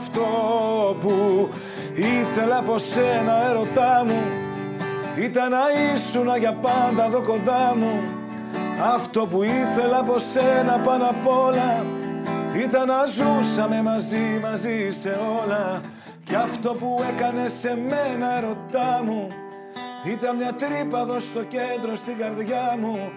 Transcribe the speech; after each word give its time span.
αυτό 0.00 0.96
που 1.00 1.48
ήθελα 1.94 2.58
από 2.58 2.78
σένα 2.78 3.48
ερωτά 3.48 4.04
μου 4.06 4.22
ήταν 5.16 5.50
να 5.50 5.58
ήσουν 5.94 6.36
για 6.38 6.52
πάντα 6.52 7.04
εδώ 7.04 7.22
κοντά 7.22 7.74
μου. 7.76 8.00
Αυτό 8.94 9.26
που 9.26 9.42
ήθελα 9.42 9.98
από 9.98 10.18
σένα 10.18 10.78
πάνω 10.84 11.04
απ' 11.04 11.26
όλα 11.26 11.84
ήταν 12.64 12.86
να 12.86 13.04
ζούσαμε 13.04 13.82
μαζί, 13.82 14.40
μαζί 14.42 14.90
σε 14.90 15.18
όλα. 15.42 15.80
Κι 16.24 16.34
αυτό 16.34 16.74
που 16.74 17.04
έκανε 17.16 17.48
σε 17.48 17.78
μένα 17.88 18.36
ερωτά 18.36 19.02
μου 19.04 19.28
Ήταν 20.04 20.36
μια 20.36 20.52
τρύπα 20.52 21.00
εδώ 21.00 21.20
στο 21.20 21.44
κέντρο 21.44 21.94
στην 21.94 22.18
καρδιά 22.18 22.76
μου. 22.80 23.12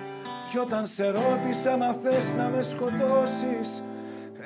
Κι 0.49 0.57
όταν 0.57 0.85
σε 0.85 1.05
ρώτησα 1.05 1.77
να 1.77 1.95
θες 2.03 2.33
να 2.37 2.49
με 2.55 2.61
σκοτώσεις 2.61 3.83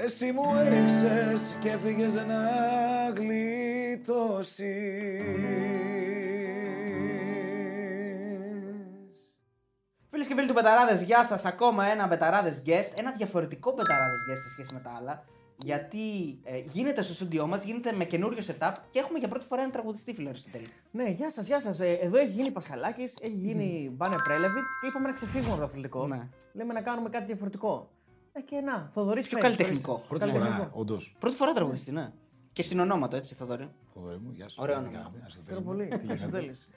Εσύ 0.03 0.31
μου 0.31 0.55
έριξες 0.55 1.57
και 1.59 1.69
έφυγες 1.69 2.15
να 2.15 2.39
γλιτώσεις 3.15 4.61
Φίλες 10.09 10.27
και 10.27 10.35
φίλοι 10.35 10.47
του 10.47 10.53
Μπεταράδες, 10.53 11.03
γεια 11.03 11.23
σας. 11.23 11.45
Ακόμα 11.45 11.85
ένα 11.85 12.07
Μπεταράδες 12.07 12.61
guest. 12.65 12.91
Ένα 12.95 13.11
διαφορετικό 13.11 13.71
Μπεταράδες 13.71 14.13
guest 14.29 14.37
σε 14.37 14.49
σχέση 14.49 14.73
με 14.73 14.79
τα 14.79 14.95
άλλα. 14.99 15.23
Γιατί 15.57 16.39
ε, 16.43 16.57
γίνεται 16.57 17.01
στο 17.01 17.13
στούντιό 17.13 17.47
μας, 17.47 17.63
γίνεται 17.63 17.91
με 17.91 18.05
καινούριο 18.05 18.43
setup 18.47 18.73
και 18.89 18.99
έχουμε 18.99 19.19
για 19.19 19.27
πρώτη 19.27 19.45
φορά 19.45 19.61
ένα 19.61 19.71
τραγουδιστή, 19.71 20.13
φίλε 20.13 20.29
Αριστοτέλη. 20.29 20.67
Ναι, 20.91 21.09
γεια 21.09 21.29
σας, 21.29 21.45
γεια 21.45 21.59
σας. 21.59 21.79
εδώ 21.79 22.17
έχει 22.17 22.31
γίνει 22.31 22.51
Πασχαλάκης, 22.51 23.13
έχει 23.21 23.35
γίνει 23.35 23.91
Μπάνε 23.95 24.15
Πρέλεβιτς 24.23 24.79
και 24.81 24.87
είπαμε 24.87 25.07
να 25.07 25.13
ξεφύγουμε 25.13 25.49
από 25.49 25.59
το 25.59 25.63
αθλητικό. 25.63 26.07
Ναι. 26.07 26.27
Λέμε 26.53 26.73
να 26.73 26.81
κάνουμε 26.81 27.09
κάτι 27.09 27.25
διαφορετικό. 27.25 27.89
Ε, 28.37 28.41
και 28.41 28.59
να, 28.61 28.89
Θοδωρή 28.93 29.23
Πιο 29.23 29.37
καλλιτεχνικό. 29.37 30.03
Πρώτη 30.07 30.27
φορά, 30.29 30.69
όντως. 30.73 31.15
Πρώτη 31.19 31.35
φορά 31.35 31.53
τραγουδιστή, 31.53 31.91
ναι. 31.91 32.11
Και 32.53 32.61
συνονόματο, 32.61 33.15
έτσι, 33.15 33.35
Θοδωρή. 33.35 33.69
Θοδωρή 33.93 34.17
μου, 34.17 34.31
γεια 34.35 34.49
σου. 34.49 34.57
Ωραίο 34.61 34.75
Τι 34.75 34.81
όνομα. 34.81 34.97
κάνετε, 34.97 35.19
Αριστοτέλη 35.23 35.57
Ευχαριστώ 35.57 35.71
μου. 35.71 35.77
πολύ. 35.77 35.83
Τι 35.87 35.95
λέγατε. 35.95 36.11
Αριστοτέλης. 36.11 36.67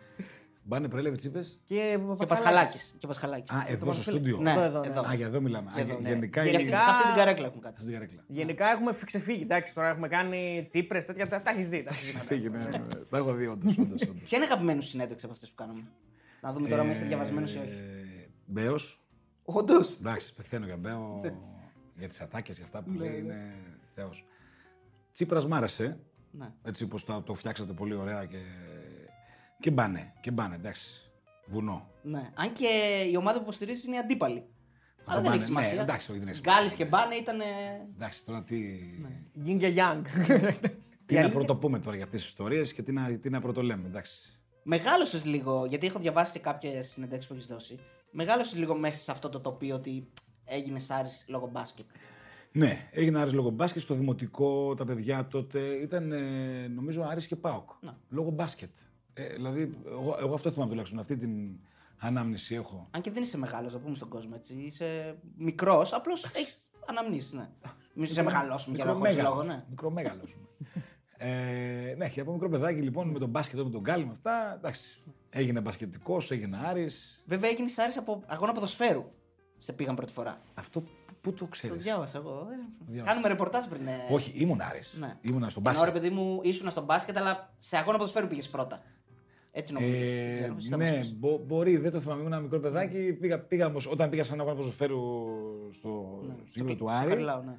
Μπάνε 0.62 0.88
πρέλεβε, 0.88 1.16
είπες; 1.22 1.60
Και 1.64 1.98
Και 2.18 2.26
Πασχαλάκης. 2.26 2.94
Και 2.98 3.06
Πασχαλάκης. 3.06 3.50
Α, 3.50 3.64
εδώ 3.68 3.92
στο 3.92 4.02
στούντιο. 4.02 4.38
Ναι, 4.38 4.50
Εδώ, 4.52 4.60
εδώ, 4.62 4.82
εδώ. 4.84 5.00
ναι. 5.00 5.08
Α, 5.08 5.14
για 5.14 5.26
εδώ 5.26 5.40
μιλάμε. 5.40 5.70
Α, 5.76 5.80
Εδώ, 5.80 5.92
γε- 5.92 6.00
ναι. 6.02 6.08
Γενικά 6.08 6.42
Και 6.44 6.50
η- 6.50 6.54
αυτή- 6.56 6.68
σε 6.68 6.74
αυτή 6.76 7.02
την 7.04 7.14
καρέκλα 7.14 7.46
έχουν 7.46 7.60
κάτι. 7.60 7.80
Στην 7.80 7.92
καρέκλα. 7.92 8.22
Γενικά 8.26 8.70
έχουμε 8.70 8.92
ξεφύγει. 9.04 9.42
Εντάξει, 9.42 9.74
τώρα 9.74 9.88
έχουμε 9.88 10.08
κάνει 10.08 10.64
τσίπρες, 10.68 11.06
τέτοια. 11.06 11.28
Τα 11.28 11.40
τα 11.42 11.50
έχεις 11.54 11.68
δει. 11.68 11.82
τα 11.82 11.90
έχεις 11.92 12.12
δει. 12.12 12.18
Φύγε, 12.26 12.48
ναι, 12.48 12.58
ναι. 12.58 12.64
Τα 13.10 13.18
έχω 13.18 13.32
δει, 13.32 13.46
όντως. 13.46 13.74
Ποια 14.24 14.38
είναι 14.38 14.44
αγαπημένη 14.44 14.82
σου 14.82 14.88
συνέντευξη 14.88 15.24
από 15.24 15.34
αυτές 15.34 15.48
που 15.48 15.54
κάνουμε; 15.54 15.82
Να 16.40 16.52
δούμε 16.52 16.68
τώρα 16.68 16.82
αν 16.82 16.90
είσαι 16.90 17.04
διαβασμένος 17.04 17.54
ή 17.54 17.58
όχι. 17.58 17.72
Μπέος. 18.46 19.00
Όντως. 19.44 19.96
Εντάξει, 20.00 20.34
πεθαίνω 20.34 20.66
για 20.66 20.76
Μπέο. 20.76 21.20
Για 22.00 22.08
τις 22.08 22.20
ατάκες 22.20 22.56
και 22.56 22.62
αυτά 22.62 22.82
που 22.82 22.90
λέει 22.92 23.18
είναι 23.18 23.54
Θεός. 23.94 24.24
Τσίπρας 25.12 25.46
μ' 25.46 25.54
άρεσε. 25.54 25.98
Ναι. 26.30 26.52
Έτσι 26.62 26.86
πω 26.86 27.04
το, 27.04 27.22
το 27.22 27.34
φτιάξατε 27.34 27.72
πολύ 27.72 27.94
ωραία 27.94 28.24
και. 28.24 28.38
Και 29.60 29.70
μπάνε, 29.70 30.12
και 30.20 30.30
μπάνε, 30.30 30.54
εντάξει. 30.54 31.10
Βουνό. 31.46 31.90
Ναι. 32.02 32.30
Αν 32.34 32.52
και 32.52 32.66
η 33.10 33.16
ομάδα 33.16 33.36
που 33.36 33.42
υποστηρίζεις 33.42 33.84
είναι 33.84 33.96
η 33.96 33.98
αντίπαλη. 33.98 34.44
Αλλά 35.04 35.14
δεν 35.14 35.22
Μπάνε, 35.22 35.36
έχει 35.36 35.44
σημασία. 35.44 35.74
ναι, 35.74 35.80
εντάξει, 35.80 36.10
όχι, 36.10 36.20
δεν 36.20 36.28
έχει 36.28 36.40
Γκάλι 36.40 36.74
και 36.74 36.84
Μπάνε 36.84 37.14
ήταν. 37.14 37.40
Εντάξει, 37.94 38.24
τώρα 38.24 38.42
τι. 38.42 38.80
Yin 39.46 39.56
και 39.58 39.74
Yang. 39.76 40.02
Τι 41.06 41.14
να 41.14 41.30
πρωτοπούμε 41.30 41.78
τώρα 41.78 41.96
για 41.96 42.04
αυτές 42.04 42.20
τις 42.20 42.28
ιστορίες 42.28 42.72
και 42.72 42.82
τι 42.82 42.92
να, 42.92 43.18
τι 43.18 43.30
να 43.30 43.40
πρωτολέμε, 43.40 43.86
εντάξει. 43.86 44.40
Μεγάλωσες 44.62 45.24
λίγο, 45.24 45.66
γιατί 45.66 45.86
έχω 45.86 45.98
διαβάσει 45.98 46.32
και 46.32 46.38
κάποιες 46.38 46.88
συνεντεύξεις 46.88 47.28
που 47.30 47.34
έχεις 47.34 47.46
δώσει. 47.46 47.78
Μεγάλωσες 48.10 48.58
λίγο 48.58 48.74
μέσα 48.74 49.00
σε 49.00 49.10
αυτό 49.10 49.28
το 49.28 49.40
τοπίο 49.40 49.74
ότι 49.74 50.08
έγινε 50.50 50.80
Άρη 50.88 51.08
λόγω 51.26 51.48
μπάσκετ. 51.52 51.86
Ναι, 52.52 52.88
έγινε 52.90 53.18
Άρης 53.18 53.32
λόγω 53.32 53.50
μπάσκετ 53.50 53.82
στο 53.82 53.94
δημοτικό, 53.94 54.74
τα 54.74 54.84
παιδιά 54.84 55.26
τότε 55.26 55.60
ήταν 55.60 56.12
ε, 56.12 56.68
νομίζω 56.68 57.02
Άρης 57.02 57.26
και 57.26 57.36
ΠΑΟΚ. 57.36 57.70
Να. 57.80 57.98
Λόγω 58.08 58.30
μπάσκετ. 58.30 58.70
Ε, 59.14 59.26
δηλαδή, 59.26 59.76
εγώ, 59.86 60.16
εγώ 60.20 60.34
αυτό 60.34 60.50
θυμάμαι 60.50 60.70
τουλάχιστον, 60.70 61.00
αυτή 61.00 61.16
την 61.16 61.58
ανάμνηση 61.98 62.54
έχω. 62.54 62.88
Αν 62.90 63.00
και 63.00 63.10
δεν 63.10 63.22
είσαι 63.22 63.38
μεγάλος, 63.38 63.72
να 63.72 63.78
πούμε 63.78 63.94
στον 63.94 64.08
κόσμο 64.08 64.32
έτσι. 64.34 64.54
Είσαι 64.54 65.18
μικρός, 65.36 65.92
απλώς 65.92 66.24
έχεις 66.24 66.56
αναμνήσεις, 66.86 67.32
ναι. 67.32 67.48
Μην 67.94 68.06
σε 68.06 68.22
μεγαλώσουμε 68.22 68.76
για 68.76 68.84
να 68.84 68.92
χωρίς 68.92 69.22
λόγο, 69.22 69.42
ναι. 69.42 69.64
Μικρομέγαλος. 69.70 70.36
ε, 71.16 71.94
ναι, 71.96 72.08
και 72.08 72.20
από 72.20 72.32
μικρό 72.32 72.48
παιδάκι 72.48 72.80
λοιπόν 72.80 73.08
με 73.08 73.18
τον 73.18 73.28
μπάσκετ, 73.28 73.60
με 73.60 73.70
τον 73.70 73.80
γκάλι, 73.80 74.04
με 74.04 74.10
αυτά. 74.10 74.54
Εντάξει. 74.56 75.02
Έγινε 75.30 75.60
μπασκετικός, 75.60 76.30
έγινε 76.30 76.58
Άρης. 76.64 77.24
Βέβαια 77.26 77.50
έγινε 77.50 77.70
Άρη 77.76 77.92
από 77.96 78.22
αγώνα 78.26 78.52
ποδοσφαίρου. 78.52 79.10
Σε 79.62 79.72
πήγαν 79.72 79.94
πρώτη 79.94 80.12
φορά. 80.12 80.40
Αυτό 80.54 80.80
πού- 80.80 80.90
πού 81.20 81.30
το 81.32 81.36
Το 81.38 81.46
ξέρει. 81.46 81.78
διάβασα 81.78 82.18
εγώ. 82.18 82.46
ε. 82.52 82.56
διάβασα. 82.86 83.10
Κάνουμε 83.12 83.28
ρεπορτάζ 83.28 83.64
πριν. 83.66 83.86
ε. 83.86 83.96
Όχι, 84.10 84.32
ήμουν 84.42 84.60
Άρης. 84.60 84.96
Ναι. 85.00 85.16
Ήμουνα 85.20 85.50
στον 85.50 85.62
Ενώ 85.66 85.72
ρε 85.74 85.80
μπάσκετ. 85.84 86.02
παιδί 86.02 86.14
μου 86.14 86.40
ήσουν 86.42 86.70
στο 86.70 86.84
μπάσκετ, 86.84 87.16
αλλά 87.16 87.54
σε 87.58 87.76
αγώνα 87.76 87.96
ποδοσφαίρου 87.98 88.26
πήγες 88.26 88.48
πρώτα. 88.48 88.82
Έτσι 89.52 89.72
νομίζω. 89.72 89.92
δεν 89.92 90.28
Ε, 90.30 90.32
ξέρω, 90.32 90.54
εσύ 90.58 90.68
θα 90.68 90.76
ναι, 90.76 90.90
μας 90.90 90.98
πεις. 90.98 91.14
μπο- 91.18 91.38
μπορεί, 91.46 91.76
δεν 91.76 91.92
το 91.92 92.00
θυμάμαι. 92.00 92.20
Ήμουν 92.20 92.32
ένα 92.32 92.42
μικρό 92.42 92.58
παιδάκι. 92.60 93.12
Πήγα, 93.12 93.40
πήγα 93.40 93.66
όμως, 93.66 93.86
όταν 93.86 94.10
πήγα 94.10 94.24
σε 94.24 94.32
ένα 94.32 94.42
αγώνα 94.42 94.56
ποδοσφαίρου 94.56 94.98
στο 95.72 96.20
Ναι, 96.26 96.34
στο 96.46 96.58
γήπεδο 96.60 96.74
του 96.74 96.84
στο 96.88 96.96
Άρη. 96.98 97.08
Χαριλάου, 97.08 97.42
ναι. 97.42 97.56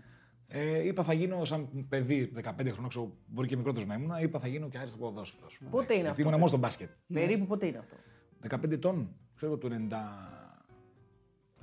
Ε, 0.47 0.85
είπα 0.87 1.03
θα 1.03 1.13
γίνω 1.13 1.45
σαν 1.45 1.85
παιδί 1.89 2.31
15 2.35 2.71
χρονών, 2.71 2.89
ξέρω, 2.89 3.11
μπορεί 3.25 3.47
και 3.47 3.55
μικρότερος 3.55 3.87
να 3.87 3.93
ήμουν. 3.93 4.11
Είπα 4.21 4.39
θα 4.39 4.47
γίνω 4.47 4.67
και 4.69 4.77
άριστο 4.77 4.97
ποδόσφαιρος. 4.97 5.51
ας 5.51 5.57
πούμε. 5.57 5.69
Πότε 5.69 5.83
Εντάξει, 5.83 5.99
είναι 5.99 6.07
γιατί 6.07 6.09
αυτό, 6.09 6.21
Ήμουν 6.21 6.33
μόνος 6.33 6.49
στο 6.49 6.57
μπάσκετ. 6.59 6.89
Περίπου 7.13 7.45
πότε 7.45 7.65
είναι 7.65 7.77
αυτό; 7.77 7.95
15 8.41 8.71
ετών, 8.75 9.15
ξέρω 9.35 9.57
το 9.57 9.67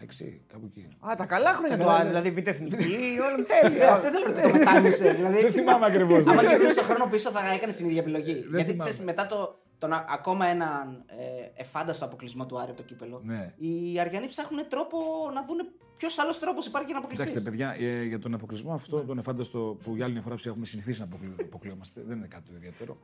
96, 0.01 0.05
κάπου 0.53 0.65
εκεί. 0.67 0.87
Α, 1.11 1.15
τα 1.17 1.25
καλά 1.25 1.53
χρόνια 1.55 1.77
Τα 1.77 1.83
του 1.83 1.89
καλά, 1.89 1.99
Άρη, 2.01 2.09
ναι. 2.11 2.21
δηλαδή 2.21 2.41
β' 2.41 2.47
εθνική, 2.49 3.19
όλο 3.27 3.45
Ε, 3.49 3.61
τέλεια. 3.63 3.93
Αυτό 3.93 4.09
θέλω 4.09 4.27
να 4.35 4.43
το 4.43 4.59
μετάνιωσε. 4.59 5.11
δηλαδή, 5.11 5.41
Δεν 5.41 5.53
θυμάμαι 5.53 5.87
ακριβώς, 5.87 6.27
Άμα 6.27 6.43
ναι. 6.43 6.49
γυρνούσε 6.49 6.75
το 6.75 6.83
χρόνο 6.83 7.07
πίσω, 7.07 7.31
θα 7.31 7.53
έκανε 7.55 7.73
την 7.73 7.87
ίδια 7.87 8.01
επιλογή. 8.01 8.33
Γιατί 8.33 8.71
θυμάμαι. 8.71 8.77
ξέρεις, 8.91 8.99
μετά 9.01 9.27
το, 9.27 9.59
τον 9.79 9.93
α- 9.93 10.07
ακόμα 10.09 10.47
έναν 10.47 11.05
ε, 11.07 11.61
εφάνταστο 11.63 12.05
αποκλεισμό 12.05 12.47
του 12.47 12.59
Άρη 12.61 12.69
από 12.71 12.77
το 12.81 12.83
κύπελο, 12.87 13.21
Ναι. 13.25 13.55
οι 13.57 14.01
Αριανοί 14.01 14.27
ψάχνουν 14.27 14.69
τρόπο 14.69 14.99
να 15.35 15.45
δουν 15.45 15.57
ποιος 15.97 16.19
άλλος 16.19 16.39
τρόπος 16.39 16.67
υπάρχει 16.67 16.87
για 16.91 16.95
να 16.99 17.05
αποκλειστείς. 17.07 17.33
Κοιτάξτε, 17.43 17.51
παιδιά, 17.51 17.89
ε, 17.89 18.03
για 18.05 18.19
τον 18.19 18.35
αποκλεισμό 18.35 18.73
αυτό, 18.75 19.01
τον 19.01 19.19
εφάνταστο 19.19 19.79
που 19.83 19.95
για 19.95 20.05
άλλη 20.05 20.13
μια 20.13 20.23
φορά 20.23 20.35
ψυχή 20.35 20.49
έχουμε 20.51 20.67
συνηθίσει 20.67 20.99
να 20.99 21.05
αποκλει- 21.05 21.41
αποκλειόμαστε, 21.43 22.01
δεν 22.07 22.17
είναι 22.17 22.27
κάτι 22.27 22.43
το 22.49 22.53
ιδιαίτερο. 22.57 22.99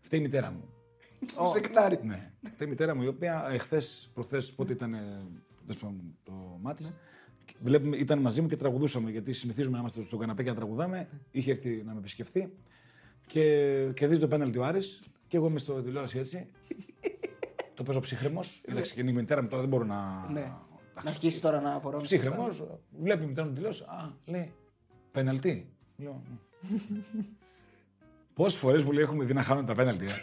Φταίει 0.00 0.20
η 0.20 0.22
μητέρα 0.22 0.50
μου. 0.50 0.68
Του 1.36 1.50
σεκνάρει. 1.52 1.98
Ναι. 2.02 2.30
Φταίει 2.54 2.66
η 2.66 2.70
μητέρα 2.70 2.94
μου, 2.94 3.02
η 3.02 3.06
οποία 3.06 3.46
εχθέ, 3.50 3.82
προχθές, 4.14 4.52
πότε 4.52 4.72
ήταν 4.72 4.94
ε, 4.94 4.98
τέλος 4.98 5.08
πάντων, 5.20 5.53
το 6.24 6.58
μάτι, 6.60 6.84
βλέπουμε, 7.60 7.96
ήταν 7.96 8.18
μαζί 8.18 8.40
μου 8.40 8.48
και 8.48 8.56
τραγουδούσαμε. 8.56 9.10
Γιατί 9.10 9.32
συνηθίζουμε 9.32 9.72
να 9.72 9.78
είμαστε 9.78 10.02
στον 10.02 10.18
καναπέ 10.18 10.42
και 10.42 10.48
να 10.48 10.54
τραγουδάμε. 10.54 11.08
Είχε 11.30 11.50
έρθει 11.50 11.82
να 11.86 11.92
με 11.92 11.98
επισκεφθεί 11.98 12.52
και 13.26 13.42
κερδίζει 13.94 14.20
το 14.20 14.28
πέναλτι 14.28 14.58
ο 14.58 14.64
Άρης 14.64 15.02
και 15.28 15.36
εγώ 15.36 15.46
είμαι 15.46 15.58
στο 15.58 15.82
τηλεόραση 15.82 16.18
έτσι. 16.18 16.46
το 17.74 17.82
παίζω 17.82 18.00
ψύχρεμος. 18.00 18.62
Εντάξει, 18.64 18.94
και 18.94 19.00
είναι 19.00 19.10
η 19.10 19.12
μητέρα 19.12 19.42
μου 19.42 19.48
τώρα 19.48 19.60
δεν 19.60 19.70
μπορώ 19.70 19.84
να. 19.84 20.28
Ναι. 20.32 20.52
Να 21.04 21.10
αρχίσει 21.10 21.40
τώρα 21.40 21.60
να 21.60 21.74
απορρώνει. 21.74 22.02
Ψύχρεμος, 22.02 22.62
βλέπει 23.00 23.24
η 23.24 23.26
μητέρα 23.26 23.46
μου 23.46 23.52
τη 23.52 23.60
τηλεόραση. 23.60 23.82
Α, 23.82 24.12
λέει, 24.24 24.52
πέναλτι. 25.12 25.68
Λέω, 25.96 26.22
Πόσες 28.34 28.58
φορές 28.58 28.82
μου 28.82 28.92
λέει 28.92 29.02
έχουμε 29.02 29.24
δει 29.24 29.32
να 29.32 29.42
χάνουν 29.42 29.66
τα 29.66 29.74
πέναλτι. 29.74 30.06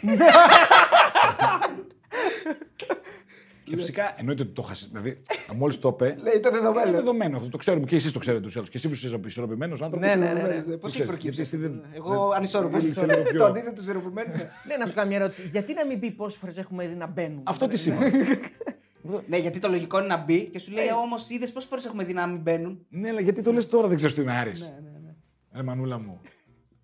ε;» 3.72 3.76
και 3.76 3.80
φυσικά 3.80 4.14
εννοείται 4.16 4.42
ότι 4.42 4.52
το 4.52 4.62
χάσει. 4.62 4.86
Δηλαδή, 4.90 5.20
μόλις 5.60 5.78
το 5.78 5.88
είπε. 5.88 6.16
Λέει, 6.22 6.32
ήταν 6.36 6.52
δεδομένο. 6.52 6.88
Είναι 6.88 6.96
δεδομένο 6.96 7.36
αυτό. 7.36 7.48
Το 7.48 7.56
ξέρουμε 7.56 7.86
και 7.86 7.96
εσείς 7.96 8.12
το 8.12 8.18
ξέρετε 8.18 8.42
τους 8.42 8.56
άλλους. 8.56 8.68
Και 8.68 8.76
εσύ 8.76 8.88
που 8.88 8.94
είσαι 8.94 9.20
ισορροπημένος 9.24 9.82
άνθρωπος. 9.82 10.08
Ναι, 10.08 10.14
ναι, 10.14 10.32
ναι, 10.32 10.42
ναι. 10.42 10.76
Πώς 10.76 10.92
ξέρεις, 10.92 10.94
έχει 10.94 11.04
προκύψει. 11.04 11.18
γιατί 11.34 11.40
εσύ 11.40 11.56
δεν- 11.56 11.84
Εγώ 11.94 12.10
δεν- 12.28 12.36
ανισόρροπο. 12.36 12.78
δεν 12.78 12.88
είσαι 12.90 13.06
λίγο 13.06 13.22
πιο- 13.22 13.38
Το 13.38 13.44
αντίθετο 13.44 13.72
του 13.74 13.80
ισορροπημένου. 13.82 14.32
Ναι, 14.68 14.76
να 14.78 14.86
σου 14.86 14.94
κάνω 14.94 15.08
μια 15.08 15.16
ερώτηση. 15.18 15.48
Γιατί 15.48 15.74
να 15.74 15.86
μην 15.86 16.00
πει 16.00 16.10
πόσες 16.10 16.38
φορές 16.38 16.58
έχουμε 16.58 16.86
δει 16.86 16.94
να 16.94 17.06
μπαίνουν. 17.06 17.40
Αυτό 17.44 17.68
τι 17.68 17.76
σημαίνει; 17.76 18.10
Ναι, 19.28 19.36
γιατί 19.36 19.58
το 19.58 19.68
λογικό 19.68 19.98
είναι 19.98 20.06
να 20.06 20.16
μπει 20.16 20.40
και 20.44 20.58
σου 20.58 20.72
λέει 20.72 20.86
όμως 21.04 21.28
είδες 21.30 21.52
πόσες 21.52 21.68
φορές 21.68 21.84
έχουμε 21.84 22.04
δει 22.04 22.12
να 22.12 22.26
μην 22.26 22.40
μπαίνουν; 22.40 22.86
ναι, 22.88 23.08
αλλά 23.08 23.20
γιατί 23.20 23.42
το 23.42 23.52
λες 23.52 23.66
τώρα 23.68 23.86
δεν 23.88 23.96
ξέρεις 23.96 24.14
τι 24.14 24.22
είναι 24.22 24.32
Άρης. 24.32 24.60
Ναι, 24.60 24.66
ναι, 24.66 24.98
ναι. 25.04 25.60
Ε, 25.60 25.62
μανούλα 25.62 25.98
μου. 25.98 26.20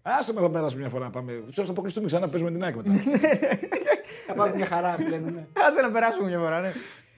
Άσε 0.02 0.32
με 0.32 0.40
θα 0.40 0.50
περάσουμε 0.50 0.80
μια 0.80 0.90
φορά 0.90 1.04
να 1.04 1.10
πάμε. 1.10 1.32
Ξέρω 1.50 1.66
να 1.66 1.72
αποκλειστούμε 1.72 2.06
ξανά 2.06 2.28
παίζουμε 2.28 2.50
την 2.50 2.62
ΑΕΚ 2.62 2.74
μετά. 2.76 2.90
Θα 4.28 4.34
πάμε 4.34 4.54
μια 4.56 4.66
χαρά 4.66 4.94
που 4.96 5.02
λένε. 5.08 5.30
ναι. 5.30 5.46
Άσε 5.68 5.80
να 5.80 5.90
περάσουμε 5.90 6.28
μια 6.28 6.38
φορά, 6.38 6.60
ναι. 6.60 6.72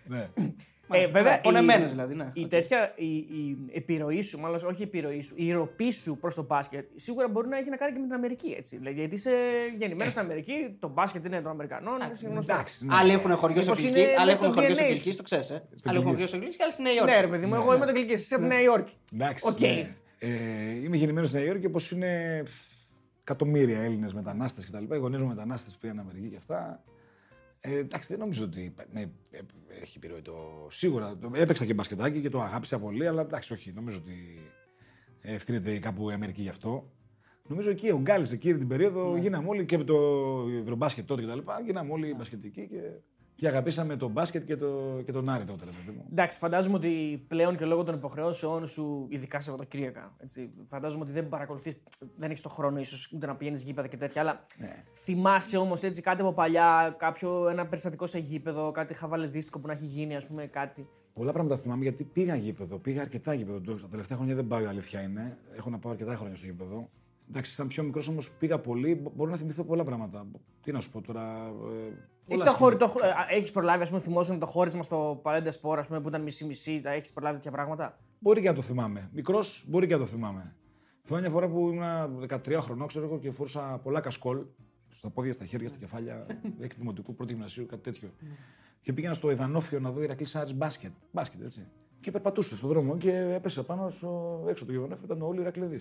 ναι. 0.06 0.28
Ε, 0.92 1.06
βέβαια, 1.06 1.36
η- 1.38 1.40
πονεμένος 1.42 1.90
δηλαδή, 1.90 2.14
ναι. 2.14 2.30
Η 2.32 2.42
Οκ. 2.42 2.48
τέτοια 2.48 2.92
η, 2.96 3.06
η 3.16 3.56
επιρροή 3.72 4.22
σου, 4.22 4.38
μάλλον 4.38 4.60
όχι 4.66 4.80
η 4.80 4.84
επιρροή 4.84 5.20
σου, 5.20 5.34
η 5.36 5.52
ροπή 5.52 5.92
σου 5.92 6.18
προς 6.20 6.34
το 6.34 6.42
μπάσκετ 6.42 6.86
σίγουρα 6.96 7.28
μπορεί 7.28 7.48
να 7.48 7.56
έχει 7.58 7.68
να 7.70 7.76
κάνει 7.76 7.92
και 7.92 7.98
με 7.98 8.04
την 8.06 8.14
Αμερική. 8.14 8.54
Έτσι. 8.58 8.76
Δηλαδή, 8.76 8.96
γιατί 8.98 9.14
είσαι 9.14 9.30
γεννημένος 9.78 10.12
στην 10.12 10.24
Αμερική, 10.24 10.76
το 10.80 10.88
μπάσκετ 10.88 11.24
είναι 11.24 11.40
των 11.40 11.50
Αμερικανών. 11.50 11.94
είναι 11.94 12.30
γνωστό. 12.32 12.52
Εντάξει. 12.52 12.86
ναι. 12.86 12.94
Άλλοι 12.98 13.12
έχουν 13.12 13.34
χωριός 13.36 13.64
σε 13.64 13.70
Μήπως 13.70 13.84
Αγγλική, 13.84 14.08
είναι 14.08 14.16
άλλοι 14.20 14.30
μέσα 14.30 14.30
έχουν 14.44 14.52
στο 14.52 14.60
χωριός 14.60 14.76
σε 14.76 14.82
DNA 14.82 14.86
σου. 14.86 14.92
Αγγλική, 14.98 15.16
το 15.16 15.22
ξέρεις. 15.22 15.50
Άλλοι 15.50 15.60
έχουν 15.62 15.88
Αγγλική. 15.88 16.08
χωριός 16.10 16.28
σε 16.28 16.34
Αγγλική 16.36 16.56
και 16.56 16.62
άλλοι 16.62 16.72
στη 16.72 16.82
Νέα 16.82 16.92
Υόρκη. 16.92 17.10
Ναι, 17.14 17.20
ρε 17.20 17.26
παιδί 17.26 17.46
μου, 17.46 17.54
εγώ 17.54 17.74
είμαι 17.74 17.84
το 17.84 17.90
Αγγλική, 17.90 18.12
εσύ 18.12 18.34
από 18.34 18.42
τη 18.42 18.48
Νέα 18.48 18.60
Υόρκη. 18.62 18.92
Εντάξει. 19.14 19.48
Οκ. 19.48 19.60
ναι. 19.60 19.94
Ε, 20.18 20.28
είμαι 20.84 20.96
γεννημένος 20.96 21.28
στη 21.28 21.36
Νέα 21.38 21.46
Υόρκη 21.46 21.66
όπως 21.66 21.90
είναι 21.90 22.42
εκατομμύρια 23.20 23.80
Έλληνες 23.80 24.12
μετανάστες 24.12 24.66
κτλ. 24.66 24.94
Οι 24.94 24.98
γονείς 24.98 25.20
μου 25.20 25.26
μετανάστες 25.26 25.76
πήγαν 25.80 25.98
Αμερική 25.98 26.28
και 26.28 26.36
αυτά. 26.36 26.82
Ε, 27.60 27.78
εντάξει, 27.78 28.08
δεν 28.08 28.18
νομίζω 28.18 28.44
ότι 28.44 28.74
με, 28.92 29.00
ε, 29.30 29.40
έχει 29.82 29.96
επιρροή 29.96 30.22
το. 30.22 30.66
Σίγουρα 30.70 31.16
το, 31.16 31.30
έπαιξα 31.34 31.64
και 31.64 31.74
μπασκετάκι 31.74 32.20
και 32.20 32.28
το 32.28 32.40
αγάπησα 32.40 32.78
πολύ, 32.78 33.06
αλλά 33.06 33.20
εντάξει, 33.20 33.52
όχι. 33.52 33.72
Νομίζω 33.72 33.98
ότι 33.98 34.14
ευθύνεται 35.20 35.78
κάπου 35.78 36.10
η 36.10 36.12
Αμερική 36.12 36.42
γι' 36.42 36.48
αυτό. 36.48 36.92
Νομίζω 37.46 37.70
εκεί 37.70 37.90
ο 37.90 37.98
Γκάλης 37.98 38.32
εκείνη 38.32 38.58
την 38.58 38.68
περίοδο 38.68 39.16
γίναμε 39.16 39.48
όλοι 39.48 39.64
και 39.64 39.78
με 39.78 39.84
το 39.84 39.96
Ευρωμπάσκετ 40.60 41.06
τότε 41.06 41.22
κτλ. 41.22 41.38
Γίναμε 41.64 41.92
όλοι 41.92 42.14
μπασκετικοί 42.14 42.68
και, 42.68 42.80
και 43.40 43.48
αγαπήσαμε 43.48 43.96
το 43.96 44.08
μπάσκετ 44.08 44.44
και, 44.44 44.56
το, 44.56 45.00
και 45.04 45.12
τον 45.12 45.28
Άρη 45.28 45.44
τότε. 45.44 45.64
ρε 45.64 45.70
παιδί 45.70 45.96
μου. 45.96 46.04
Εντάξει, 46.10 46.38
φαντάζομαι 46.38 46.74
ότι 46.76 47.24
πλέον 47.28 47.56
και 47.56 47.64
λόγω 47.64 47.84
των 47.84 47.94
υποχρεώσεων 47.94 48.66
σου, 48.66 49.06
ειδικά 49.08 49.40
Σαββατοκύριακα, 49.40 50.12
έτσι, 50.18 50.50
φαντάζομαι 50.66 51.02
ότι 51.02 51.12
δεν 51.12 51.28
παρακολουθείς, 51.28 51.76
δεν 52.16 52.30
έχεις 52.30 52.42
το 52.42 52.48
χρόνο 52.48 52.78
ίσως 52.78 53.10
ούτε 53.14 53.26
να 53.26 53.36
πηγαίνεις 53.36 53.62
γήπεδα 53.62 53.88
και 53.88 53.96
τέτοια. 53.96 54.20
Αλλά 54.20 54.44
Ναι. 54.58 54.84
θυμάσαι 55.04 55.56
όμως 55.56 55.82
έτσι 55.82 56.02
κάτι 56.02 56.20
από 56.20 56.32
παλιά, 56.32 56.94
κάποιο 56.98 57.48
ένα 57.48 57.66
περιστατικό 57.66 58.06
σε 58.06 58.18
γήπεδο, 58.18 58.70
κάτι 58.70 58.94
χαβαλεδίστικο 58.94 59.58
που 59.58 59.66
να 59.66 59.72
έχει 59.72 59.84
γίνει, 59.84 60.16
ας 60.16 60.26
πούμε, 60.26 60.46
κάτι. 60.46 60.88
Πολλά 61.14 61.32
πράγματα 61.32 61.56
θυμάμαι 61.58 61.82
γιατί 61.82 62.04
πήγα 62.04 62.34
γήπεδο, 62.34 62.76
πήγα 62.78 63.00
αρκετά 63.00 63.34
γήπεδο. 63.34 63.60
Το- 63.60 63.74
Τα 63.74 63.88
τελευταία 63.88 64.16
χρόνια 64.16 64.34
δεν 64.34 64.46
πάω, 64.46 64.60
η 64.60 64.64
αλήθεια 64.64 65.00
είναι. 65.02 65.38
Έχω 65.56 65.70
να 65.70 65.78
πάω 65.78 65.92
αρκετά 65.92 66.16
χρόνια 66.16 66.36
στο 66.36 66.46
γήπεδο. 66.46 66.88
Εντάξει, 67.30 67.52
σαν 67.52 67.66
πιο 67.68 67.82
μικρός 67.82 68.08
όμως 68.08 68.30
πήγα 68.30 68.58
πολύ. 68.58 68.94
Μπο- 68.94 69.12
Μπορώ 69.14 69.30
να 69.30 69.36
θυμηθώ 69.36 69.64
πολλά 69.64 69.84
πράγματα. 69.84 70.26
Τι 70.62 70.72
να 70.72 70.80
σου 70.80 70.90
πω 70.90 71.00
τώρα. 71.00 71.52
Ε, 71.88 71.92
Ή 72.30 72.34
πολλά 72.34 72.44
το 72.44 72.52
χώρι, 72.52 72.74
στιγμή. 72.80 72.92
το, 72.94 73.00
έχεις 73.30 73.50
προλάβει, 73.50 73.82
ας 73.82 73.88
πούμε, 73.88 74.00
θυμόσαι 74.00 74.34
το 74.36 74.46
χώρισμα 74.46 74.82
στο 74.82 75.18
Παλέντε 75.22 75.50
Σπορ, 75.50 75.78
ας 75.78 75.86
πούμε, 75.86 76.00
που 76.00 76.08
ήταν 76.08 76.22
μισή-μισή, 76.22 76.80
τα 76.80 76.90
έχεις 76.90 77.12
προλάβει 77.12 77.36
τέτοια 77.36 77.50
πράγματα; 77.50 77.98
Μπορεί 78.18 78.40
και 78.40 78.48
να 78.48 78.54
το 78.54 78.60
θυμάμαι. 78.60 79.10
Μικρός 79.12 79.64
μπορεί 79.68 79.86
και 79.86 79.92
να 79.92 79.98
το 79.98 80.06
θυμάμαι. 80.06 80.54
Θυμάμαι 81.02 81.22
μια 81.26 81.34
φορά 81.34 81.48
που 81.48 81.68
ήμουν 81.68 82.26
13 82.28 82.58
χρονών, 82.60 82.86
ξέρω 82.86 83.04
εγώ, 83.04 83.18
και 83.18 83.30
φορούσα 83.30 83.80
πολλά 83.82 84.00
κασκόλ 84.00 84.44
στα 84.88 85.10
πόδια, 85.10 85.32
στα 85.32 85.44
χέρια, 85.44 85.68
στα 85.68 85.78
κεφάλια, 85.78 86.26
έκτη 86.60 86.76
δημοτικού, 86.78 87.14
πρώτη 87.14 87.32
γυμνασίου, 87.32 87.66
κάτι 87.66 87.82
τέτοιο. 87.82 88.10
και 88.80 88.92
πήγαινα 88.92 89.14
στο 89.14 89.30
Ιδανόφιο 89.30 89.80
να 89.80 89.90
δω 89.90 90.02
Ηρακλής 90.02 90.34
Άρης 90.36 90.54
μπάσκετ. 90.54 90.92
Μπάσκετ, 91.12 91.42
έτσι. 91.42 91.66
Και 92.00 92.10
περπατούσα 92.10 92.56
στον 92.56 92.68
δρόμο 92.68 92.96
και 92.96 93.12
έπεσε 93.12 93.62
πάνω 93.62 93.88
στο, 93.90 94.44
έξω 94.48 94.64
από 94.64 94.72
το 94.72 94.78
Ιδανόφιο, 94.78 95.04
ήταν 95.04 95.22
όλοι 95.22 95.40
Ηρακλειδεί. 95.40 95.78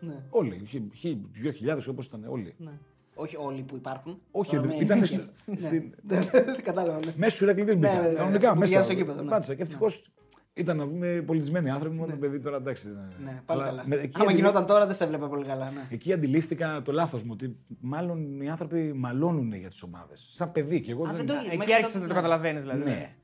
Ναι. 0.00 0.22
Όλοι, 0.30 0.62
χι- 0.66 0.94
χι- 0.94 1.18
δυο 1.32 1.50
χιλιάδες 1.50 1.86
όπως 1.86 2.06
ήταν 2.06 2.24
όλοι. 2.28 2.54
ναι. 2.58 2.72
Όχι 3.18 3.36
όλοι 3.36 3.62
που 3.62 3.76
υπάρχουν. 3.76 4.20
Όχι, 4.30 4.56
Τώρα 4.56 4.66
με- 4.66 4.74
ήταν 4.74 4.98
Ναι. 5.00 5.04
στην- 5.06 5.20
στην- 5.58 5.94
Δεν 6.02 6.28
κατάλαβα. 6.68 6.98
ναι. 7.06 7.12
Μέσω 7.16 7.44
Ηρακλειδή 7.44 7.74
μπήκα. 7.74 8.00
ναι, 8.00 8.08
ναι, 8.08 8.14
Κανονικά 8.14 8.52
που 8.52 8.58
μέσα. 8.58 8.64
πηγαίνω 8.64 8.82
στο 8.82 8.92
γήπεδο, 8.92 9.22
ναι. 9.22 9.30
Πάτησα 9.30 9.54
και 9.54 9.62
ευτυχώς 9.62 10.10
ήταν 10.54 10.76
να 10.76 10.86
πούμε 10.88 11.22
πολιτισμένοι 11.26 11.70
άνθρωποι. 11.70 11.96
Μόνο 11.96 12.10
το 12.12 12.16
παιδί 12.18 12.40
τώρα 12.40 12.56
εντάξει. 12.56 12.88
δεν 12.88 12.96
είναι. 13.20 13.30
Ναι, 13.32 13.42
πάλι 13.46 13.60
Αλλά 13.60 13.70
καλά. 13.70 13.82
με- 13.86 13.94
εκεί 13.96 14.10
Άμα 14.14 14.24
αντιλη- 14.24 14.36
γινόταν 14.40 14.66
τώρα 14.66 14.86
δεν 14.86 14.94
σε 14.94 15.04
έβλεπε 15.04 15.26
πολύ 15.26 15.44
καλά. 15.44 15.70
Ναι. 15.70 15.80
Εκεί 15.90 16.12
αντιλήφθηκα 16.12 16.82
το 16.84 16.92
λάθος 16.92 17.22
μου 17.22 17.30
ότι 17.32 17.56
μάλλον 17.80 18.40
οι 18.40 18.50
άνθρωποι 18.50 18.92
μαλώνουν 18.96 19.52
για 19.52 19.68
τις 19.68 19.82
ομάδες. 19.82 20.28
Σαν 20.34 20.52
παιδί 20.52 20.80
και 20.80 20.90
εγώ 20.90 21.02
Α, 21.02 21.06
δεν. 21.06 21.16
δεν 21.16 21.26
το- 21.26 21.32
Εκεί 21.46 21.56
μέχρι 21.56 21.72
άρχισες 21.72 21.92
τότε, 21.94 22.06
να 22.06 22.08
το 22.08 22.14
ναι. 22.14 22.20
καταλαβαίνεις, 22.20 22.62
δηλαδή. 22.62 22.82
Ναι. 22.82 23.14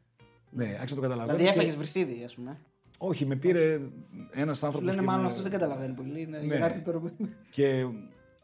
Ναι, 0.50 0.65
άρχισα 0.65 0.94
να 0.94 1.00
το 1.00 1.00
καταλαβαίνω. 1.00 1.37
Δηλαδή 1.39 1.53
και- 1.53 1.59
έφαγες 1.61 1.77
βρυσίδι, 1.77 2.25
ας 2.25 2.35
πούμε. 2.35 2.59
Όχι, 2.99 3.27
με 3.27 3.37
πήρε 3.37 3.81
ένας 4.31 4.62
άνθρωπος. 4.62 4.91
Σου 4.91 4.97
λένε 4.97 5.09
μάλλον 5.11 5.27
αυτός 5.27 5.43
δεν 5.43 5.50
καταλαβαίνει 5.53 5.94
πολύ. 5.94 6.27
Ναι, 6.27 6.39
για 6.39 6.59
να 6.59 6.65
έρθει 6.67 6.81
τώρα. 6.81 7.00
Και 7.50 7.87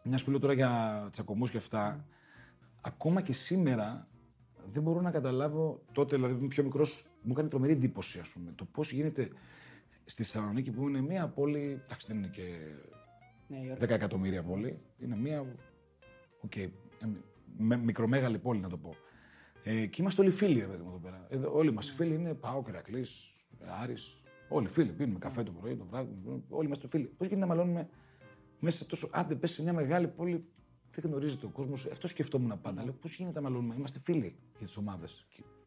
μιας 0.08 0.24
που 0.24 0.30
λέω 0.30 0.38
τώρα 0.38 0.52
για 0.52 1.08
τσακωμούς 1.12 1.50
και 1.50 1.56
αυτά, 1.56 2.06
ακόμα 2.80 3.20
και 3.22 3.32
σήμερα 3.32 4.08
δεν 4.72 4.82
μπορώ 4.82 5.00
να 5.00 5.10
καταλάβω. 5.10 5.82
Τότε, 5.92 6.14
δηλαδή, 6.14 6.32
που 6.32 6.38
ήμουν 6.38 6.50
πιο 6.50 6.62
μικρός, 6.64 7.06
μου 7.22 7.32
έκανε 7.32 7.48
τρομερή 7.48 7.72
εντύπωση, 7.72 8.18
ας 8.18 8.28
πούμε, 8.28 8.52
το 8.54 8.64
πώς 8.64 8.92
γίνεται 8.92 9.30
στη 10.04 10.22
Θεσσαλονίκη 10.22 10.70
που 10.70 10.88
είναι 10.88 11.00
μια 11.00 11.28
πόλη. 11.28 11.80
Εντάξει, 11.84 12.06
δεν 12.06 12.16
είναι 12.16 12.26
και 12.28 12.42
Ναι, 13.48 13.56
η 13.58 13.70
ώρα. 13.70 13.78
10 13.86 13.88
εκατομμύρια 13.94 14.42
πόλη. 14.42 14.78
Είναι 14.98 15.16
μια. 15.16 15.56
Οκ, 16.40 16.56
ε, 16.56 16.68
με- 17.58 17.76
μικρομέγαλη 17.76 18.38
πόλη 18.38 18.60
να 18.60 18.68
το 18.68 18.76
πω. 18.76 18.94
Ε, 19.62 19.86
και 19.86 20.02
είμαστε 20.02 20.22
όλοι 20.22 20.30
φίλοι, 20.30 20.60
ρε 20.60 20.66
παιδί 20.66 20.82
μου 20.82 20.88
εδώ 20.88 20.98
πέρα. 20.98 21.26
Εδώ, 21.28 21.52
όλοι 21.54 21.72
μας 21.72 21.88
οι 21.90 21.94
φίλοι 21.94 22.14
είναι 22.14 22.34
ΠΑΟΚ, 22.34 22.62
Ηρακλής, 22.62 23.34
Άρης. 23.82 24.22
Όλοι 24.48 24.68
φίλοι. 24.68 24.92
Πίνουμε 24.92 25.18
καφέ 25.18 25.42
το 25.42 25.52
πρωί, 25.52 25.76
το 25.76 25.84
βράδυ. 25.90 26.14
Όλοι 26.48 26.66
είμαστε 26.66 26.88
φίλοι. 26.88 27.04
Πώς 27.04 27.26
γίνεται 27.26 27.46
να 27.46 27.54
μαλώνουμε 27.54 27.88
μέσα 28.60 28.86
τόσο. 28.86 29.08
Άντε, 29.12 29.34
πες 29.34 29.50
σε 29.50 29.62
μια 29.62 29.72
μεγάλη 29.72 30.08
πόλη. 30.08 30.44
Δεν 30.90 31.10
γνωρίζεται 31.10 31.46
ο 31.46 31.48
κόσμος. 31.48 31.86
Αυτό 31.86 32.08
σκεφτόμουν 32.08 32.60
πάντα. 32.60 32.84
Λέω 32.84 32.92
πώς 32.92 33.16
γίνεται 33.16 33.40
να 33.40 33.48
μαλώνουμε. 33.48 33.74
Είμαστε 33.78 33.98
φίλοι 33.98 34.36
για 34.58 34.66
τις 34.66 34.76
ομάδες. 34.76 35.26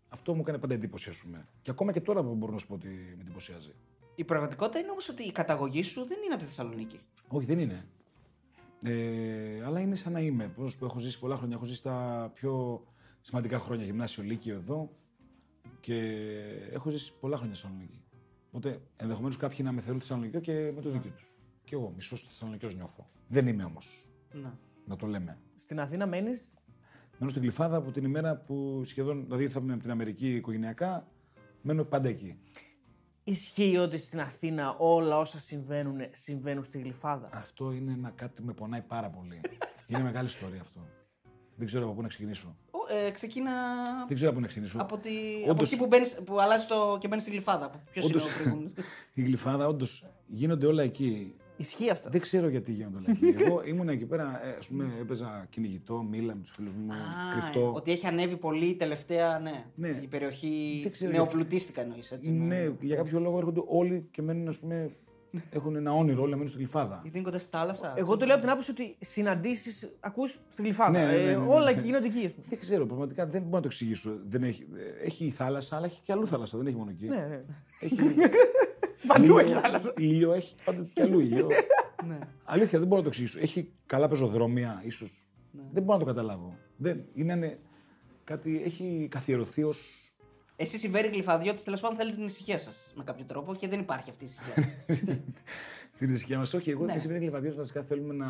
Αυτό 0.10 0.34
μου 0.34 0.42
έκανε 0.42 0.58
πάντα 0.58 0.74
εντύπωση, 0.74 1.10
ας 1.10 1.18
πούμε. 1.18 1.48
Και 1.62 1.72
ακόμα 1.72 1.92
και 1.92 2.02
τώρα 2.02 2.22
μπορώ 2.22 2.52
να 2.52 2.58
σου 2.58 2.68
πω 2.68 2.74
ότι 2.74 2.88
με 2.88 3.22
εντυπωσιάζει. 3.22 3.74
Η 4.16 4.24
πραγματικότητα 4.24 4.80
είναι 4.80 4.90
όμως 4.90 5.10
ότι 5.10 5.24
η 5.24 5.32
καταγωγή 5.32 5.84
σου 5.84 6.06
δεν 6.08 6.18
είναι 6.26 6.34
από 6.34 6.44
τη 6.44 6.50
Θεσσαλονίκη. 6.50 7.00
Όχι, 7.28 7.46
δεν 7.46 7.60
είναι. 7.60 7.86
Ε, 8.84 9.64
αλλά 9.66 9.80
είναι 9.80 9.96
σαν 9.96 10.12
να 10.12 10.20
είμαι. 10.20 10.48
Πώς 10.48 10.64
να 10.64 10.70
σου 10.70 10.78
πω, 10.78 10.86
έχω 10.86 11.00
ζήσει 11.00 11.20
πολλά 11.20 11.36
χρόνια. 11.36 11.56
Έχω 11.56 11.66
ζήσει 11.66 11.84
τα 11.84 12.32
πιο 12.34 12.84
σημαντικά 13.22 13.60
χρόνια. 13.60 13.86
Γυμνάσιο, 13.86 14.24
Λύκειο 14.24 14.56
εδώ. 14.56 14.92
Και 15.80 16.18
έχω 16.72 16.90
ζήσει 16.90 17.14
πολλά 17.20 17.38
χρόνια 17.38 17.56
στη 17.56 17.66
Θεσσαλονίκη. 17.66 18.04
Οπότε 18.48 18.82
ενδεχομένως 18.96 19.38
κάποιοι 19.38 19.60
να 19.64 19.72
με 19.72 19.82
θεωρούν 19.82 20.00
Θεσσαλονικιό 20.00 20.40
και 20.40 20.72
με 20.76 20.82
το 20.82 20.90
δίκιο 20.90 21.12
τους. 21.12 21.41
Και 21.64 21.76
εγώ 21.76 21.92
μισός 21.96 22.22
Θεσσαλονικιό 22.24 22.70
νιώθω. 22.70 23.10
Δεν 23.28 23.48
είμαι 23.48 23.64
όμως. 23.64 24.08
Ναι. 24.32 24.52
Να 24.86 24.96
το 24.96 25.08
λέμε. 25.08 25.40
Στην 25.58 25.80
Αθήνα 25.80 26.06
μένεις; 26.08 26.52
Μένω 27.18 27.30
στην 27.30 27.42
Κλειφάδα 27.42 27.76
από 27.78 27.92
την 27.92 28.04
ημέρα 28.04 28.36
που 28.38 28.82
σχεδόν. 28.86 29.24
Δηλαδή 29.24 29.44
ήρθαμε 29.44 29.74
από 29.74 29.82
την 29.82 29.92
Αμερική 29.92 30.36
οικογενειακά. 30.36 31.08
Μένω 31.62 31.84
πάντα 31.84 32.10
εκεί. 32.10 32.40
Ισχύει 33.24 33.78
ότι 33.78 33.98
στην 33.98 34.20
Αθήνα 34.20 34.76
όλα 34.78 35.18
όσα 35.18 35.40
συμβαίνουν 35.40 35.98
συμβαίνουν 36.12 36.64
στη 36.64 36.78
Γλυφάδα. 36.80 37.30
Αυτό 37.34 37.72
είναι 37.72 37.92
ένα 37.92 38.10
κάτι 38.10 38.42
που 38.42 38.48
με 38.48 38.54
πονάει 38.54 38.82
πάρα 38.82 39.10
πολύ. 39.10 39.42
είναι 39.88 40.00
μεγάλη 40.02 40.28
ιστορία 40.28 40.62
αυτό. 40.62 40.80
Δεν 41.56 41.66
ξέρω 41.68 41.86
από 41.86 41.94
πού 41.94 42.02
να 42.02 42.08
ξεκινήσω. 42.08 42.56
Ο, 42.72 42.96
ε, 43.06 43.12
ξεκίνα 43.12 43.52
Δεν 44.08 44.16
ξέρω 44.16 44.30
από 44.30 44.36
πού 44.40 44.42
να 44.42 44.48
ξεκινήσω. 44.48 44.78
από, 44.82 44.98
τη... 44.98 45.10
Όντως- 45.36 45.50
από 45.50 45.64
εκεί 45.64 45.78
που, 45.78 45.88
μπαίνεις, 45.88 46.22
που 46.26 46.40
αλλάζεις 46.40 46.68
το 46.68 46.98
και 47.00 47.08
μπαίνεις 47.08 47.24
στη 47.24 47.32
γλυφάδα. 47.32 47.70
Ποιος 47.92 48.06
είναι 48.06 48.14
Όντως, 48.16 48.30
ο 48.30 48.34
προηγούμενος; 48.38 48.72
η 49.14 49.22
γλυφάδα, 49.22 49.68
όντως 49.68 50.06
γίνονται 50.26 50.66
όλα 50.66 50.84
εκεί. 50.84 51.34
Ισχύει 51.62 51.90
αυτό. 51.90 52.10
Δεν 52.10 52.22
ξέρω 52.22 52.48
γιατί 52.48 52.72
γίνονται 52.72 52.98
όλα 52.98 53.06
εκεί. 53.10 53.44
Εγώ 53.44 53.62
ήμουν 53.66 53.90
εκεί 53.90 54.06
πέρα, 54.06 54.42
ε, 54.46 54.56
ας 54.60 54.68
πούμε, 54.68 54.86
έπαιζα 55.02 55.48
κυνηγητό, 55.50 56.02
μίλα 56.10 56.36
με 56.36 56.42
τους 56.42 56.52
φίλους 56.52 56.76
μου, 56.76 56.88
κρυφτό. 57.32 57.74
Ότι 57.74 57.92
έχει 57.92 58.08
ανέβει 58.08 58.36
πολύ 58.38 58.76
τελευταία, 58.76 59.40
ναι. 59.40 59.66
Ναι. 59.76 60.00
Η 60.02 60.08
περιοχή 60.08 60.80
Δεν 60.84 60.92
ξέρω 60.92 61.12
νεοπλουτίστηκα 61.12 61.82
εννοείς. 61.82 62.12
έτσι. 62.12 62.30
Ναι, 62.32 62.72
για 62.80 62.96
κάποιο 62.96 63.20
λόγο 63.20 63.38
έρχονται 63.38 63.62
όλοι 63.68 64.08
και 64.12 64.22
μένουν, 64.22 64.48
ας 64.48 64.58
πούμε, 64.60 64.92
έχουν 65.50 65.76
ένα 65.76 65.94
όνειρο, 65.94 66.22
όλοι 66.22 66.30
να 66.30 66.36
μένουν 66.36 66.52
στη 66.52 66.58
γλυφάδα. 66.58 67.00
Γιατί 67.02 67.18
είναι 67.18 67.26
κοντά 67.26 67.40
στη 67.40 67.50
θάλασσα. 67.52 67.94
Εγώ 67.98 68.18
το 68.18 68.26
λέω 68.26 68.34
από 68.36 68.44
την 68.44 68.52
άποψη 68.54 68.72
ότι 68.72 68.96
συναντήσεις 69.00 69.92
ακούς 70.00 70.40
στη 70.52 70.62
Γλυφάδα. 70.62 70.92
Ναι, 70.92 71.06
ναι, 71.06 71.12
ναι, 71.18 71.24
ναι, 71.24 71.32
Ε, 71.32 71.36
ναι. 71.38 71.46
όλα 71.48 71.70
εκεί 71.70 71.80
γίνονται 71.82 72.06
εκεί. 72.08 72.26
ας 72.26 72.32
πούμε. 72.32 72.46
Δεν 72.50 72.60
ξέρω, 72.60 72.86
πραγματικά 72.86 73.26
δεν 73.26 73.42
μπορώ 73.42 73.56
να 73.56 73.62
το 73.62 73.68
εξηγήσω. 73.68 74.18
Δεν 74.28 74.44
έχει, 74.44 74.68
ε, 75.02 75.06
έχει 75.06 75.26
η 75.26 75.30
θάλασσα, 75.30 75.76
αλλά 75.76 75.86
έχει 75.86 76.00
και 76.04 76.12
αλλού 76.12 76.28
θάλασσα, 76.28 76.58
δεν 76.58 76.68
έχει 76.68 76.76
μόνο 76.76 76.90
εκεί. 76.90 77.08
Ναι, 77.08 77.16
ναι. 77.30 77.42
Έχει, 77.80 77.96
Παντού 79.08 79.24
ήλιο- 79.24 79.40
έχει 79.40 79.54
θάλασσα. 79.54 79.94
Ήλιο 79.98 80.34
έχει, 80.34 80.56
πάντως 80.66 80.88
και 80.94 81.02
αλλού 81.02 81.20
ήλιο. 81.20 81.48
Ναι. 82.08 82.20
Αλήθεια, 82.44 82.80
δεν 82.80 82.88
μπορώ 82.88 82.98
να 83.02 83.04
το 83.04 83.08
εξηγήσω. 83.08 83.40
Έχει 83.42 83.72
καλά 83.86 84.08
πεζοδρόμια, 84.08 84.82
ίσως. 84.86 85.32
Ναι. 85.52 85.62
Δεν 85.72 85.84
μπορώ 85.84 85.98
να 86.00 86.06
το 86.06 86.12
καταλάβω. 86.12 86.58
Δεν, 86.78 87.04
είναι 87.14 87.34
ανε- 87.34 87.60
κάτι, 88.24 88.62
έχει 88.66 89.08
καθιερωθεί 89.12 89.64
ω. 89.64 89.74
Εσείς 90.56 90.84
οι 90.84 90.88
Βέροι 90.88 91.08
Γλυφαδιώτες 91.08 91.64
τέλος 91.64 91.80
πάντων 91.80 91.98
θέλετε 91.98 92.16
την 92.16 92.26
ησυχία 92.26 92.58
σας 92.58 92.94
με 92.96 93.04
κάποιο 93.04 93.26
τρόπο 93.26 93.52
και 93.56 93.68
δεν 93.68 93.80
υπάρχει 93.80 94.10
αυτή 94.10 94.24
η 94.24 94.28
ησυχία. 94.28 94.76
την 95.98 96.14
ησυχία 96.14 96.38
μας. 96.38 96.54
Όχι, 96.54 96.70
εγώ 96.70 96.86
Ναι. 96.86 96.92
και 96.92 96.98
εσύ 96.98 97.08
Βέρη 97.08 97.20
Κλειβαδίο 97.20 97.54
βασικά 97.56 97.84
θέλουμε 97.84 98.14
να. 98.14 98.28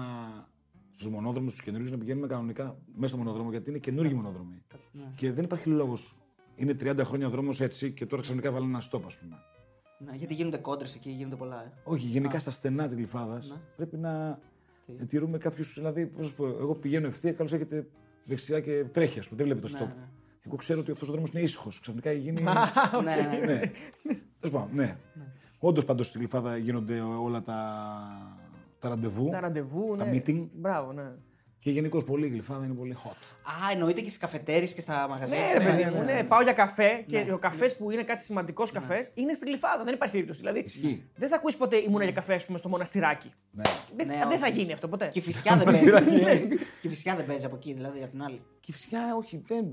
στους 0.91 1.09
μονόδρομους, 1.09 1.53
τους 1.53 1.63
καινούριους, 1.63 1.91
να 1.91 1.97
πηγαίνουμε 1.97 2.27
κανονικά 2.27 2.77
μέσα 2.95 3.07
στο 3.07 3.17
μονόδρομο, 3.23 3.51
γιατί 3.51 3.69
είναι 3.69 3.79
καινούργιοι 3.79 4.13
μονόδρομοι. 4.15 4.63
Ναι. 4.91 5.03
Και 5.15 5.31
δεν 5.31 5.43
υπάρχει 5.43 5.69
λόγος. 5.69 6.17
Είναι 6.55 6.73
30 6.73 7.03
χρόνια 7.03 7.27
ο 7.27 7.29
δρόμος 7.29 7.61
έτσι 7.61 7.91
και 7.91 8.05
τώρα 8.05 8.21
ξαφνικά 8.21 8.51
βάλουν 8.51 8.69
ένα 8.69 8.79
στόπ, 8.79 9.05
ας 9.05 9.15
πούμε. 9.17 9.35
Ναι, 10.05 10.11
γιατί 10.15 10.33
γίνονται 10.33 10.57
κόντρες 10.57 10.95
εκεί, 10.95 11.09
γίνονται 11.09 11.35
πολλά. 11.35 11.63
Ε. 11.63 11.71
Όχι, 11.83 12.07
γενικά 12.07 12.39
στα 12.39 12.51
στενά 12.51 12.87
της 12.87 12.95
γλυφάδας 12.95 13.49
Ναι. 13.49 13.55
πρέπει 13.75 13.97
να 13.97 14.39
Τι; 14.97 15.05
τηρούμε 15.05 15.37
κάποιους. 15.37 15.73
Δηλαδή, 15.73 16.05
πώς 16.05 16.19
να 16.23 16.27
σου 16.27 16.35
πω, 16.35 16.45
εγώ 16.47 16.75
πηγαίνω 16.75 17.07
ευθεία, 17.07 17.33
καλώς 17.33 17.53
έχετε 17.53 17.87
δεξιά 18.25 18.59
και 18.59 18.85
τρέχει, 18.91 19.19
ας 19.19 19.25
πούμε. 19.27 19.37
Δεν 19.37 19.45
βλέπει 19.45 19.61
το 19.61 19.67
στόπ. 19.67 19.87
ναι. 19.87 20.07
Εγώ 20.47 20.55
ξέρω 20.55 20.79
ότι 20.79 20.91
αυτός 20.91 21.09
ο 21.09 21.11
δρόμος 21.11 21.29
είναι 21.29 21.41
ήσυχος. 21.41 21.79
Ξαφνικά 21.79 22.11
γίνει. 22.11 22.41
ναι, 23.03 23.15
ναι. 23.15 23.37
ναι. 23.45 23.59
Τέλος 24.39 24.55
πάντων, 24.55 24.69
ναι. 24.71 24.97
Όντως 25.59 25.85
πάντως 25.85 26.07
στη 26.07 26.17
γλυφάδα 26.17 26.57
γίνονται 26.57 26.99
όλα 27.01 27.41
τα, 27.41 27.57
τα 28.79 28.89
ραντεβού. 28.89 29.29
Τα 29.29 29.39
ραντεβού, 29.39 29.95
Τα 29.97 30.05
ναι. 30.05 30.17
meeting. 30.17 30.47
Μπράβο, 30.53 30.91
ναι. 30.93 31.11
Και 31.63 31.71
γενικώ 31.71 32.03
πολύ 32.03 32.25
η 32.25 32.29
γλυφάδα 32.29 32.65
είναι 32.65 32.73
πολύ 32.73 32.95
hot. 33.05 33.11
Α, 33.43 33.71
εννοείται 33.71 34.01
και 34.01 34.07
στις 34.07 34.19
καφετέρειε 34.19 34.67
και 34.67 34.81
στα 34.81 35.07
μαγαζιά. 35.09 35.37
Ναι, 35.37 35.43
της 35.43 35.53
ρε 35.53 35.59
παιδί 35.59 35.71
Αθήνας, 35.83 35.93
μου, 35.93 36.03
ναι. 36.03 36.13
ναι, 36.13 36.23
πάω 36.23 36.41
για 36.41 36.53
καφέ 36.53 37.03
και 37.07 37.19
Ναι. 37.23 37.33
ο 37.33 37.37
καφές 37.37 37.75
που 37.77 37.91
είναι 37.91 38.03
κάτι 38.03 38.23
σημαντικός 38.23 38.71
καφές 38.71 39.11
είναι 39.13 39.33
στη 39.33 39.45
γλυφάδα. 39.45 39.83
Δεν 39.83 39.93
υπάρχει 39.93 40.13
περίπτωση. 40.13 40.39
Δηλαδή, 40.39 40.59
Ισχύει. 40.59 41.03
δεν 41.15 41.29
θα 41.29 41.35
ακούσεις 41.35 41.57
ποτέ 41.57 41.75
ήμουνα 41.77 42.03
για 42.03 42.13
καφέ 42.13 42.33
ας 42.33 42.45
πούμε, 42.45 42.57
στο 42.57 42.69
μοναστηράκι. 42.69 43.31
Ναι. 43.51 43.63
Δεν, 43.95 44.07
Ναι, 44.07 44.13
δεν 44.17 44.27
όχι. 44.27 44.37
θα 44.37 44.47
γίνει 44.47 44.71
αυτό 44.73 44.87
ποτέ. 44.87 45.07
Και 45.11 45.19
η 45.19 45.21
φυσικά 45.21 45.55
δεν 45.57 45.65
παίζει. 45.71 45.83
και 46.81 46.87
η 46.87 46.89
φυσικά 46.89 47.15
δεν 47.15 47.25
παίζει 47.25 47.45
από 47.45 47.55
εκεί, 47.55 47.73
δηλαδή 47.73 48.01
από 48.01 48.11
την 48.11 48.23
άλλη. 48.23 48.41
Και 48.59 48.71
φυσικά 48.71 48.99
όχι, 49.15 49.41
δεν, 49.47 49.65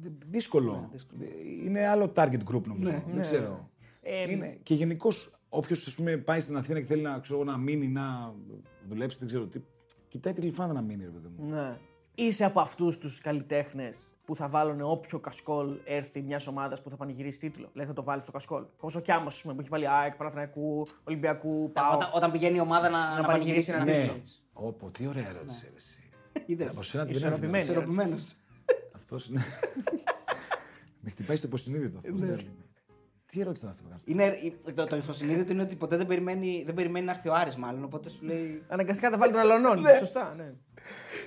δυ- 0.00 0.22
δύσκολο. 0.26 0.72
Ναι, 0.80 0.88
δύσκολο. 0.92 1.20
Είναι 1.64 1.86
άλλο 1.86 2.12
target 2.16 2.54
group 2.54 2.62
νομίζω. 2.66 2.90
Ναι. 2.90 3.02
δεν 3.06 3.14
Ναι. 3.16 3.20
ξέρω. 3.20 3.70
Ε, 4.02 4.30
είναι, 4.30 4.58
και 4.62 4.74
γενικώς 4.74 5.32
όποιος 5.48 5.98
πάει 6.24 6.40
στην 6.40 6.56
Αθήνα 6.56 6.80
και 6.80 6.86
θέλει 6.86 7.02
να, 7.02 7.18
ξέρω, 7.18 7.44
να 7.44 7.56
μείνει, 7.56 7.88
να 7.88 8.34
δουλέψει, 8.88 9.18
δεν 9.18 9.28
ξέρω 9.28 9.46
τι. 9.46 9.58
Κοιτάει 10.08 10.32
τη 10.32 10.40
γλυφάδα 10.40 10.72
να 10.72 10.82
μείνει, 10.82 11.04
ρε 11.04 11.10
παιδί 11.10 11.28
μου. 11.36 11.50
Ναι. 11.54 11.78
Είσαι 12.14 12.44
από 12.44 12.60
αυτούς 12.60 12.98
τους 12.98 13.20
καλλιτέχνες 13.20 13.98
που 14.24 14.36
θα 14.36 14.48
βάλουν 14.48 14.80
όποιο 14.80 15.18
κασκόλ 15.18 15.76
έρθει 15.84 16.22
μιας 16.22 16.46
ομάδας 16.46 16.82
που 16.82 16.90
θα 16.90 16.96
πανηγυρίσει 16.96 17.38
τίτλο. 17.38 17.68
Δηλαδή 17.72 17.88
θα 17.88 17.94
το 17.96 18.02
βάλεις 18.02 18.22
στο 18.22 18.32
κασκόλ. 18.32 18.64
Όπω 18.76 18.98
ο 18.98 19.00
Κιάμο, 19.00 19.28
που 19.42 19.56
έχει 19.60 19.68
βάλει 19.68 19.88
ΑΕΚ, 19.88 20.14
Παναθηναϊκού, 20.16 20.82
Ολυμπιακού, 21.04 21.70
Πάο. 21.72 21.94
Όταν, 21.94 22.10
όταν 22.14 22.30
πηγαίνει 22.32 22.56
η 22.56 22.60
ομάδα 22.60 22.88
να, 22.88 23.20
να, 23.20 23.26
πανηγυρίσει 23.26 23.26
πανηγυρίσει 23.26 23.70
ένα 23.70 23.82
ένα 23.82 23.92
τίτλο. 23.92 24.12
Ναι. 24.12 24.66
Όπο, 24.68 24.90
τι 24.90 25.06
ωραία 25.06 25.28
ερώτηση. 25.28 25.68
ρε, 25.70 25.76
εσύ. 25.76 26.10
Είδες. 26.46 26.72
Από 26.72 26.82
σένα 26.82 27.04
την 27.04 27.14
Ισορροπημένη. 27.14 27.56
έφυγα. 27.56 27.72
Ισορροπημένος. 27.72 28.34
Αυτός 28.94 29.28
είναι. 29.28 29.44
Με 31.00 31.10
χτυπάει 31.10 31.36
στο 31.36 31.46
υποσυνείδητο 31.46 31.98
αυτός. 31.98 32.44
Ναι. 33.28 33.32
Τι 33.32 33.40
ερώτηση 33.40 33.64
ήταν 33.66 33.70
αυτή 33.70 33.82
που 33.82 33.88
έκανες. 33.88 34.42
Είναι, 34.42 34.72
το, 34.74 34.86
το 34.86 34.96
υποσυνείδητο 34.96 35.52
είναι 35.52 35.62
ότι 35.62 35.76
ποτέ 35.76 35.96
δεν 35.96 36.06
περιμένει, 36.06 36.62
δεν 36.66 36.74
περιμένει 36.74 37.04
να 37.04 37.10
έρθει 37.12 37.28
ο 37.28 37.34
Άρης 37.34 37.56
μάλλον, 37.56 37.84
οπότε 37.84 38.08
σου 38.08 38.24
λέει... 38.24 38.62
Αναγκαστικά 38.68 39.10
τα 39.10 39.18
βάλει 39.18 39.32
των 39.32 39.40
αλωνών. 39.40 39.78
Σωστά, 39.98 40.34
ναι. 40.36 40.54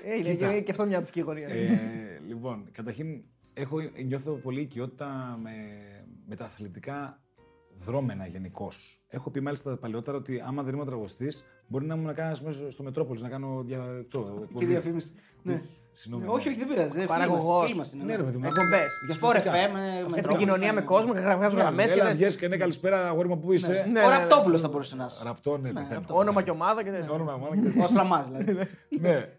Ε, 0.06 0.16
είναι 0.16 0.32
Κοίτα. 0.34 0.54
και, 0.54 0.62
και 0.62 0.72
αυτό 0.72 0.86
μια 0.86 0.98
οπτική 0.98 1.20
γωνία. 1.22 1.48
Ε, 1.48 2.22
λοιπόν, 2.28 2.70
καταρχήν 2.72 3.24
έχω, 3.54 3.78
νιώθω 4.06 4.34
πολύ 4.34 4.62
οικειότητα 4.62 5.40
με, 5.42 5.52
με 6.28 6.36
τα 6.36 6.46
αθλητικά 6.46 7.22
δρόμενα 7.80 8.26
γενικώ. 8.28 8.72
Έχω 9.08 9.30
πει 9.30 9.42
μάλιστα 9.42 9.78
παλαιότερα 9.78 10.18
ότι 10.18 10.42
άμα 10.46 10.64
δεν 10.64 10.74
ήμουν 10.74 10.86
τραγωστής, 10.86 11.46
μπορεί 11.68 11.86
να 11.86 11.94
ήμουν 11.94 12.06
να 12.06 12.14
κάνω 12.14 12.38
μέσα 12.44 12.72
στο 12.72 12.84
Μετρόπολης 12.84 13.22
να 13.22 13.30
κάνω 13.30 13.62
δια, 13.66 13.82
αυτό, 13.82 14.36
Και 14.38 14.44
εκπομπή. 14.44 14.66
διαφήμιση. 14.66 15.12
Ναι. 15.44 15.62
Συγγνώμη. 15.94 16.26
όχι, 16.28 16.48
όχι, 16.50 16.58
δεν 16.58 16.68
πειράζει. 16.68 16.98
είναι 16.98 17.06
Παραγωγός. 17.06 17.66
Φίλοι 17.66 17.78
μας 17.78 17.94
είναι. 17.94 18.04
Ναι, 18.04 18.16
ρε 18.16 18.24
παιδί 18.24 18.38
μου. 18.38 18.46
Εκπομπές. 18.48 18.92
Για 19.06 19.14
Σπορ 19.14 19.36
αθλητικά. 19.36 19.68
FM, 19.68 19.72
με 19.74 19.80
Αυτή 20.00 20.12
τρόπο. 20.22 20.28
επικοινωνία 20.36 20.74
με 20.74 20.82
κόσμο, 20.82 21.14
βγάζω 21.14 21.56
Ναι, 21.56 21.62
γραμμές 21.62 21.88
και. 21.88 21.94
Έλα, 21.94 22.04
δεν- 22.06 22.16
βγες 22.16 22.36
και 22.38 22.48
ναι, 22.48 22.58
καλησπέρα, 22.58 23.08
αγόρι 23.08 23.28
μου, 23.28 23.40
πού 23.40 23.52
είσαι; 23.54 23.72
Ναι, 23.72 23.80
Ο 23.80 23.86
ναι, 23.86 24.00
ναι. 24.00 24.08
Ραπτόπουλο 24.18 24.58
θα 24.58 24.68
μπορούσε 24.68 24.96
να 24.96 25.06
είσαι. 25.06 25.20
Ραπτό, 25.24 25.58
ναι, 25.58 25.74
πεθαίνω. 25.74 26.02
Όνομα 26.10 26.42
και 26.42 26.52
ομάδα 26.52 26.84
και 26.84 26.90
τέτοια. 26.92 27.12
Όνομα, 27.12 27.34
ομάδα 27.34 27.56
και- 27.56 27.80
Ο 27.82 27.88
Σλαμά 27.88 28.22
δηλαδή. 28.22 28.68
ναι. 29.00 29.30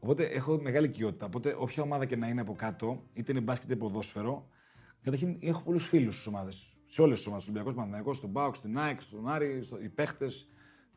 Οπότε 0.00 0.24
έχω 0.24 0.58
μεγάλη 0.62 0.86
οικειότητα. 0.86 1.26
Οπότε 1.26 1.54
όποια 1.58 1.82
ομάδα 1.82 2.04
και 2.04 2.16
να 2.16 2.26
είναι 2.28 2.40
από 2.40 2.52
κάτω, 2.54 3.02
είτε 3.12 3.32
είναι 3.32 3.40
μπάσκετ 3.40 3.64
είτε 3.70 3.76
ποδόσφαιρο, 3.76 4.48
καταρχήν 5.02 5.36
έχω 5.40 5.62
πολλούς 5.62 5.86
φίλους 5.86 6.14
στις 6.14 6.26
ομάδες. 6.26 6.76
Σε 6.86 7.02
όλες 7.02 7.16
τις 7.16 7.26
ομάδες. 7.26 7.42
Στον 7.44 7.54
Ολυμπιακό 7.56 7.76
Παναθηναϊκό, 7.80 8.14
στον 8.14 8.30
Μπάουκ, 8.30 8.54
στην 8.54 8.78
ΑΕΚ, 8.78 9.00
στον 9.02 9.28
Άρη, 9.28 9.62
στο, 9.64 9.78
οι 9.82 9.88
παίχτες, 9.88 10.48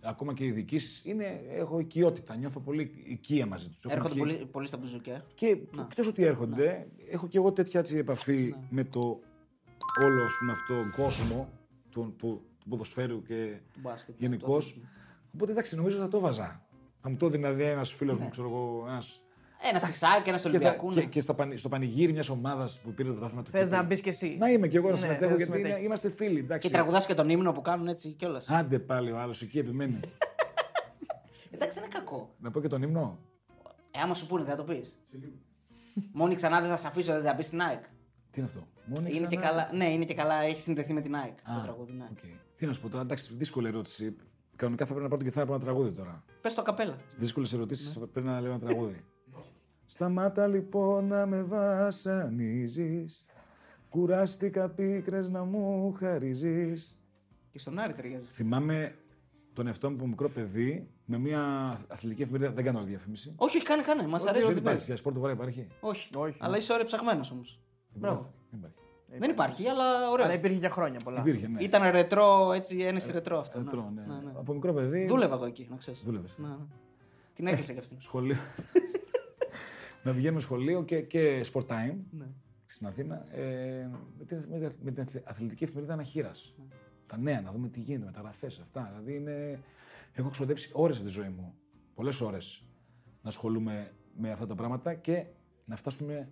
ακόμα 0.01 0.33
και 0.33 0.45
οι 0.45 0.51
διοικήσεις. 0.51 1.03
Έχω 1.49 1.79
οικειότητα. 1.79 2.35
Νιώθω 2.35 2.59
πολύ 2.59 2.91
οικία 3.03 3.45
μαζί 3.45 3.69
τους. 3.69 3.83
Έρχονται 3.85 4.15
πολύ, 4.19 4.47
πολύ 4.51 4.67
στα 4.67 4.77
μπουζούκια. 4.77 5.25
Και 5.35 5.47
εκτός 5.79 6.07
ότι 6.07 6.23
έρχονται, 6.23 6.87
έχω 7.09 7.27
και 7.27 7.37
εγώ 7.37 7.51
τέτοια 7.51 7.79
έτσι, 7.79 7.97
επαφή 7.97 8.55
με 8.69 8.83
το 8.83 9.19
όλο 10.03 10.23
ας 10.23 10.33
πούμε, 10.39 10.51
αυτό 10.51 10.75
τον 10.75 10.91
κόσμο 10.91 11.49
του, 11.89 12.13
του, 12.17 12.41
του 12.59 12.69
ποδοσφαίρου 12.69 13.21
και 13.23 13.59
Του 13.73 13.79
μπάσκετ, 13.79 14.15
γενικώς. 14.17 14.47
το 14.47 14.55
αθλητισμό. 14.57 14.89
Οπότε 15.33 15.51
εντάξει, 15.51 15.75
νομίζω 15.75 15.97
θα 15.97 16.07
το 16.07 16.19
βάζα. 16.19 16.65
Θα 17.01 17.09
μου 17.09 17.17
το 17.17 17.25
έδινε 17.25 17.51
δηλαδή 17.51 17.71
ένας 17.71 17.93
φίλος 17.93 18.19
μου, 18.19 18.29
ξέρω 18.29 18.47
εγώ, 18.47 18.85
ένας 18.87 19.21
Ένα 19.69 19.79
στη 19.79 19.91
ΣΑΚ, 19.91 20.27
ένα 20.27 20.37
στο 20.37 20.49
και, 20.49 20.59
τα- 20.59 20.65
Ολυμπιακού. 20.69 20.89
και, 20.93 20.99
ναι. 20.99 21.05
και 21.05 21.21
στα 21.21 21.33
πανη- 21.33 21.57
στο 21.59 21.69
πανηγύρι 21.69 22.11
μιας 22.11 22.29
ομάδας 22.29 22.79
που 22.79 22.93
πήρε 22.93 23.07
το 23.07 23.13
πρωτάθλημα 23.13 23.43
του 23.43 23.51
Θες 23.51 23.63
Κύπρου. 23.63 23.77
να 23.77 23.83
μπεις 23.83 24.01
κι 24.01 24.09
εσύ. 24.09 24.35
Να 24.39 24.49
είμαι 24.49 24.67
κι 24.67 24.75
εγώ 24.75 24.85
να 24.85 24.91
Ναι, 24.91 24.97
συμμετέχω 24.97 25.21
θες 25.21 25.29
να 25.31 25.35
γιατί 25.37 25.51
είναι- 25.51 25.57
συμμετέχεις. 25.79 25.85
είμαστε 25.85 26.09
φίλοι. 26.09 26.39
Εντάξει. 26.39 26.67
Και 26.67 26.73
τραγουδάς 26.73 27.05
και 27.05 27.13
τον 27.13 27.29
ύμνο 27.29 27.51
που 27.51 27.61
κάνουν 27.61 27.87
έτσι 27.87 28.09
κιόλας. 28.11 28.45
Άντε 28.49 28.79
πάλι 28.79 29.11
ο 29.11 29.17
άλλος 29.19 29.41
εκεί 29.41 29.59
επιμένει. 29.59 29.99
Εντάξει, 31.51 31.79
δεν 31.79 31.83
είναι 31.89 31.93
κακό. 31.97 32.35
να 32.39 32.51
πω 32.51 32.61
και 32.61 32.67
τον 32.67 32.81
ύμνο. 32.81 33.17
Ε, 33.91 33.99
άμα 33.99 34.13
σου 34.13 34.27
πούνε, 34.27 34.43
δεν 34.43 34.55
θα 34.55 34.63
το 34.65 34.73
πεις. 34.73 34.97
Μόνη 36.11 36.35
ξανά 36.35 36.61
δεν 36.61 36.69
θα 36.69 36.77
σε 36.77 36.87
αφήσω, 36.87 37.11
δεν 37.13 37.23
θα 37.23 37.33
μπεις 37.33 37.45
στην 37.45 37.61
ΑΕΚ. 37.61 37.83
Τι 38.31 38.39
είναι 38.41 38.45
αυτό; 38.45 38.67
Μόνο 38.85 39.07
Είναι 39.07 39.27
και 39.27 39.35
καλά, 39.37 39.69
ναι, 39.73 39.91
είναι 39.93 40.05
και 40.05 40.13
καλά, 40.13 40.41
έχει 40.41 40.59
συνδεθεί 40.61 40.93
με 40.93 41.01
την 41.01 41.15
ΑΕΚ 41.15 41.33
το 41.55 41.61
τραγούδι. 41.63 41.91
Ναι. 41.93 42.07
Οκ. 42.11 42.17
Τι 42.57 42.65
να 42.65 42.73
σου 42.73 42.81
πω 42.81 42.89
τώρα, 42.89 43.03
εντάξει, 43.03 43.33
δύσκολη 43.33 43.67
ερώτηση. 43.67 44.15
Κανονικά 44.55 44.85
θα 44.85 44.91
πρέπει 44.93 45.03
να 45.03 45.09
πάρω 45.09 45.21
την 45.21 45.31
κιθάρα 45.31 45.45
από 45.45 45.55
ένα 45.55 45.63
τραγούδι 45.63 45.91
τώρα. 45.97 46.23
Πες 46.41 46.53
το 46.53 46.61
καπέλα. 46.61 46.97
Στι 47.09 47.19
δύσκολες 47.19 47.53
ερωτήσεις 47.53 47.93
πρέπει 48.11 48.27
να 48.27 48.41
λέω 48.41 48.51
ένα 48.51 48.59
τραγούδι. 48.59 49.03
Σταμάτα 49.89 50.47
λοιπόν 50.47 51.07
να 51.07 51.25
με 51.25 51.43
βασανίζεις 51.43 53.25
Κουράστηκα 53.89 54.69
πίκρες 54.69 55.29
να 55.29 55.43
μου 55.43 55.93
χαρίζεις 55.99 56.99
Και 57.51 57.59
στον 57.59 57.79
Άρη 57.79 57.93
ταιριάζει. 57.93 58.25
Θυμάμαι 58.25 58.95
τον 59.53 59.67
εαυτό 59.67 59.89
μου 59.89 59.95
από 59.95 60.07
μικρό 60.07 60.29
παιδί 60.29 60.89
με 61.05 61.17
μια 61.17 61.41
αθλητική 61.87 62.21
εφημερίδα. 62.21 62.51
Δεν 62.51 62.63
κάνω 62.63 62.79
άλλη 62.79 62.87
διαφήμιση. 62.87 63.33
Όχι, 63.35 63.57
όχι, 63.57 63.65
κάνε, 63.65 63.81
κάνε. 63.81 64.07
Μας 64.07 64.25
αρέσει 64.25 64.41
Δεν 64.45 64.51
ό,τι 64.51 64.59
υπάρχει. 64.59 64.77
πες. 64.77 64.87
Για 64.87 64.95
σπορ 64.97 65.13
του 65.13 65.19
βαρά 65.19 65.33
υπάρχει; 65.33 65.67
Όχι. 65.79 66.09
Όχι. 66.15 66.37
Αλλά 66.39 66.57
είσαι 66.57 66.73
ωραία 66.73 66.85
ψαγμένος 66.85 67.31
όμως. 67.31 67.59
Μπράβο. 67.93 68.33
Δεν 68.49 68.59
υπάρχει. 68.59 68.75
Δεν 69.19 69.29
υπάρχει, 69.29 69.67
αλλά 69.67 69.83
Αλλά 69.97 70.09
ωραίο. 70.09 70.31
υπήρχε 70.33 70.57
για 70.57 70.69
χρόνια 70.69 70.99
πολλά. 71.03 71.19
Υπήρχε, 71.19 71.47
ναι. 71.47 71.61
Ήταν 71.63 71.91
ρετρό, 71.91 72.51
έτσι, 72.53 72.77
ένεση 72.79 73.11
ρετρό 73.11 73.39
αυτό. 73.39 73.57
ναι. 73.57 73.63
Ρετρό, 73.63 73.91
ναι. 73.95 74.01
Ναι, 74.01 74.13
ναι. 74.13 74.31
Από 74.37 74.53
μικρό 74.53 74.73
παιδί. 74.73 75.05
Δούλευα 75.05 75.35
εγώ 75.35 75.45
εκεί, 75.45 75.67
να 75.69 75.75
ξέρεις. 75.75 76.01
Δούλευες. 76.05 76.37
Ναι, 76.37 76.47
ναι. 76.47 76.55
Την 77.33 77.47
έκλεισα 77.47 77.73
κι 77.73 77.79
αυτήν. 77.79 77.97
Σχολείο. 78.01 78.37
Να 80.07 80.15
πηγαίνουμε 80.15 80.41
σχολείο 80.41 80.83
και, 80.83 81.01
και 81.01 81.45
sport 81.53 81.65
time 81.65 81.95
Ναι. 82.11 82.25
στην 82.65 82.87
Αθήνα 82.87 83.35
ε, 83.35 83.89
με, 84.17 84.25
την, 84.25 84.45
με, 84.49 84.59
την- 84.59 84.75
με 84.81 84.91
την 84.91 85.21
αθλητική 85.23 85.63
εφημερίδα 85.63 85.93
Αναχείρα. 85.93 86.31
Τα 87.07 87.17
νέα, 87.17 87.41
να 87.41 87.51
δούμε 87.51 87.69
τι 87.69 87.79
γίνεται, 87.79 88.05
μεταγραφέ, 88.05 88.47
αυτά. 88.47 88.87
Δηλαδή 88.91 89.15
είναι... 89.15 89.59
έχω 90.13 90.29
ξοδέψει 90.29 90.69
ώρες 90.73 90.97
από 90.97 91.05
τη 91.05 91.11
ζωή 91.11 91.29
μου, 91.29 91.53
πολλές 91.93 92.21
ώρες, 92.21 92.63
να 93.21 93.29
ασχολούμαι 93.29 93.91
με 94.17 94.31
αυτά 94.31 94.47
τα 94.47 94.55
πράγματα 94.55 94.93
και 94.93 95.25
να 95.65 95.75
φτάσουμε 95.75 96.31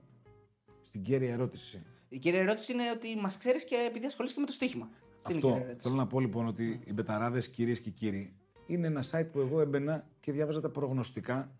στην 0.82 1.02
κέρια 1.02 1.32
ερώτηση. 1.34 1.84
Η 2.10 2.18
κύρια 2.20 2.40
ερώτηση 2.42 2.72
είναι 2.72 2.84
ότι 2.96 3.16
μας 3.16 3.38
ξέρεις 3.38 3.64
και 3.66 3.76
επειδή 3.90 4.06
ασχολείσαι 4.06 4.34
και 4.34 4.40
με 4.40 4.46
το 4.46 4.52
στοίχημα. 4.52 4.90
Αυτή 5.22 5.34
είναι 5.34 5.34
η 5.34 5.36
Αυτό 5.38 5.48
κύρια 5.48 5.64
ερώτηση. 5.66 5.88
θέλω 5.88 5.96
να 5.96 6.08
πω 6.08 6.20
λοιπόν 6.20 6.48
ότι 6.48 6.80
οι 6.86 6.94
μπεταράδες, 6.94 7.50
κυρίες 7.50 7.80
και 7.82 7.90
κύριοι, 7.90 8.36
είναι 8.66 8.88
ένα 8.88 9.04
site 9.12 9.28
που 9.32 9.40
εγώ 9.40 9.62
έμπαινα 9.62 10.08
και 10.20 10.32
διάβαζα 10.32 10.62
τα 10.62 10.70
προγνωστικά 10.70 11.52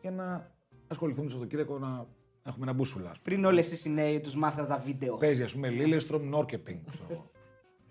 για 0.00 0.10
να 0.10 0.50
ασχοληθούμε 0.90 1.28
στο 1.28 1.38
Σαββατοκύριακο 1.38 1.78
να 1.78 2.06
έχουμε 2.42 2.64
ένα 2.64 2.72
μπούσουλα. 2.72 3.10
ας 3.10 3.20
πούμε. 3.20 3.34
Πριν 3.36 3.44
όλες 3.48 3.84
οι 3.84 3.90
νέοι 3.90 4.20
τους 4.20 4.34
μάθα 4.34 4.66
τα 4.66 4.78
βίντεο. 4.78 5.16
Παίζει, 5.16 5.42
ας 5.42 5.52
πούμε, 5.52 5.68
Λίλεστρομ 5.68 6.28
Νόρκεπινγκ. 6.28 6.78
ξέρω 6.90 7.06
εγώ. 7.10 7.30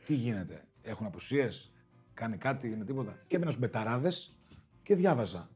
Τι 0.05 0.13
γίνεται, 0.13 0.63
έχουν 0.81 1.05
απουσίες, 1.05 1.71
κάνει 2.13 2.37
κάτι, 2.37 2.67
είναι 2.67 2.85
τίποτα. 2.85 3.19
Και 3.27 3.35
έμπαινα 3.35 3.51
στους 3.51 3.63
μπεταράδες 3.63 4.39
και 4.83 4.95
διάβαζα. 4.95 5.49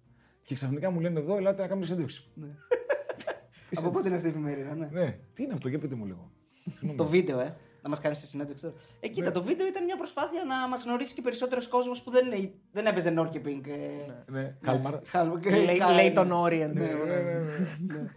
Και 0.44 0.56
ξαφνικά 0.56 0.90
μου 0.92 1.00
λένε 1.00 1.20
εδώ, 1.20 1.38
ελάτε 1.38 1.62
να 1.62 1.68
κάνουμε 1.68 1.86
συνέντευξη. 1.86 2.30
Από 3.76 3.90
πότε 3.90 4.08
είναι 4.08 4.16
αυτή 4.16 4.28
η 4.28 4.32
εφημερίδα, 4.32 4.76
ναι. 4.76 4.90
Ναι, 4.92 5.20
τι 5.34 5.44
είναι 5.44 5.54
αυτό, 5.54 5.70
για 5.70 5.80
πείτε 5.80 5.96
μου 5.96 6.06
λίγο. 6.06 6.32
Συγγνώμη. 6.64 6.98
Το 6.98 7.06
βίντεο, 7.06 7.40
ε. 7.40 7.56
Να 7.84 7.90
μας 7.90 8.00
κάνει 8.00 8.16
τη 8.16 8.22
συνέντευξη 8.22 8.64
τώρα. 8.64 8.76
Ε, 9.00 9.08
κοίτα, 9.08 9.32
το 9.32 9.44
βίντεο 9.44 9.68
ήταν 9.68 9.84
μια 9.84 9.98
προσπάθεια 9.98 10.44
να 10.44 10.68
μας 10.68 10.84
γνωρίσει 10.84 11.14
και 11.14 11.22
περισσότερος 11.22 11.68
κόσμος 11.68 12.02
που 12.02 12.12
δεν, 12.12 12.32
είναι- 12.32 12.52
δεν 12.72 12.86
έπαιζε 12.86 13.10
Νόρκεπινγκ. 13.10 13.66
Ε, 13.68 13.72
Ναι, 14.32 14.56
Κάλμαρ. 14.62 14.94
Λέει, 15.52 15.80
λέει 15.96 16.12
τον 16.12 16.32
Orient. 16.34 16.72
Ναι, 16.74 16.88
ναι, 16.88 17.22
ναι. 17.88 18.06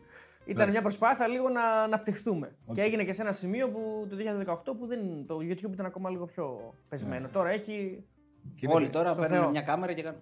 Ήταν 0.44 0.68
μια 0.70 0.82
προσπάθεια 0.82 1.26
λίγο 1.26 1.48
να 1.48 1.62
αναπτυχθούμε. 1.82 2.56
Και 2.74 2.80
έγινε 2.82 3.04
και 3.04 3.12
σε 3.12 3.22
ένα 3.22 3.32
σημείο 3.32 3.68
που 3.70 4.06
το 4.10 4.16
2018 4.16 4.76
που 4.78 4.86
δεν, 4.86 5.26
το 5.26 5.36
YouTube 5.40 5.72
ήταν 5.72 5.86
ακόμα 5.86 6.10
λίγο 6.10 6.24
πιο 6.26 6.74
πεσμένο. 6.88 7.28
Τώρα 7.28 7.48
έχει. 7.48 8.04
Και 8.54 8.66
είναι- 8.66 8.74
Όλοι 8.74 8.88
τώρα 8.88 9.12
στο 9.12 9.20
παίρνουν 9.20 9.38
Θεό. 9.40 9.50
μια 9.50 9.60
κάμερα 9.62 9.92
και 9.92 10.02
κάνουν. 10.02 10.20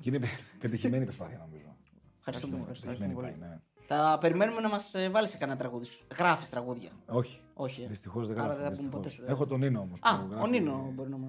Και 0.00 0.10
είναι 0.10 0.20
πετυχημένη 0.58 1.04
προσπάθεια, 1.04 1.38
νομίζω. 1.46 1.76
Ευχαριστούμε. 2.18 2.54
Ναι, 2.56 2.60
ευχαριστούμε. 2.60 2.92
Πετυχημένη 2.92 3.20
πάει, 3.38 3.48
ναι. 3.48 3.60
Θα 3.86 4.18
περιμένουμε 4.20 4.60
να 4.60 4.68
μας 4.68 4.94
βάλεις 5.10 5.30
σε 5.30 5.36
κανένα 5.38 5.58
τραγούδι 5.58 5.84
σου. 5.84 6.04
Γράφεις 6.18 6.50
τραγούδια. 6.50 6.90
Όχι. 7.06 7.40
Όχι. 7.54 7.82
ε. 7.82 7.86
Δυστυχώς 7.86 8.28
δεν 8.28 8.38
Άρα 8.38 8.46
γράφω. 8.54 8.60
δεν 8.62 8.74
θα 8.76 8.88
πούμε 8.88 9.02
δυστυχώς. 9.02 9.16
ποτέ 9.16 9.26
σε- 9.26 9.32
Έχω 9.32 9.46
τον 9.46 9.60
Νίνο 9.60 9.80
όμως. 9.80 9.98
Α, 10.02 10.40
ο 10.42 10.46
Νίνο 10.46 10.90
μπορεί 10.94 11.10
να 11.10 11.16
μα. 11.16 11.28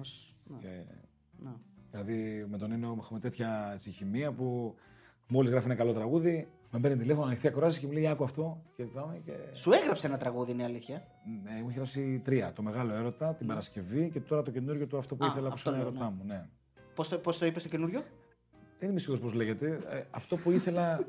Και... 0.60 0.68
Ναι. 1.38 1.50
Δηλαδή 1.90 2.46
με 2.48 2.58
τον 2.58 2.70
Νίνο 2.70 2.96
έχουμε 2.98 3.18
τέτοια 3.18 3.70
έτσι, 3.72 3.90
χημεία 3.90 4.32
που 4.32 4.74
μόλις 5.28 5.50
γράφει 5.50 5.66
ένα 5.66 5.74
καλό 5.74 5.92
τραγούδι, 5.92 6.48
με 6.70 6.80
παίρνει 6.80 6.96
τηλέφωνο 6.96 7.26
ανοιχτή 7.26 7.46
ακρόαση 7.46 7.80
και 7.80 7.86
μου 7.86 7.92
λέει 7.92 8.06
Άκου 8.08 8.24
αυτό. 8.24 8.62
Και 8.76 8.84
πάμε 8.84 9.20
και. 9.24 9.32
Σου 9.52 9.72
έγραψε 9.72 10.06
ένα 10.06 10.18
τραγούδι, 10.18 10.50
είναι 10.52 10.62
η 10.62 10.64
αλήθεια. 10.64 11.06
Ναι, 11.42 11.60
μου 11.62 11.68
έχει 11.68 11.76
γράψει 11.76 12.20
τρία. 12.24 12.52
Το 12.52 12.62
μεγάλο 12.62 12.94
έρωτα, 12.94 13.34
την 13.34 13.46
Παρασκευή 13.46 14.10
και 14.10 14.20
τώρα 14.20 14.42
το 14.42 14.50
καινούργιο 14.50 14.86
το 14.86 14.98
αυτό 14.98 15.16
που 15.16 15.24
Α, 15.24 15.28
ήθελα 15.28 15.46
από 15.46 15.54
αυτό 15.54 15.70
σένα 15.70 15.82
λέω, 15.82 15.86
έρωτά 15.90 16.04
ναι. 16.04 16.14
μου. 16.16 16.24
Ναι. 16.24 16.48
Πώς 16.94 17.08
το, 17.08 17.18
πώς 17.18 17.38
το 17.38 17.46
είπες 17.46 17.62
το 17.62 17.68
καινούριο; 17.68 18.04
Δεν 18.78 18.90
είμαι 18.90 18.98
σίγουρος 18.98 19.20
πώς 19.22 19.32
λέγεται. 19.32 19.80
Ε, 19.88 20.02
αυτό 20.10 20.36
που 20.36 20.50
ήθελα. 20.50 21.06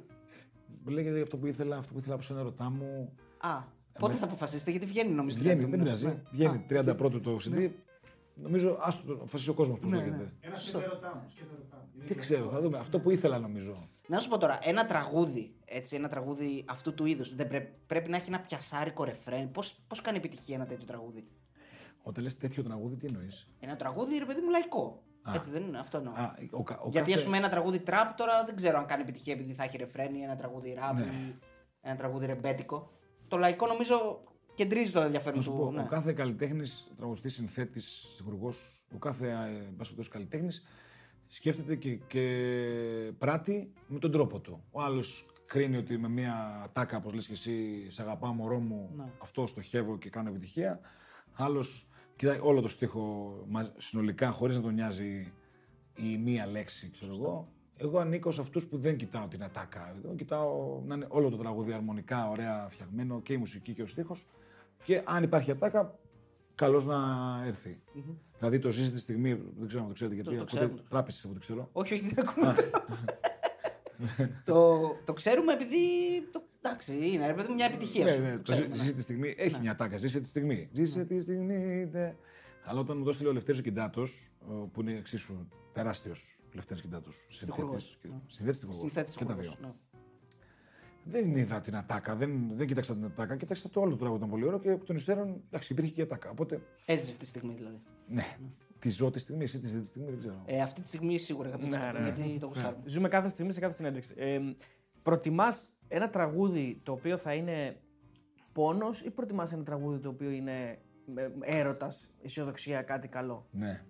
Λέγεται 0.89 1.21
αυτό 1.21 1.37
που 1.37 1.45
ήθελα, 1.45 1.77
αυτό 1.77 1.93
που 1.93 1.99
ήθελα 1.99 2.13
από 2.13 2.23
σένα 2.23 2.39
έρωτά 2.39 2.69
μου. 2.69 3.13
Α, 3.37 3.63
πότε 3.99 4.13
θα 4.13 4.25
αποφασίσετε, 4.25 4.71
γιατί 4.71 4.85
βγαίνει 4.85 5.11
νομίζω. 5.11 5.37
Βγαίνει, 5.37 5.61
το 5.63 5.69
δεν 5.69 5.79
μήνας, 5.79 5.99
πειράζει. 5.99 6.05
ναι. 6.05 6.23
Βγαίνει 6.31 6.55
Α, 6.57 6.91
30 6.91 6.97
πρώτου 6.97 7.19
το 7.21 7.37
CD. 7.43 7.69
Νομίζω, 8.37 8.77
άστο 8.81 9.03
το 9.05 9.13
αποφασίσει 9.13 9.49
ο 9.49 9.53
κόσμος 9.53 9.79
πώς 9.79 9.91
Ναι, 9.91 9.97
λέγεται. 9.97 10.15
ναι. 10.17 10.31
Ένα 10.39 10.55
σκέτε 10.55 10.85
ρωτά 10.85 11.15
μου. 11.15 11.29
σκέτε 11.29 11.49
ρωτά 11.57 11.77
μου. 11.77 11.89
Είναι 11.95 12.05
Δεν 12.05 12.17
ξέρω, 12.17 12.49
θα 12.49 12.61
δούμε. 12.61 12.77
Αυτό 12.77 12.99
που 12.99 13.09
ήθελα 13.11 13.39
νομίζω. 13.39 13.89
Να 14.07 14.19
σου 14.19 14.29
πω 14.29 14.37
τώρα, 14.37 14.59
ένα 14.61 14.85
τραγούδι, 14.85 15.55
έτσι, 15.65 15.95
ένα 15.95 16.09
τραγούδι 16.09 16.63
αυτού 16.67 16.93
του 16.93 17.05
είδους 17.05 17.35
πρέπει 17.87 18.09
να 18.09 18.15
έχει 18.15 18.27
ένα 18.27 18.39
πιασάρικο 18.39 19.03
ρεφρέν. 19.03 19.51
Πώς 19.51 19.79
πώς 19.87 20.01
κάνει 20.01 20.17
επιτυχία 20.17 20.55
ένα 20.55 20.65
τέτοιο 20.65 20.85
τραγούδι; 20.85 21.27
Όταν 22.03 22.23
λες 22.23 22.37
τέτοιο 22.37 22.63
τραγούδι, 22.63 22.95
τι 22.95 23.05
εννοείς; 23.07 23.47
Ένα 23.59 23.75
τραγούδι, 23.75 24.17
ρε 24.17 24.25
παιδί 24.25 24.41
μου, 24.41 24.49
λαϊκό. 24.49 25.03
Έτσι 25.33 25.51
δεν 25.51 25.63
είναι, 25.63 25.79
αυτό 25.79 25.97
εννοώ. 25.97 26.13
Α, 26.13 26.35
ο, 26.51 26.63
κα- 26.63 26.77
ο 26.79 26.89
Γιατί 26.89 26.97
κάθε- 27.11 27.13
ας 27.13 27.23
πούμε 27.25 27.37
ένα 27.37 27.49
τραγούδι 27.49 27.79
τραπ 27.79 28.17
τώρα 28.17 28.43
δεν 28.45 28.55
ξέρω 28.55 28.77
αν 28.77 28.85
κάνει 28.85 29.01
επιτυχία 29.01 29.33
επειδή 29.33 29.53
θα 29.53 29.63
έχει 29.63 29.77
ρεφρέν 29.77 30.15
ή 30.15 30.21
ένα 30.21 30.35
τραγούδι 30.35 30.73
ραπ 30.73 30.93
Ναι. 30.97 31.03
ή 31.05 31.35
ένα 31.81 31.95
τραγούδι 31.95 32.25
ρεμπέτικο. 32.25 32.91
Το 33.27 33.37
λαϊκό 33.37 33.67
νομίζω 33.67 34.23
κεντρίζει 34.55 34.91
το 34.91 34.99
ενδιαφέρον 34.99 35.35
Να 35.37 35.41
σου 35.43 35.51
του. 35.51 35.57
πω, 35.57 35.71
ναι. 35.71 35.81
ο 35.81 35.85
κάθε 35.85 36.13
καλλιτέχνης, 36.13 36.87
τραγουδιστής, 36.97 37.33
συνθέτης, 37.33 38.11
συγχουργό, 38.15 38.53
ο 38.93 38.97
κάθε 38.97 39.29
ε, 39.29 40.07
καλλιτέχνης 40.09 40.63
σκέφτεται 41.27 41.75
και, 41.75 41.95
και 41.95 42.21
πράττει 43.17 43.73
με 43.87 43.99
τον 43.99 44.11
τρόπο 44.11 44.39
του. 44.39 44.63
Ο 44.71 44.81
άλλος 44.81 45.25
κρίνει 45.45 45.77
ότι 45.77 45.97
με 45.97 46.07
μια 46.09 46.65
τάκα, 46.73 46.97
όπως 46.97 47.13
λες 47.13 47.27
και 47.27 47.33
εσύ, 47.33 47.85
σε 47.91 48.01
αγαπάω 48.01 48.33
μωρό 48.33 48.59
μου, 48.59 48.89
Ναι. 48.95 49.05
αυτό 49.21 49.47
στοχεύω 49.47 49.97
και 49.97 50.09
κάνω 50.09 50.29
επιτυχία. 50.29 50.79
Άλλος 51.33 51.89
κοιτάει 52.15 52.39
όλο 52.41 52.61
το 52.61 52.67
στίχο 52.67 53.35
μα- 53.49 53.73
συνολικά, 53.77 54.31
χωρίς 54.31 54.55
να 54.55 54.61
τον 54.61 54.73
νοιάζει 54.73 55.33
η 55.95 56.17
μία 56.17 56.47
λέξη, 56.47 56.89
ξέρω 56.91 57.13
εγώ. 57.13 57.47
Εγώ 57.77 57.99
ανήκω 57.99 58.31
σε 58.31 58.41
αυτούς 58.41 58.65
που 58.65 58.77
δεν 58.77 58.95
κοιτάω 58.97 59.27
την 59.27 59.43
ατάκα. 59.43 59.95
Εγώ 60.03 60.15
κοιτάω 60.15 60.81
να 60.85 60.95
είναι 60.95 61.05
όλο 61.09 61.29
το 61.29 61.37
τραγούδι 61.37 61.73
αρμονικά, 61.73 62.29
ωραία 62.29 62.67
φτιαγμένο 62.71 63.21
και 63.21 63.33
η 63.33 63.37
μουσική 63.37 63.73
και 63.73 63.81
ο 63.81 63.87
στίχος. 63.87 64.25
Και 64.83 65.01
αν 65.05 65.23
υπάρχει 65.23 65.51
ατάκα, 65.51 65.99
καλώς 66.55 66.85
να 66.85 66.97
ερθει 67.45 67.81
Δηλαδή 68.37 68.59
το 68.59 68.71
ζήσει 68.71 68.91
τη 68.91 68.99
στιγμή, 68.99 69.33
δεν 69.57 69.67
ξέρω 69.67 69.81
αν 69.81 69.87
το 69.87 69.93
ξέρετε 69.93 70.15
γιατί. 70.15 70.29
το 70.29 70.35
ακούτε 70.41 70.55
ξέρουμε. 70.57 70.81
τράπεζες 70.89 71.23
από 71.23 71.29
ό,τι 71.33 71.39
ξέρω. 71.39 71.69
Όχι, 71.71 71.93
όχι, 71.93 72.13
δεν 72.13 72.25
ακούμε. 72.27 72.55
το, 74.45 74.79
το 75.05 75.13
ξέρουμε 75.13 75.53
επειδή. 75.53 75.77
Το, 76.31 76.43
εντάξει, 76.65 76.93
είναι 77.13 77.27
ρε 77.27 77.33
παιδί 77.33 77.47
μου, 77.47 77.53
μια 77.53 77.65
επιτυχία 77.65 78.03
Ναι, 78.03 78.11
σου. 78.11 78.21
ναι, 78.21 78.31
Το 78.31 78.41
το 78.41 78.51
ξέρουμε, 78.51 78.75
ζει- 78.75 78.79
ναι. 78.81 78.83
ζήσει 78.83 78.93
τη 78.95 79.01
στιγμή. 79.01 79.33
Έχει 79.37 79.59
μια 79.59 79.75
τάκα, 79.75 79.97
ζήσε 79.97 80.19
τη 80.19 80.27
στιγμή. 80.27 80.69
Ζήσε 80.71 81.05
τη 81.05 81.21
στιγμή. 81.21 81.83
δε. 81.83 82.11
Αλλά 82.63 82.79
όταν 82.79 82.97
μου 82.97 83.03
δώσει 83.03 83.25
ο 83.25 83.33
Λευτέρης 83.33 83.59
ο 83.59 83.63
Κιντάτος, 83.63 84.31
ο- 84.47 84.67
που 84.67 84.81
είναι 84.81 84.93
εξίσου 84.93 85.47
τεράστιος 85.73 86.37
Λευτέρης 86.53 86.81
Κιντάτος, 86.81 87.15
συνθέτης, 87.15 87.37
Στιχουργός, 87.53 87.97
και- 88.01 88.07
ναι. 88.07 88.15
συνθέτης 88.25 88.57
στιχουργός, 88.57 88.81
Συνθέτης 88.91 89.15
και 89.15 89.25
τα 89.25 89.33
χορός, 89.33 89.57
δύο. 89.59 89.67
ναι. 89.67 89.73
Δεν 91.07 91.35
είδα 91.35 91.59
την 91.61 91.75
ατάκα, 91.75 92.15
δεν, 92.15 92.49
δεν 92.55 92.67
κοίταξα 92.67 92.93
την 92.93 93.05
ατάκα, 93.05 93.35
κοίταξα 93.35 93.69
το 93.69 93.81
άλλο 93.81 93.89
το 93.89 93.95
τραγούδι 93.97 94.17
ήταν 94.17 94.29
πολύ 94.29 94.45
ωραίο 94.45 94.59
και 94.59 94.69
εκ 94.69 94.83
των 94.83 94.95
υστέρων 94.95 95.41
εντάξει, 95.47 95.73
υπήρχε 95.73 95.91
και 95.91 96.01
ατάκα. 96.01 96.29
Οπότε, 96.29 96.61
Έζησε 96.85 97.17
τη 97.17 97.25
στιγμή 97.25 97.53
δηλαδή. 97.53 97.79
ναι, 98.07 98.37
τη 98.79 98.89
ζω 98.89 99.11
τη 99.11 99.19
στιγμή, 99.19 99.43
εσύ 99.43 99.59
τη 99.59 99.67
ζεις 99.67 99.79
τη 99.81 99.87
στιγμή, 99.87 100.09
δεν 100.09 100.19
ξέρω. 100.19 100.41
Ε, 100.45 100.61
αυτή 100.61 100.81
τη 100.81 100.87
στιγμή 100.87 101.17
σίγουρα 101.19 101.49
100% 101.49 101.59
Ναι, 101.93 101.99
ναι. 101.99 102.11
γιατί 102.11 102.39
το 102.39 102.45
γουστάρουμε. 102.47 102.83
Ζούμε 102.85 103.07
κάθε 103.07 103.27
στιγμή 103.27 103.53
σε 103.53 103.59
κάθε 103.59 103.73
συνέντευξη. 103.75 104.13
Ε, 104.17 104.39
προτιμάς 105.03 105.67
ένα 105.87 106.09
τραγούδι 106.09 106.79
το 106.83 106.91
οποίο 106.91 107.17
θα 107.17 107.33
είναι 107.33 107.79
πόνος 108.53 109.01
ή 109.01 109.09
προτιμάς 109.11 109.51
ένα 109.51 109.63
τραγούδι 109.63 109.99
το 109.99 110.09
οποίο 110.09 110.29
είναι 110.29 110.79
έρωτας, 111.41 112.09
αισιοδοξία, 112.21 112.81
κάτι 112.81 113.07
καλό; 113.07 113.47
Ναι. 113.51 113.83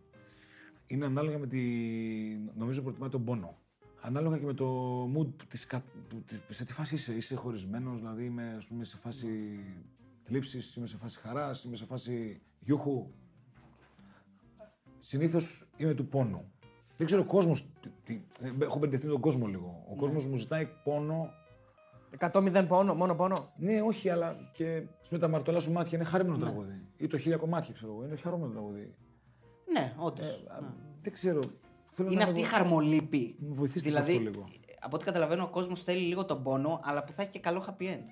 Είναι 0.87 1.05
ανάλογα 1.05 1.37
με 1.37 1.47
τη. 1.47 1.61
Νομίζω 2.55 2.81
προτιμάει 2.81 3.09
τον 3.09 3.23
πόνο. 3.23 3.57
Ανάλογα 4.01 4.37
και 4.37 4.45
με 4.45 4.53
το 4.53 5.03
mood 5.17 5.27
της, 5.47 5.65
κα- 5.65 5.83
που- 6.09 6.23
της- 6.25 6.41
σε 6.49 6.65
τι 6.65 6.73
φάση 6.73 6.95
είσαι. 6.95 7.13
Είσαι 7.13 7.35
χωρισμένος, 7.35 7.99
δηλαδή 7.99 8.25
είμαι 8.25 8.53
ας 8.57 8.65
πούμε, 8.65 8.83
σε 8.83 8.97
φάση 8.97 9.59
θλίψης, 10.23 10.75
είμαι 10.75 10.87
σε 10.87 10.97
φάση 10.97 11.19
χαράς, 11.19 11.63
είμαι 11.63 11.75
σε 11.75 11.85
φάση 11.85 12.41
γιούχου. 12.59 13.07
Συνήθως 14.99 15.67
είμαι 15.77 15.93
του 15.93 16.07
πόνου. 16.07 16.51
Δεν 16.97 17.05
ξέρω 17.05 17.21
ο 17.21 17.25
κόσμος. 17.25 17.69
Έχω 18.61 18.79
μπερδευτεί 18.79 19.05
με 19.05 19.11
τον 19.11 19.21
κόσμο 19.21 19.47
λίγο. 19.47 19.85
Ο 19.89 19.95
κόσμος 19.95 20.25
μου 20.25 20.35
ζητάει 20.35 20.67
πόνο. 20.83 21.29
100-0 22.19 22.65
πόνο, 22.67 22.93
μόνο 22.93 23.15
πόνο; 23.15 23.53
Ναι, 23.57 23.81
όχι, 23.81 24.09
αλλά 24.09 24.35
και 24.53 24.83
με 25.09 25.17
τα 25.17 25.27
μαρτωλά 25.27 25.59
σου 25.59 25.71
μάτια 25.71 25.97
είναι 25.97 26.07
χαρούμενο 26.07 26.37
τραγούδι. 26.37 26.81
Ή 26.97 27.07
το 27.07 27.17
χίλια 27.17 27.37
κομμάτια, 27.37 27.73
ξέρω 27.73 27.91
εγώ. 27.91 28.05
Είναι 28.05 28.15
χαρούμενο 28.15 28.51
τραγούδι. 28.51 28.95
Ναι, 29.73 29.93
όντως. 29.97 30.27
Α, 30.27 30.59
Δεν 31.01 31.13
ξέρω. 31.13 31.39
Θέλω 31.91 32.09
Είναι 32.11 32.23
να 32.23 32.25
αυτή 32.29 32.39
η 32.39 32.43
έχω- 32.43 32.51
χαρμολύπη. 32.55 33.35
Μου 33.39 33.53
βοηθήστε 33.53 33.89
σε 33.89 33.99
δηλαδή, 34.01 34.11
αυτό 34.11 34.23
λίγο. 34.29 34.49
από 34.79 34.95
ό,τι 34.95 35.05
καταλαβαίνω, 35.05 35.43
ο 35.43 35.47
κόσμος 35.49 35.83
θέλει 35.83 36.05
λίγο 36.07 36.25
τον 36.25 36.43
πόνο, 36.43 36.79
αλλά 36.83 37.03
που 37.03 37.11
θα 37.11 37.21
έχει 37.21 37.31
και 37.31 37.39
καλό 37.39 37.65
happy 37.67 37.83
end. 37.83 38.03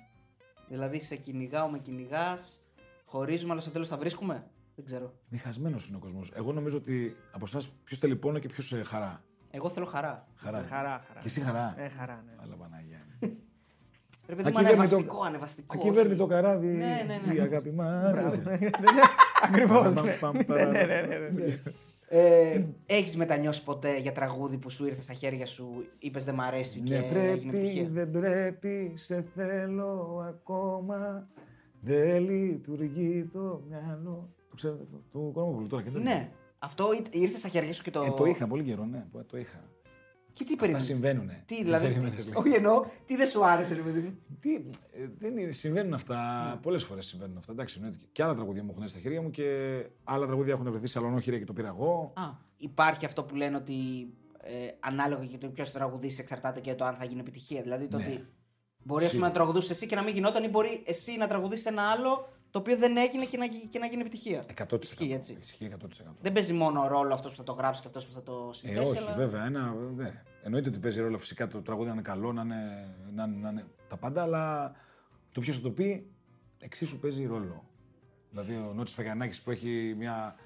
Δηλαδή, 0.68 1.00
σε 1.00 1.16
κυνηγάω, 1.16 1.68
με 1.70 1.78
κυνηγάς, 1.78 2.64
χωρίζουμε, 3.04 3.52
αλλά 3.52 3.60
στο 3.60 3.70
τέλος 3.70 3.88
θα 3.88 3.96
βρίσκουμε. 3.96 4.46
Δεν 4.74 4.84
ξέρω. 4.84 5.12
Διχασμένος 5.28 5.88
είναι 5.88 5.96
ο 5.96 6.00
κόσμος. 6.00 6.30
Εγώ 6.34 6.52
νομίζω 6.52 6.76
ότι 6.76 7.16
από 7.32 7.44
εσάς 7.44 7.68
ποιος 7.84 7.98
θέλει 7.98 8.16
πόνο 8.16 8.38
και 8.38 8.48
ποιος 8.48 8.74
χαρά. 8.84 9.22
Εγώ 9.50 9.68
θέλω 9.68 9.86
χαρά. 9.86 10.26
Χαρά. 10.34 10.58
Χαρά, 10.58 10.68
χαρά. 11.08 11.20
Και 11.20 11.26
εσύ 11.26 11.40
χαρά. 11.40 11.74
Ε, 11.78 11.88
χαρά, 11.88 12.22
ναι. 12.26 12.32
Αλλά 12.42 12.54
Παναγία. 12.56 13.03
Ρε 14.26 14.34
παιδί 14.34 14.50
μου, 14.52 14.58
Ακυβέρνητο- 14.58 14.82
ανεβαστικό, 14.82 15.22
ανεβαστικό. 15.22 15.76
Ακυβέρνητο 15.78 16.22
όχι. 16.22 16.32
καράβι. 16.32 16.66
Ναι, 16.66 17.04
ναι, 17.06 17.20
ναι. 17.26 17.34
Η 17.34 17.40
αγάπη 17.40 17.70
μας. 17.70 18.14
Ακριβώς. 19.48 19.94
Παμ, 19.94 20.06
παμ, 20.20 20.36
παρα. 20.46 20.70
Ναι, 20.70 20.82
ναι, 20.82 21.00
ναι, 21.08 21.16
ναι. 21.44 21.58
Ε, 22.08 22.64
Έχεις 22.86 23.16
μετανιώσει 23.16 23.64
ποτέ 23.64 23.98
για 23.98 24.12
τραγούδι 24.12 24.56
που 24.56 24.70
σου 24.70 24.86
ήρθε 24.86 25.00
στα 25.00 25.12
χέρια 25.12 25.46
σου, 25.46 25.84
είπες 25.98 26.24
δεν 26.24 26.34
μ' 26.34 26.40
αρέσει 26.40 26.80
και 26.80 26.92
Ναι, 26.92 26.98
έγινε 26.98 27.12
πρέπει, 27.20 27.48
επιτυχία; 27.48 27.88
δεν 27.90 28.10
πρέπει, 28.10 28.92
σε 28.94 29.24
θέλω 29.34 30.24
ακόμα. 30.28 31.28
Δεν 31.80 32.24
λειτουργεί 32.30 33.28
το 33.32 33.62
μυαλό. 33.68 34.28
Το 34.48 34.54
ξέρετε 34.56 34.82
αυτό, 34.82 34.96
του 35.12 35.30
Κορομόπουλου 35.34 35.66
τώρα 35.66 35.82
και 35.82 35.90
δεν 35.90 36.02
Ναι, 36.02 36.28
αυτό 36.58 36.84
εί- 36.92 37.14
ήρθε 37.14 37.38
στα 37.38 37.48
χέρια 37.48 37.72
σου 37.72 37.82
και 37.82 37.90
το. 37.90 38.02
Ε, 38.02 38.10
το 38.16 38.24
είχα 38.24 38.46
πολύ 38.46 38.62
καιρό, 38.62 38.84
ναι, 38.84 39.04
το 39.26 39.36
είχα. 39.38 39.60
Και 40.34 40.44
τι 40.44 40.50
Τα 40.50 40.56
περίμενε. 40.56 40.84
συμβαίνουν. 40.84 41.30
Τι 41.46 41.62
δηλαδή. 41.62 41.86
Περίμενες, 41.86 42.14
τι- 42.14 42.22
λέει. 42.24 42.32
Όχι 42.36 42.48
εννοώ, 42.50 42.84
τι 43.06 43.16
δεν 43.16 43.26
σου 43.26 43.44
άρεσε, 43.46 43.74
ρε 43.74 43.80
παιδί 43.80 44.00
μου; 44.00 44.18
Τι, 44.40 44.54
ε, 44.54 45.08
δεν 45.18 45.36
είναι, 45.36 45.50
συμβαίνουν 45.52 45.94
αυτά. 45.94 46.48
Ναι. 46.54 46.60
Πολλές 46.60 46.84
φορές 46.84 47.06
συμβαίνουν 47.06 47.36
αυτά. 47.36 47.52
Εντάξει, 47.52 47.74
εννοείται. 47.78 48.04
Και 48.12 48.22
άλλα 48.22 48.34
τραγούδια 48.34 48.62
μου 48.62 48.68
έχουν 48.70 48.82
έρθει 48.82 48.94
στα 48.94 49.02
χέρια 49.02 49.22
μου 49.22 49.30
και 49.30 49.46
άλλα 50.04 50.26
τραγούδια 50.26 50.52
έχουν 50.52 50.70
βρεθεί 50.70 50.86
σε 50.86 50.98
αλωνόχειρια 50.98 51.38
και 51.38 51.44
το 51.44 51.52
πήρα 51.52 51.68
εγώ. 51.68 52.12
Α, 52.16 52.22
υπάρχει 52.56 53.04
αυτό 53.04 53.22
που 53.24 53.34
λένε 53.36 53.56
ότι 53.56 53.74
ε, 54.42 54.52
ανάλογα 54.80 55.24
και 55.24 55.38
το 55.38 55.48
ποιος 55.48 55.72
τραγουδίσει 55.72 56.20
εξαρτάται 56.20 56.60
και 56.60 56.74
το 56.74 56.84
αν 56.84 56.94
θα 56.94 57.04
γίνει 57.04 57.20
επιτυχία. 57.20 57.62
Δηλαδή 57.62 57.88
το 57.88 57.96
Ναι. 57.96 58.04
ότι 58.04 58.26
μπορεί 58.84 59.04
ας 59.04 59.12
πούμε, 59.12 59.26
να 59.26 59.32
τραγουδούσες 59.32 59.70
εσύ 59.70 59.86
και 59.86 59.94
να 59.94 60.02
μην 60.02 60.14
γινόταν 60.14 60.44
ή 60.44 60.48
μπορεί 60.48 60.82
εσύ 60.86 61.16
να 61.16 61.26
τραγουδίσει 61.26 61.64
ένα 61.68 61.82
άλλο 61.90 62.28
το 62.54 62.60
οποίο 62.60 62.76
δεν 62.76 62.96
έγινε 62.96 63.24
και 63.24 63.36
να, 63.36 63.44
γι- 63.44 63.66
και 63.66 63.78
να 63.78 63.86
γίνει 63.86 64.00
επιτυχία. 64.00 64.42
100%. 64.68 64.82
Ισχύει 64.82 65.12
έτσι. 65.12 65.36
Ισχύει 65.40 65.70
100%. 65.82 65.86
Δεν 66.20 66.32
παίζει 66.32 66.52
μόνο 66.52 66.88
ρόλο 66.88 67.14
αυτός 67.14 67.30
που 67.30 67.36
θα 67.36 67.42
το 67.44 67.52
γράψει 67.52 67.80
και 67.80 67.86
αυτός 67.86 68.06
που 68.06 68.12
θα 68.12 68.22
το 68.22 68.48
Ε, 68.52 68.54
συνθέσει. 68.56 68.90
όχι, 68.90 68.98
αλλά... 68.98 69.14
βέβαια. 69.14 69.44
Ένα, 69.44 69.74
ναι. 69.94 70.22
Εννοείται 70.42 70.68
ότι 70.68 70.78
παίζει 70.78 71.00
ρόλο 71.00 71.18
φυσικά 71.18 71.48
το 71.48 71.62
τραγούδι 71.62 71.86
να 71.88 71.92
είναι 71.92 72.02
καλό, 72.02 72.32
να 72.32 72.42
είναι, 72.42 72.88
να, 73.14 73.26
να 73.26 73.48
είναι 73.48 73.64
τα 73.88 73.96
πάντα, 73.96 74.22
αλλά 74.22 74.72
το 75.32 75.40
ποιος 75.40 75.56
θα 75.56 75.62
το 75.62 75.70
πει 75.70 76.10
εξίσου 76.58 76.98
παίζει 76.98 77.26
ρόλο. 77.26 77.64
Δηλαδή 78.30 78.54
ο 78.54 78.72
Νότσι 78.74 78.94
Φαγιανάκη 78.94 79.42
που 79.42 79.50
έχει 79.50 79.94
μια. 79.98 80.36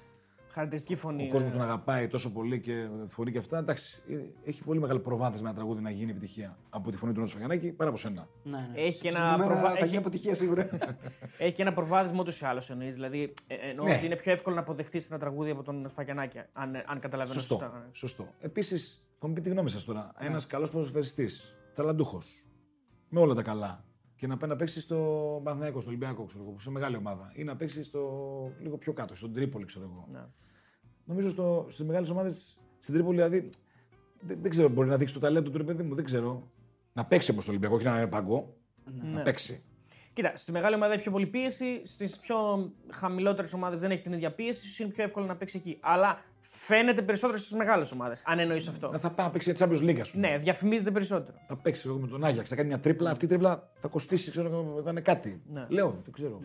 Χαρακτηριστική 0.51 0.95
φωνή. 0.95 1.23
Ο 1.27 1.31
κόσμος 1.31 1.49
ε. 1.49 1.53
τον 1.53 1.61
αγαπάει 1.61 2.07
τόσο 2.07 2.31
πολύ 2.31 2.59
και 2.59 2.87
φωνή 3.07 3.31
και 3.31 3.37
αυτά. 3.37 3.57
Εντάξει, 3.57 4.01
ε, 4.09 4.49
έχει 4.49 4.63
πολύ 4.63 4.79
μεγάλο 4.79 4.99
προβάδισμα 4.99 5.47
ένα 5.49 5.57
τραγούδι 5.57 5.81
να 5.81 5.89
γίνει 5.89 6.11
επιτυχία 6.11 6.57
από 6.69 6.91
τη 6.91 6.97
φωνή 6.97 7.13
του 7.13 7.19
Νότσι 7.19 7.33
Φαγιανάκη 7.33 7.71
παρά 7.71 7.89
από 7.89 7.99
σένα. 7.99 8.27
Ναι, 8.43 8.57
ναι. 8.57 8.81
Έχει 8.81 8.99
και 8.99 9.07
ένα 9.07 9.17
Συγκεκριμένα 9.19 9.51
προβα- 9.53 9.69
Θα 9.69 9.77
έχει- 9.77 9.85
γίνει 9.85 9.97
αποτυχία 9.97 10.35
σίγουρα. 10.35 10.69
Έχει 11.37 11.53
και 11.53 11.61
ένα 11.61 11.73
προβάδισμα 11.73 12.19
ούτως 12.19 12.41
ή 12.41 12.45
άλλως 12.45 12.69
εννοείς. 12.69 12.93
Δηλαδή, 12.95 13.33
ε, 13.47 13.55
εννοώ 13.69 13.85
Ναι. 13.85 13.95
ότι 13.95 14.05
είναι 14.05 14.15
πιο 14.15 14.31
εύκολο 14.31 14.55
να 14.55 14.61
αποδεχτείς 14.61 15.09
ένα 15.09 15.19
τραγούδι 15.19 15.49
από 15.49 15.63
τον 15.63 15.89
Σφακιανάκη, 15.89 16.39
αν, 16.53 16.83
αν 16.85 16.99
καταλαβαίνω 16.99 17.39
Σωστό. 17.39 17.53
σωστά. 17.55 17.77
ναι. 17.77 17.85
Σωστό. 17.91 18.27
Επίσης, 18.39 19.07
θα 19.19 19.27
μου 19.27 19.33
πει 19.33 19.41
τη 19.41 19.49
γνώμη 19.49 19.69
σας 19.69 19.83
τώρα. 19.83 20.11
Ένας 20.17 20.47
καλός 20.47 20.69
ποδοσφαιριστής, 20.69 21.55
ταλαντούχος, 21.75 22.45
με 23.09 23.19
όλα 23.19 23.33
τα 23.33 23.41
καλά, 23.41 23.83
και 24.19 24.27
να 24.27 24.37
πάει 24.37 24.49
να 24.49 24.55
παίξει 24.55 24.81
στο 24.81 24.97
Παναθηναϊκό, 25.43 25.79
στο 25.79 25.89
Ολυμπιακό, 25.89 26.25
ξέρω 26.25 26.43
εγώ, 26.43 26.59
σε 26.59 26.69
μεγάλη 26.69 26.95
ομάδα, 26.95 27.31
ή 27.33 27.43
να 27.43 27.55
παίξει 27.55 27.83
στο 27.83 28.01
λίγο 28.59 28.77
πιο 28.77 28.93
κάτω, 28.93 29.15
στον 29.15 29.33
Τρίπολη, 29.33 29.65
ξέρω 29.65 29.85
εγώ. 29.85 30.07
Ναι. 30.11 30.25
Νομίζω 31.05 31.29
στο, 31.29 31.65
στις 31.69 31.85
μεγάλες 31.85 32.09
ομάδες 32.09 32.57
στην 32.79 32.93
Τρίπολη, 32.93 33.15
δηλαδή, 33.15 33.49
δεν, 34.19 34.41
δεν 34.41 34.51
ξέρω, 34.51 34.69
μπορεί 34.69 34.89
να 34.89 34.97
δείξει 34.97 35.13
το 35.13 35.19
ταλέντο 35.19 35.49
του 35.49 35.57
ρε 35.57 35.63
παιδί 35.63 35.83
μου, 35.83 35.95
δεν 35.95 36.03
ξέρω. 36.03 36.51
Να 36.93 37.05
παίξει 37.05 37.31
όμω 37.31 37.41
στο 37.41 37.49
Ολυμπιακό, 37.49 37.75
όχι 37.75 37.85
να 37.85 37.97
είναι 37.97 38.07
παγκό. 38.07 38.55
Ναι. 38.85 39.11
Να 39.11 39.21
παίξει. 39.21 39.63
Κοίτα, 40.13 40.35
στη 40.35 40.51
μεγάλη 40.51 40.75
ομάδα 40.75 40.93
έχει 40.93 41.01
πιο 41.01 41.11
πολύ 41.11 41.27
πίεση, 41.27 41.81
στις 41.85 42.17
πιο 42.17 42.71
χαμηλότερες 42.91 43.53
ομάδες 43.53 43.79
δεν 43.79 43.91
έχει 43.91 44.01
την 44.01 44.13
ίδια 44.13 44.31
πίεση, 44.31 44.65
ίσως 44.65 44.79
είναι 44.79 44.89
πιο 44.89 45.03
εύκολο 45.03 45.25
να 45.25 45.35
παίξει 45.35 45.57
εκεί. 45.57 45.77
Αλλά 45.81 46.23
φαίνεται 46.65 47.01
περισσότερο 47.01 47.37
στις 47.37 47.51
μεγάλες 47.51 47.91
ομάδες, 47.91 48.21
αν 48.25 48.39
εννοείς 48.39 48.67
αυτό. 48.67 48.91
Να 48.91 48.99
θα 48.99 49.11
πάει 49.11 49.25
να 49.25 49.31
παίξει 49.31 49.51
για 49.51 49.67
Champions 49.67 49.81
League, 49.89 49.99
ας 49.99 50.11
πούμε. 50.11 50.29
Ναι, 50.29 50.37
διαφημίζεται 50.37 50.91
περισσότερο. 50.91 51.37
Θα 51.47 51.57
παίξει 51.57 51.79
ξέρω 51.81 51.95
εγώ, 51.95 52.03
με 52.03 52.09
τον 52.11 52.23
Άγιαξ, 52.23 52.49
θα 52.49 52.55
κάνει 52.55 52.67
μια 52.67 52.79
τρίπλα. 52.79 53.09
Αυτή 53.09 53.25
η 53.25 53.27
τρίπλα 53.27 53.69
θα 53.75 53.87
κοστίσει, 53.87 54.31
ξέρω 54.31 54.47
εγώ, 54.47 54.81
θα 54.83 54.89
είναι 54.89 55.01
κάτι. 55.01 55.41
Ναι. 55.47 55.65
Λέω, 55.69 55.99
δεν 56.03 56.13
ξέρω. 56.13 56.41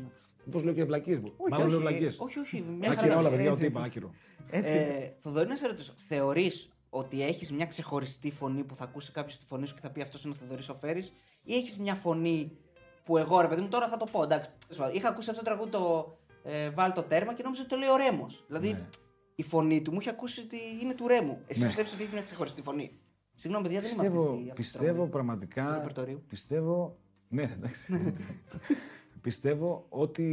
Πώς 0.51 0.63
λέω 0.65 0.73
και 0.75 0.85
βλακίες 0.85 1.19
μου. 1.19 1.33
Όχι, 1.37 1.51
Μάλλον 1.51 1.69
λέω 1.69 1.77
όχι, 1.79 1.87
βλακίες. 1.87 2.19
όχι, 2.19 2.39
όχι. 2.39 2.65
μια 2.79 2.91
Άκυρα 2.91 3.01
χαρά 3.07 3.19
όλα, 3.19 3.29
είναι. 3.29 3.37
παιδιά, 3.37 3.51
έτσι. 3.51 3.65
ό,τι 3.65 3.73
είπα, 3.73 3.83
άκυρο. 3.83 4.11
Έτσι. 4.51 4.77
Ε, 4.77 5.13
Θοδωρή, 5.19 5.49
να 5.49 5.57
σε 5.57 5.67
ρωτήσω, 5.67 5.93
θεωρείς 6.09 6.69
ότι 6.91 7.23
έχεις 7.23 7.53
μια 7.53 7.67
ξεχωριστή 7.67 8.31
φωνή 8.31 8.65
που 8.65 8.75
θα 8.77 8.85
ακούσει 8.85 9.13
κάποιος 9.13 9.39
τη 9.39 9.47
φωνή 9.47 9.67
σου 9.67 9.75
και 9.75 9.81
θα 9.81 9.91
πει 9.91 10.01
αυτός 10.01 10.25
είναι 10.25 10.35
ο 10.37 10.37
Θοδωρής 10.41 10.69
Οφέρη, 10.69 11.03
ή 11.43 11.55
έχεις 11.55 11.79
μια 11.79 11.95
φωνή 11.95 12.57
που 13.05 13.17
εγώ 13.17 13.41
ρε 13.41 13.49
παιδί 13.49 13.61
μου 13.61 13.69
τώρα 13.69 13.89
θα 13.89 13.97
το 13.97 14.07
πω. 14.13 14.23
Εντάξει, 14.23 14.49
τέλος 14.67 14.83
πάντων, 14.83 14.95
είχα 14.97 15.09
ακούσει 15.09 15.31
αυτό 15.31 15.43
το 15.43 15.49
τραγούδι 15.51 15.71
το 15.71 16.17
ε, 16.45 16.71
Βάλ 16.71 16.93
το 16.93 17.03
τέρμα 17.03 17.35
και 17.35 17.43
νόμιζα 17.43 17.61
ότι 17.63 17.71
το 17.71 17.77
λέει 17.77 17.89
ο 17.89 17.97
Ρέμος. 17.97 18.45
Δηλαδή 18.47 18.69
Ναι. 18.73 18.87
Η 19.35 19.43
φωνή 19.43 19.83
του 19.83 19.93
μου 19.93 20.01
είχε 20.01 20.11
ακούσει 20.11 20.41
ότι 20.41 20.57
είναι 20.83 20.95
του 20.95 21.07
Ρέμου. 21.07 21.39
Εσύ 21.47 21.61
Ναι. 21.61 21.67
πιστεύεις 21.67 21.93
ότι 21.93 22.03
έχει 22.03 22.13
μια 22.13 22.23
ξεχωριστή 22.23 22.63
φωνή; 22.63 22.99
Συγγνώμη, 23.35 23.65
παιδιά, 23.67 23.81
δεν 23.81 23.91
είμαι 23.93 24.01
αυτή 24.07 24.13
Πιστεύω, 24.17 24.35
στη- 24.35 24.41
αυτή 24.51 24.55
τη 24.55 24.61
πιστεύω 24.63 24.85
τραγούδι. 24.87 25.05
του 25.05 25.11
πραγματικά. 25.13 25.77
ρεπερτορίου. 25.77 26.23
Πιστεύω. 26.29 26.99
Ναι, 27.29 27.43
εντάξει. 27.43 27.93
πιστεύω 29.21 29.87
ότι. 29.89 30.25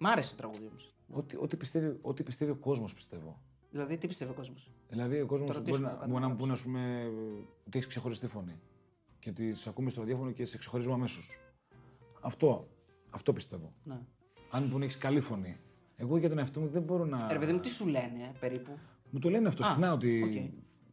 Μ' 0.00 0.06
άρεσε 0.06 0.30
το 0.30 0.36
τραγούδι 0.36 0.66
όμως. 0.70 0.94
Ότι, 1.08 1.36
ότι, 1.36 1.56
πιστεύει, 1.56 1.98
ότι 2.02 2.22
πιστεύει 2.22 2.50
ο 2.50 2.56
κόσμος, 2.56 2.94
πιστεύω. 2.94 3.40
Δηλαδή, 3.70 3.96
τι 3.98 4.06
πιστεύει 4.06 4.30
ο 4.30 4.34
κόσμος; 4.34 4.70
Δηλαδή, 4.88 5.20
ο 5.20 5.26
κόσμος 5.26 5.48
Το 5.48 5.54
μπορεί 5.54 5.66
ρωτήσουμε, 5.66 5.88
να, 5.92 5.98
το 5.98 6.06
μπορεί 6.06 6.20
να 6.20 6.28
μου 6.28 6.36
κάνουμε 6.36 6.38
πούνε, 6.40 6.52
ας 6.52 6.62
πούμε, 6.62 7.10
ότι 7.66 7.78
έχει 7.78 7.86
ξεχωριστή 7.88 8.26
φωνή. 8.26 8.60
Και 9.18 9.30
ότι 9.30 9.54
σε 9.54 9.68
ακούμε 9.68 9.90
στο 9.90 10.00
ραδιόφωνο 10.00 10.30
και 10.30 10.44
σε 10.44 10.58
ξεχωρίζουμε 10.58 10.94
αμέσως. 10.94 11.38
Αυτό, 12.20 12.68
αυτό 13.10 13.32
πιστεύω. 13.32 13.72
Ναι. 13.84 13.98
Αν 14.50 14.62
μου 14.62 14.68
πούνε 14.70 14.84
έχεις 14.84 14.98
καλή 14.98 15.20
φωνή. 15.20 15.56
Εγώ 15.96 16.16
για 16.16 16.28
τον 16.28 16.38
εαυτό 16.38 16.60
μου 16.60 16.68
δεν 16.68 16.82
μπορώ 16.82 17.04
να. 17.04 17.26
Ε, 17.30 17.32
Ρε 17.32 17.38
παιδί 17.38 17.52
μου, 17.52 17.60
τι 17.60 17.70
σου 17.70 17.86
λένε 17.86 18.22
ε, 18.22 18.32
περίπου; 18.40 18.78
Μου 19.10 19.18
το 19.18 19.30
λένε 19.30 19.48
αυτό 19.48 19.64
Α, 19.64 19.66
συχνά 19.68 19.92
ότι, 19.92 20.22
οκ. 20.22 20.32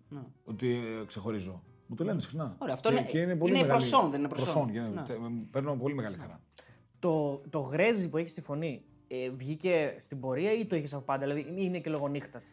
Ναι. 0.09 0.19
ότι 0.43 0.71
ε, 0.71 1.05
ξεχωρίζω. 1.05 1.63
Μου 1.87 1.95
το 1.95 2.03
λένε 2.03 2.19
συχνά. 2.19 2.55
Ωραία, 2.59 2.73
αυτό 2.73 2.89
και, 2.89 2.95
είναι- 2.95 3.05
και 3.05 3.17
είναι, 3.17 3.31
είναι 3.31 3.39
πολύ 3.39 3.51
μεγάλη... 3.51 3.69
προσόν, 3.69 4.09
δεν 4.11 4.19
είναι 4.19 4.29
προσόν. 4.29 4.71
και 4.71 4.77
είναι- 4.77 4.89
Ναι. 4.89 5.03
τε- 5.03 5.17
παίρνω 5.51 5.75
πολύ 5.75 5.93
μεγάλη 5.93 6.17
χαρά. 6.17 6.41
Το, 6.99 7.41
το 7.49 7.59
γρέζι 7.59 8.09
που 8.09 8.17
έχεις 8.17 8.31
στη 8.31 8.41
φωνή 8.41 8.83
ε, 9.07 9.29
βγήκε 9.29 9.95
στην 9.99 10.19
πορεία 10.19 10.51
ή 10.53 10.65
το 10.65 10.75
είχες 10.75 10.93
από 10.93 11.03
πάντα, 11.03 11.25
δηλαδή 11.25 11.53
είναι 11.55 11.79
και 11.79 11.89
λόγω 11.89 12.07
νύχτας; 12.07 12.43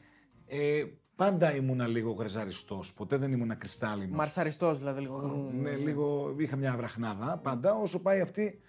Ε, 0.47 0.85
Πάντα 1.17 1.55
ήμουνα 1.55 1.87
λίγο 1.87 2.13
γρεζαριστός. 2.13 2.95
Ποτέ 2.95 3.17
δεν 3.17 3.33
ήμουνα 3.33 3.55
κρυστάλλινος. 3.55 4.17
Μαρσαριστός 4.17 4.79
δηλαδή 4.79 5.01
λίγο. 5.01 5.49
Ναι, 5.61 5.77
λίγο. 5.77 6.35
Είχα 6.39 6.57
μια 6.57 6.77
βραχνάδα 6.77 7.39
πάντα. 7.43 7.75
Όσο 7.75 8.03
πάει 8.03 8.21
αυτή 8.21 8.61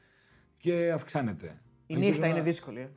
και 0.58 0.92
αυξάνεται. 0.92 1.62
Η 1.92 1.94
Ελπίζω 1.94 2.10
νύχτα 2.12 2.28
να- 2.28 2.34
είναι 2.34 2.42
δύσκολη. 2.42 2.80
ε. 2.80 2.90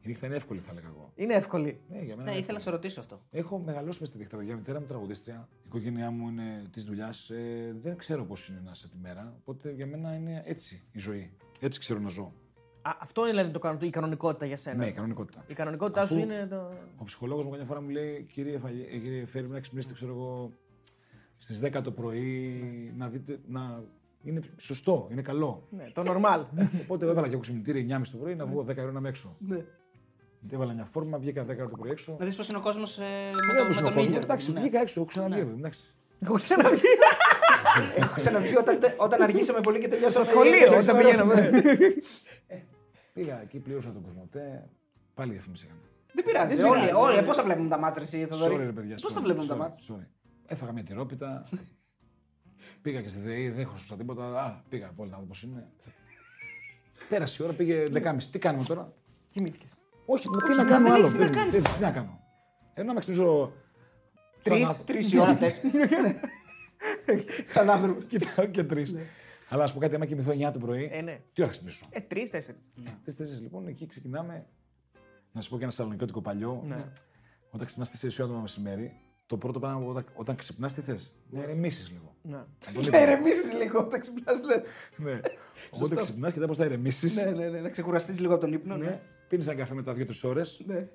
Η 0.00 0.08
νύχτα 0.08 0.26
είναι 0.26 0.36
εύκολη, 0.36 0.60
θα 0.60 0.70
έλεγα 0.70 0.86
εγώ. 0.88 1.12
Είναι 1.14 1.34
εύκολη. 1.34 1.80
Ναι, 1.88 1.98
για 1.98 2.16
μένα 2.16 2.22
Ναι, 2.22 2.30
είναι 2.30 2.40
ήθελα 2.40 2.58
να 2.58 2.64
σε 2.64 2.70
ρωτήσω 2.70 3.00
αυτό. 3.00 3.20
Έχω 3.30 3.58
μεγαλώσει 3.58 3.98
μες 4.00 4.08
στη 4.08 4.18
νύχτα. 4.18 4.36
παιδιά. 4.36 4.52
Η 4.52 4.56
μητέρα 4.56 4.80
μου 4.80 4.86
τραγουδίστρια. 4.86 5.48
Η 5.52 5.62
οικογένειά 5.66 6.10
μου 6.10 6.28
είναι 6.28 6.62
της 6.70 6.84
δουλειάς. 6.84 7.30
Ε, 7.30 7.74
δεν 7.78 7.96
ξέρω 7.96 8.24
πώς 8.24 8.48
είναι 8.48 8.60
να 8.64 8.70
είσαι 8.74 8.88
τη 8.88 8.96
μέρα. 9.02 9.34
Οπότε 9.40 9.70
για 9.72 9.86
μένα 9.86 10.14
είναι 10.14 10.42
έτσι 10.46 10.82
η 10.92 10.98
ζωή. 10.98 11.30
Έτσι 11.60 11.80
ξέρω 11.80 12.00
να 12.00 12.08
ζω. 12.08 12.32
Α, 12.82 12.90
αυτό 13.00 13.20
είναι 13.22 13.30
δηλαδή 13.30 13.50
το, 13.52 13.58
κανο- 13.58 13.82
η 13.82 13.90
κανονικότητα 13.90 14.46
για 14.46 14.56
σένα. 14.56 14.76
Ναι, 14.76 14.86
η 14.86 14.92
κανονικότητα. 14.92 15.44
Η 15.46 15.54
κανονικότητά 15.54 16.00
Αφού- 16.02 16.16
σου 16.16 16.22
είναι 16.22 16.46
το. 16.46 16.72
Ο 16.96 17.04
ψυχολόγος 17.04 17.44
μου 17.44 17.50
καμιά 17.50 17.66
φορά 17.66 17.80
μου 17.80 17.88
λέει: 17.88 18.22
Κύριε, 18.32 18.58
Φαγε- 18.58 18.92
ε, 18.94 18.98
κύριε 18.98 19.26
Φέρη, 19.26 19.48
να 19.48 19.60
ξυπνήσετε, 19.60 19.94
ξέρω 19.94 20.12
εγώ, 20.12 20.52
στις 21.36 21.60
10 21.60 21.82
το 21.82 21.92
πρωί, 21.92 22.92
να 22.96 23.08
δείτε. 23.08 23.38
Να... 23.46 23.84
Είναι 24.24 24.40
σωστό, 24.56 25.08
είναι 25.10 25.22
καλό. 25.22 25.66
Ναι, 25.70 25.84
το 25.92 26.02
normal. 26.06 26.44
Οπότε 26.82 27.06
έβαλα 27.06 27.26
και 27.26 27.32
εγώ 27.32 27.40
ξυπνητήρι 27.42 27.86
9.30 27.90 28.00
το 28.12 28.16
πρωί 28.16 28.34
να 28.34 28.46
βγω 28.46 28.60
10 28.60 28.76
ώρα 28.78 28.92
να 28.92 28.98
είμαι 28.98 29.08
έξω. 29.08 29.36
ναι. 29.38 29.64
Έβαλα 30.50 30.72
μια 30.72 30.84
φόρμα, 30.84 31.18
βγήκα 31.18 31.42
10 31.42 31.46
ώρα 31.46 31.68
το 31.68 31.76
πρωί 31.76 31.90
έξω. 31.90 32.16
Να 32.18 32.26
δει 32.26 32.34
πώς 32.34 32.48
είναι 32.48 32.58
ο 32.58 32.60
κόσμος 32.60 32.98
ε, 32.98 33.02
με, 33.02 33.30
Δεν 33.46 33.56
το, 33.56 33.62
έπαιζε 33.62 33.80
με 33.82 33.86
ο 33.86 33.90
τον 33.90 33.94
κόσμο. 33.94 34.02
ήλιο. 34.08 34.18
ρε 34.18 34.24
Εντάξει, 34.24 34.46
παιδί 34.46 34.48
μου, 34.48 34.54
ναι. 34.54 34.60
βγήκα 34.68 34.80
έξω, 34.80 35.00
έχω 35.00 35.08
ξαναβγεί. 35.08 35.38
ρε 35.38 35.44
παιδί, 35.44 35.58
εντάξει. 35.58 35.80
Έχω 36.20 36.34
ξαναβγεί. 36.34 36.82
Έχω 37.96 38.14
ξαναβγεί 38.14 38.56
όταν, 38.56 38.80
τε- 38.80 38.94
όταν 38.96 39.22
αργήσαμε 39.22 39.60
πολύ 39.60 39.78
και 39.78 39.88
τελειώσαμε. 39.88 40.24
Στο 40.24 40.34
σχολείο, 40.34 40.66
τρεις 40.70 40.88
όταν 40.88 40.96
ώρες, 40.96 41.10
πηγαίναμε. 41.10 41.50
ναι. 41.50 41.60
Πήγα 43.12 43.42
εκεί, 43.42 43.58
πλήρωσα 43.58 43.92
τον 43.92 44.02
κοσμοτέ. 44.02 44.68
Πάλι 45.14 45.32
διαφήμιση 45.32 45.64
έκανα. 45.66 45.80
Δεν 46.12 46.24
πειράζει. 46.24 46.54
Δεν 46.56 46.64
Όλοι, 46.64 46.80
πειράζει. 46.86 47.00
όλοι. 47.16 47.22
Πώ 47.22 47.32
τα 47.34 47.42
βλέπουμε 47.42 47.68
τα 47.68 47.78
μάτια, 47.78 48.02
εσύ, 48.02 48.26
Θοδωρή; 48.30 48.54
Sorry, 48.54 48.58
ρε 48.58 48.72
παιδιά. 48.72 48.94
Πώς 49.02 49.10
sorry, 49.10 49.14
τα 49.14 49.20
βλέπουμε 49.20 49.46
τα 49.46 49.54
sorry, 49.54 49.58
μάτια. 49.58 49.78
sorry. 49.96 50.06
Έφαγα 50.46 50.72
μια 50.72 50.82
τυρόπιτα. 50.82 51.48
πήγα 52.84 53.02
και 53.02 53.08
στη 53.08 53.18
ΔΕΗ, 53.18 53.48
δεν 53.50 53.66
χρωστούσα 53.66 53.96
τίποτα. 53.96 54.40
Α, 54.42 54.62
πήγα 54.68 54.92
πολύ 54.96 55.10
να 55.10 55.18
δω 55.18 55.24
πώς 55.24 55.42
είναι. 55.42 55.66
Πέρασε 57.08 57.42
η 57.42 57.44
ώρα, 57.46 57.54
πήγε 57.54 57.86
10.30. 57.92 58.16
Τι 58.30 58.38
κάνουμε 58.38 58.64
τώρα; 58.64 58.92
Κοιμήθηκες. 59.30 59.68
Όχι, 60.06 60.28
μα 60.28 60.36
τι 60.42 60.54
να 60.54 60.64
κάνω 60.64 60.84
δεν 60.84 60.92
άλλο. 60.92 61.02
έχεις 61.06 61.12
τι 61.16 61.18
να 61.18 61.24
δεν- 61.26 61.34
κάνεις. 61.36 61.52
δεν- 61.52 61.62
Τι 61.62 61.80
να 61.80 61.90
κάνω. 61.90 62.20
Ενώ 62.74 62.86
να 62.86 62.92
με 62.94 63.00
ξυπνήσω. 63.00 63.52
Τρεις. 64.42 64.66
σαν- 64.66 64.84
Τρεις 64.86 65.12
η 65.12 65.18
ώρα, 65.18 65.36
τέσσερα. 65.36 65.70
Σαν 67.46 67.70
άνθρωπο. 67.70 68.00
Κοιτάω 68.02 68.46
και 68.46 68.64
τρεις. 68.64 68.94
Αλλά 69.48 69.64
ας 69.64 69.72
πω 69.72 69.78
κάτι, 69.80 69.94
άμα 69.94 70.06
κοιμηθώ 70.06 70.30
9 70.32 70.50
το 70.52 70.58
πρωί. 70.58 70.88
Ε, 70.92 71.00
ναι. 71.00 71.20
Τι 71.32 71.42
ώρα 71.42 71.50
θα 71.50 71.56
ξυπνήσω; 71.56 71.86
Ε, 71.90 72.00
τρει-τέσσερι. 72.00 72.58
Τι 72.74 73.14
τέσσερις 73.14 73.40
λοιπόν, 73.40 73.66
εκεί 73.66 73.86
ξεκινάμε. 73.86 74.46
Να 75.32 75.40
σου 75.40 75.50
πω 75.50 75.56
και 75.56 75.62
ένα 75.62 75.72
σαλονικιώτικο 75.72 76.20
παλιό. 76.20 76.62
Ναι. 76.66 76.84
Όταν 77.50 77.66
ξυπνάς 77.66 77.90
4 77.90 78.24
ώρα 78.24 78.32
το 78.32 78.38
μεσημέρι, 78.38 78.92
το 79.26 79.38
πρώτο 79.38 79.58
πράγμα 79.58 79.86
όταν, 79.86 80.04
όταν 80.14 80.36
ξυπνάς, 80.36 80.74
τι 80.74 80.80
θες; 80.80 81.12
Να 81.30 81.42
ηρεμήσεις 81.42 81.90
λίγο. 81.90 82.16
Ναι. 82.22 82.44
Πολύ 82.74 82.90
Να 82.90 83.02
ηρεμήσεις 83.02 83.52
λίγο 83.52 83.78
όταν 83.80 84.00
ξυπνάς. 84.00 84.36
Ναι. 84.96 85.20
Οπότε 85.70 85.94
ξυπνάς 85.96 86.32
και 86.32 86.38
δεν 86.38 86.48
πώ 86.48 86.54
θα 86.54 86.64
ηρεμήσεις. 86.64 87.16
Ναι, 87.16 87.30
ναι, 87.30 87.48
ναι. 87.48 87.60
Να 87.60 87.68
ξεκουραστείς 87.68 88.20
λίγο 88.20 88.32
από 88.32 88.40
τον 88.40 88.52
ύπνο. 88.52 88.76
Ναι. 88.76 88.84
Ναι. 88.84 89.00
Πίνεις 89.28 89.46
ένα 89.46 89.56
καφέ 89.56 89.74
μετά 89.74 89.92
2-3 89.92 90.06
ώρες, 90.22 90.62
ναι. 90.66 90.88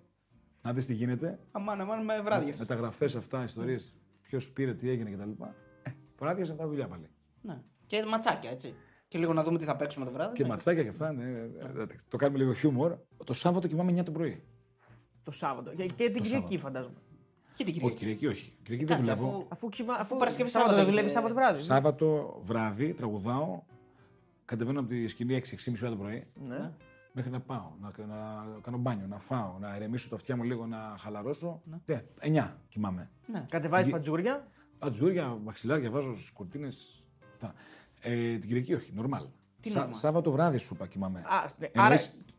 να 0.61 0.73
δεις 0.73 0.85
τι 0.85 0.93
γίνεται. 0.93 1.39
Αμάν, 1.51 1.81
αμάν 1.81 2.03
με 2.03 2.21
βράδια. 2.21 2.55
Μεταγραφέ 2.59 3.05
αυτά, 3.05 3.43
ιστορίες, 3.43 3.95
ποιος 4.21 4.51
πήρε, 4.51 4.73
τι 4.73 4.89
έγινε 4.89 5.11
κτλ. 5.11 5.43
Ε, 5.83 5.91
βράδια 6.19 6.45
μετά 6.47 6.67
δουλειά 6.67 6.87
πάλι. 6.87 7.09
Ναι. 7.41 7.61
Και 7.85 8.05
ματσάκια, 8.05 8.49
έτσι. 8.49 8.75
Και 9.07 9.17
λίγο 9.17 9.33
να 9.33 9.43
δούμε 9.43 9.57
τι 9.57 9.65
θα 9.65 9.75
παίξουμε 9.75 10.05
το 10.05 10.11
βράδυ. 10.11 10.33
Και 10.33 10.43
Ναι. 10.43 10.49
ματσάκια 10.49 10.83
και 10.83 10.89
αυτά, 10.89 11.11
ναι. 11.13 11.23
ε, 11.23 11.81
εντάξει, 11.81 12.05
Το 12.07 12.17
κάνουμε 12.17 12.37
λίγο 12.37 12.53
χιούμορ. 12.53 12.97
Το 13.23 13.33
Σάββατο 13.33 13.67
κοιμάμαι 13.67 13.99
9 13.99 14.03
το 14.03 14.11
πρωί. 14.11 14.43
Το 15.23 15.31
Σάββατο. 15.31 15.73
Και, 15.73 15.85
και 15.85 16.09
την 16.09 16.21
Κυριακή 16.21 16.57
φαντάζομαι. 16.57 16.95
Και 17.63 17.71
την 17.71 17.83
Όχι, 17.83 17.95
Κυριακή. 17.95 18.17
Κυριακή 18.19 18.25
όχι. 18.39 18.53
Κυριακή 18.63 18.85
δεν 18.85 18.97
Κάτσε, 18.97 19.13
δουλεύω. 19.13 19.35
αφού. 19.37 19.45
Αφού, 19.49 19.69
κοιμά, 19.69 19.93
αφού, 19.93 20.17
Παρασκευή 20.17 20.49
Σάββατο 20.49 20.75
Σάββατο 20.75 20.89
δουλεύει 20.91 21.07
έχετε- 21.11 21.21
Σάββατο 21.29 21.33
βράδυ. 21.49 21.63
Σάββατο 21.63 22.39
βράδυ 22.43 22.93
τραγουδάω. 22.93 23.61
Κατεβαίνω 24.45 24.79
από 24.79 24.89
τη 24.89 25.07
σκηνή 25.07 25.33
6-6.30 25.35 25.81
ώρα 25.81 25.89
το 25.89 25.97
πρωί. 25.97 26.27
Ναι. 26.47 26.71
Μέχρι 27.13 27.31
να 27.31 27.39
πάω, 27.39 27.71
να, 27.81 28.05
να 28.05 28.59
κάνω 28.61 28.77
μπάνιο, 28.77 29.07
να 29.07 29.19
φάω, 29.19 29.57
να 29.59 29.75
ηρεμήσω 29.75 30.09
τα 30.09 30.15
αυτιά 30.15 30.35
μου 30.37 30.43
λίγο, 30.43 30.65
να 30.65 30.95
χαλαρώσω. 30.99 31.61
Ναι. 31.65 31.77
Ναι, 31.85 32.03
9 32.19 32.57
κοιμάμαι. 32.67 33.09
Ναι. 33.31 33.45
Κατεβάζεις 33.49 33.85
Γε- 33.85 33.95
πατζούρια; 33.95 34.47
Πατζούρια, 34.79 35.37
μαξιλάρια, 35.43 35.89
βάζω 35.91 36.15
στις 36.15 36.31
κουρτίνες. 36.31 37.03
Αυτά. 37.33 37.53
Ε, 38.01 38.37
την 38.37 38.47
Κυριακή 38.47 38.73
όχι, 38.73 38.91
νορμάλ. 38.95 39.25
Τι 39.59 39.69
Σα, 39.69 39.85
normal? 39.85 39.89
Σάββατο 39.93 40.31
βράδυ 40.31 40.57
σου 40.57 40.73
είπα 40.73 40.87
κοιμάμαι. 40.87 41.19
Α, 41.19 41.23
ναι. 41.57 41.65
Εννοείς- 41.65 41.77
Άρα 41.77 41.93
εσύ 41.93 42.11
το 42.11 42.33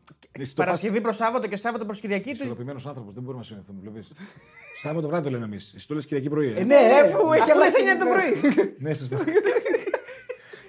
Παρασκευή 0.55 0.93
πας- 0.93 1.01
προς 1.03 1.15
Σάββατο 1.15 1.47
και 1.47 1.55
Σάββατο 1.55 1.85
προς 1.85 1.99
Κυριακή. 1.99 2.29
του- 2.31 2.35
Ισορροπημένος 2.35 2.85
άνθρωπος, 2.85 3.13
δεν 3.13 3.23
μπορούμε 3.23 3.41
να 3.43 3.47
συνεχθούμε. 3.49 3.79
Βλέπεις. 3.81 4.13
Σάββατο 4.81 5.07
βράδυ 5.07 5.23
το 5.23 5.29
λέμε 5.29 5.45
εμείς. 5.45 5.73
Εσύ 5.75 5.87
το 5.87 5.93
λες 5.93 6.05
Κυριακή 6.05 6.29
πρωί. 6.29 6.47
Ε; 6.47 6.59
Ε, 6.59 6.63
ναι, 6.63 6.75
αφού 6.75 7.31
έχει 7.33 7.41
Αφού 7.41 7.51
αλλάξει 7.51 7.81
είναι 7.81 7.91
9 7.91 7.99
το 7.99 8.05
πρωί. 8.05 8.55
ναι, 8.83 8.93
σωστά. 8.93 9.17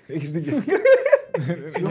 Έχεις 0.06 0.30
δίκιο. 0.30 0.52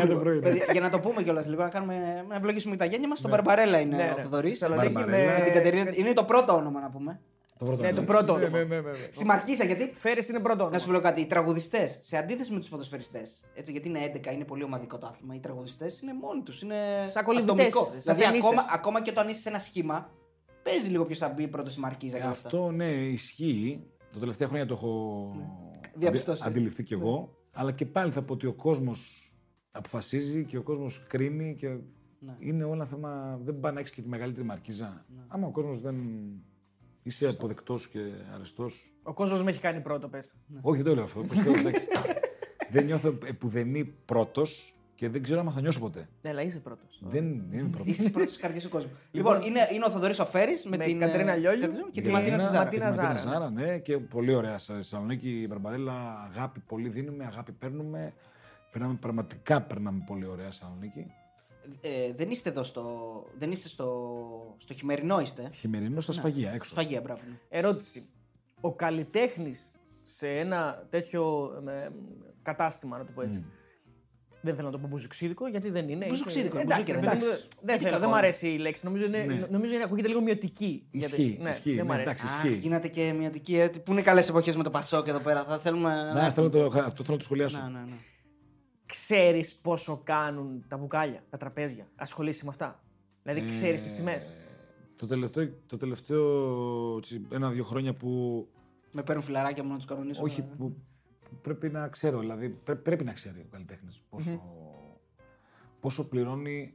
9 0.02 0.08
το 0.08 0.16
πρωί. 0.16 0.34
ναι. 0.36 0.42
Παιδιά, 0.42 0.66
για 0.72 0.82
να 0.82 0.90
το 0.90 1.00
πούμε 1.00 1.24
κιόλας 1.24 1.46
λίγο, 1.48 1.64
να, 1.64 1.70
κάνουμε, 1.70 2.26
να 2.30 2.36
ευλογήσουμε 2.36 2.76
τα 2.78 2.86
γένια 2.86 3.08
μας. 3.08 3.18
Στον 3.18 3.30
Μπαρμπαρέλα 3.32 3.80
είναι 3.80 3.96
Ναι, 3.96 4.12
ο 4.12 4.16
ναι. 4.16 4.22
Θοδωρής. 4.22 4.60
Θεσσαλονίκη 4.60 4.94
Μπαρμπαρέλα. 4.94 5.38
με- 5.38 5.44
Την 5.44 5.54
Κατερίνα- 5.54 5.96
Είναι 5.96 6.14
το 6.14 6.24
πρώτο 6.24 6.54
όνομα 6.56 6.80
να 6.80 6.90
πούμε. 6.90 7.20
Το 7.62 7.68
πρώτο. 7.68 7.82
Ναι, 7.82 7.94
το 7.94 8.04
πρώτο 8.04 8.38
Ναι, 8.38 8.44
όνομα. 8.46 8.58
ναι, 8.58 8.64
ναι, 8.64 8.82
ναι, 8.82 8.92
ναι. 8.92 8.98
Στη 9.12 9.26
Μαρκίσα, 9.26 9.64
γιατί 9.64 9.92
Φέρεις 9.98 10.28
είναι 10.30 10.40
πρώτο. 10.40 10.70
Να 10.70 10.80
σου 10.80 10.92
πω 10.92 11.00
κάτι, 11.00 11.22
οι 11.22 11.26
τραγουδιστές, 11.26 12.00
σε 12.02 12.18
αντίθεση 12.18 12.54
με 12.54 12.60
τους 12.60 12.70
ποδοσφαιριστέ, 12.70 13.22
έτσι, 13.54 13.72
γιατί 13.72 13.88
είναι 13.88 14.00
11, 14.16 14.32
είναι 14.34 14.44
πολύ 14.46 14.64
ομαδικό 14.64 14.98
το 14.98 15.08
άθλημα, 15.08 15.36
οι 15.36 15.40
τραγουδιστές 15.40 16.02
είναι 16.02 16.14
μόνοι 16.14 16.42
τους. 16.42 16.62
Είναι 16.62 16.76
Σαν 17.10 17.24
κολυμβητές, 17.24 17.66
ατομικό. 17.68 17.84
σαν 17.92 18.00
Δηλαδή, 18.02 18.20
πιανίστες. 18.20 18.52
ακόμα, 18.52 18.68
ακόμα 18.74 19.02
και 19.02 19.10
όταν 19.10 19.30
είσαι 19.30 19.42
σε 19.42 19.50
ένα 19.50 19.60
σχήμα, 19.60 20.10
παίζει 20.64 20.90
λίγο 20.90 21.06
ποιος 21.06 21.18
θα 21.20 21.30
μπει 21.30 21.48
πρώτος 21.48 21.72
στη 21.72 21.82
Μαρκίζα. 21.82 22.18
Ε, 22.18 22.20
και 22.20 22.26
αυτά. 22.26 22.48
αυτό 22.48 22.72
ναι, 22.72 22.86
ισχύει. 22.92 23.84
Τα 24.14 24.20
τελευταία 24.20 24.48
χρόνια 24.48 24.66
το 24.66 24.74
έχω 24.74 25.32
Διαπιστώσει. 25.96 26.42
αντι- 26.44 26.56
αντιληφθεί 26.58 26.84
κι 26.84 26.94
εγώ. 26.94 27.38
Αλλά 27.52 27.72
και 27.72 27.86
πάλι 27.86 28.12
θα 28.12 28.22
πω 28.24 28.34
ότι 28.34 28.46
ο 28.48 28.54
κόσμος 28.54 29.32
αποφασίζει 29.72 30.46
και 30.46 30.58
ο 30.58 30.62
κόσμος 30.64 31.04
κρίνει 31.08 31.56
και 31.56 31.68
Ναι. 32.20 32.34
είναι 32.40 32.64
όλα 32.64 32.86
θέμα. 32.86 33.40
Δεν 33.44 33.60
πάει 33.60 33.74
να 33.74 33.80
έχει 33.80 33.92
και 33.94 34.02
τη 34.02 34.08
μεγαλύτερη 34.08 34.46
μαρκίζα. 34.46 35.06
Άμα 35.28 35.48
ο 35.48 35.52
κόσμος 35.52 35.82
δεν 35.82 35.96
είσαι 37.04 37.28
αποδεκτός 37.28 37.88
και 37.88 38.00
αρεστός. 38.34 38.94
Ο 39.04 39.14
κόσμος 39.14 39.44
με 39.44 39.50
έχει 39.50 39.60
κάνει 39.60 39.82
πρώτο, 39.82 40.08
πες. 40.08 40.34
Όχι, 40.62 40.82
δεν 40.82 40.86
το 40.86 40.96
λέω 40.96 41.04
αυτό. 41.04 41.22
Πώς 41.22 41.38
το, 41.38 41.52
εντάξει. 41.52 41.88
δεν 42.70 42.86
νιώθω 42.86 43.18
επουδενή 43.26 43.86
πρώτος 43.86 44.76
και 44.96 45.10
δεν 45.10 45.24
ξέρω 45.24 45.40
αν 45.40 45.52
θα 45.52 45.62
νιώσω 45.62 45.80
ποτέ. 45.80 46.10
Έλα, 46.22 46.42
είσαι 46.42 46.60
πρώτος. 46.60 47.00
Δεν 47.02 47.26
είμαι 47.52 47.70
πρώτος. 47.70 47.98
Είσαι 47.98 48.10
πρώτος 48.10 48.38
καρδιά 48.38 48.62
του 48.62 48.70
κόσμου. 48.70 48.92
Λοιπόν, 49.12 49.42
είναι, 49.42 49.70
είναι 49.74 49.86
ο 49.86 49.90
Θοδωρής 49.90 50.20
ο 50.20 50.26
Φέρη 50.26 50.54
με, 50.66 50.78
Με 50.78 50.84
την 50.84 51.00
Κατερίνα 51.00 51.32
ε, 51.32 51.38
Λιόλιου 51.38 51.62
Κατερίνα 51.62 51.90
και 51.92 52.02
τη 52.02 52.08
και 52.08 52.14
Ματίνα 52.14 52.38
την 52.38 52.46
Τιζάρα. 52.46 52.64
Ματίνα 52.64 52.90
Τη 52.90 52.96
Ματίνα 52.96 53.20
Ζάρα. 53.20 53.34
Ζάρα, 53.34 53.50
ναι, 53.50 53.78
και 53.78 53.98
πολύ 53.98 54.34
ωραία. 54.34 54.58
Στη 54.58 54.74
Θεσσαλονίκη 54.74 55.42
η 55.42 55.46
Μπαρμπαρέλα 55.50 56.30
αγάπη 56.32 56.60
πολύ 56.60 56.90
δίνουμε, 56.90 57.26
αγάπη 57.26 57.52
παίρνουμε. 57.52 58.14
Περνάμε, 58.72 58.98
πραγματικά 59.02 59.62
περνάμε 59.62 60.04
πολύ 60.08 60.26
ωραία 60.26 60.52
στη 60.52 60.64
Θεσσαλονίκη. 60.64 61.06
Ε, 61.82 62.14
δεν 62.14 62.30
είστε 62.30 62.50
εδώ 62.50 62.64
στο. 62.64 62.86
Δεν 63.38 63.52
είστε 63.52 63.68
στο, 63.68 64.56
στο 64.58 64.74
χειμερινό, 64.74 65.20
είστε. 65.20 65.50
Χειμερινό 65.54 66.02
στα 66.02 66.12
σφαγεία 66.12 66.52
έξω. 66.52 66.70
Σφαγεία, 66.70 67.02
μπράβο. 67.02 67.22
ναι. 67.30 67.36
Ερώτηση. 67.50 68.06
Ο 68.62 68.74
καλλιτέχνης 68.74 69.72
σε 70.02 70.28
ένα 70.30 70.88
τέτοιο 70.90 71.52
ε, 71.68 71.90
κατάστημα, 72.42 72.98
να 72.98 73.06
το 73.06 73.12
πω 73.16 73.22
έτσι. 73.22 73.46
Δεν 74.44 74.56
θέλω 74.56 74.68
να 74.68 74.74
το 74.74 74.80
πω 74.80 74.88
μπουζουξίδικο, 74.88 75.48
γιατί 75.48 75.70
δεν 75.70 75.90
είναι. 75.90 76.06
Μπουζουξίδικο, 76.06 76.56
Είναι- 76.60 76.66
μπουζούκι, 76.66 76.92
εντάξει, 76.92 77.08
ρε 77.08 77.16
παιδί 77.18 77.26
μου, 77.26 77.32
εντάξει. 77.32 77.48
Δεν 77.62 77.66
Γιατί 77.68 77.84
θέλω, 77.84 77.92
δεν 77.92 78.00
κακό 78.00 78.06
μου 78.12 78.18
είναι. 78.18 78.18
αρέσει 78.28 78.48
η 78.50 78.58
λέξη. 78.58 78.86
Νομίζω 78.86 79.06
είναι, 79.06 79.24
Ναι. 79.24 79.46
νομίζω 79.50 79.74
είναι 79.74 79.84
ακούγεται 79.84 80.08
λίγο 80.08 80.22
μειωτική. 80.22 80.86
Ισχύει, 80.92 81.24
Γιατί- 81.24 81.50
ισχύει, 81.50 81.76
δεν 81.76 81.86
μου 81.86 81.94
ναι, 81.94 82.02
αρέσει. 82.02 82.16
εντάξει. 82.16 82.26
Α, 82.26 82.44
Ισχύει. 82.46 82.60
γίνατε 82.60 82.88
και 82.88 83.14
μειωτική. 83.14 83.58
ε, 83.60 83.68
Που 83.86 83.92
είναι 83.92 84.02
καλές 84.02 84.30
εποχές 84.30 84.56
με 84.56 84.64
το 84.64 84.70
Πασόκ 84.70 85.08
εδώ 85.08 85.20
πέρα. 85.20 85.44
Θα 85.44 85.60
θέλουμε. 85.60 85.94
Να, 86.14 86.32
θέλω 86.32 86.50
το, 86.50 86.64
αυτό 86.66 86.80
θέλω 87.04 87.06
να 87.08 87.18
το 87.18 87.24
σχολιάσω. 87.24 87.62
Ναι, 87.62 87.70
ναι, 87.70 87.80
ναι. 87.86 87.96
Ξέρεις 88.92 89.56
πόσο 89.56 90.02
κάνουν 90.04 90.66
τα 90.68 90.78
μπουκάλια, 90.78 91.24
τα 91.30 91.38
τραπέζια. 91.38 91.88
Ασχολείσαι 91.96 92.44
με 92.44 92.50
αυτά. 92.50 92.84
Δηλαδή 93.24 93.50
ξέρεις 93.52 93.82
τις 93.82 93.94
τιμές. 93.94 94.24
Ε, 94.24 94.34
Το 94.98 95.08
τελευταίο, 95.08 95.50
το 95.68 95.78
τελευταίο 95.78 97.00
τσι, 97.00 97.28
ένα-δύο 97.32 97.64
χρόνια 97.64 97.94
που. 97.94 98.48
Με 98.94 99.04
παίρνουν 99.04 99.24
φιλαράκια 99.24 99.64
μου 99.64 99.70
να 99.70 99.76
τους 99.76 99.86
κανονίσω. 99.86 100.22
Όχι, 100.24 100.42
που, 100.44 100.56
που 101.30 101.36
πρέπει 101.42 101.70
να 101.70 101.88
ξέρω. 101.88 102.20
Δηλαδή 102.20 102.50
πρέ- 102.50 102.80
πρέπει 102.80 103.04
να 103.04 103.14
ξέρει 103.14 103.40
ο 103.40 103.48
καλλιτέχνης 103.52 104.02
πόσο, 104.10 104.42
πόσο 105.80 106.08
πληρώνει 106.08 106.74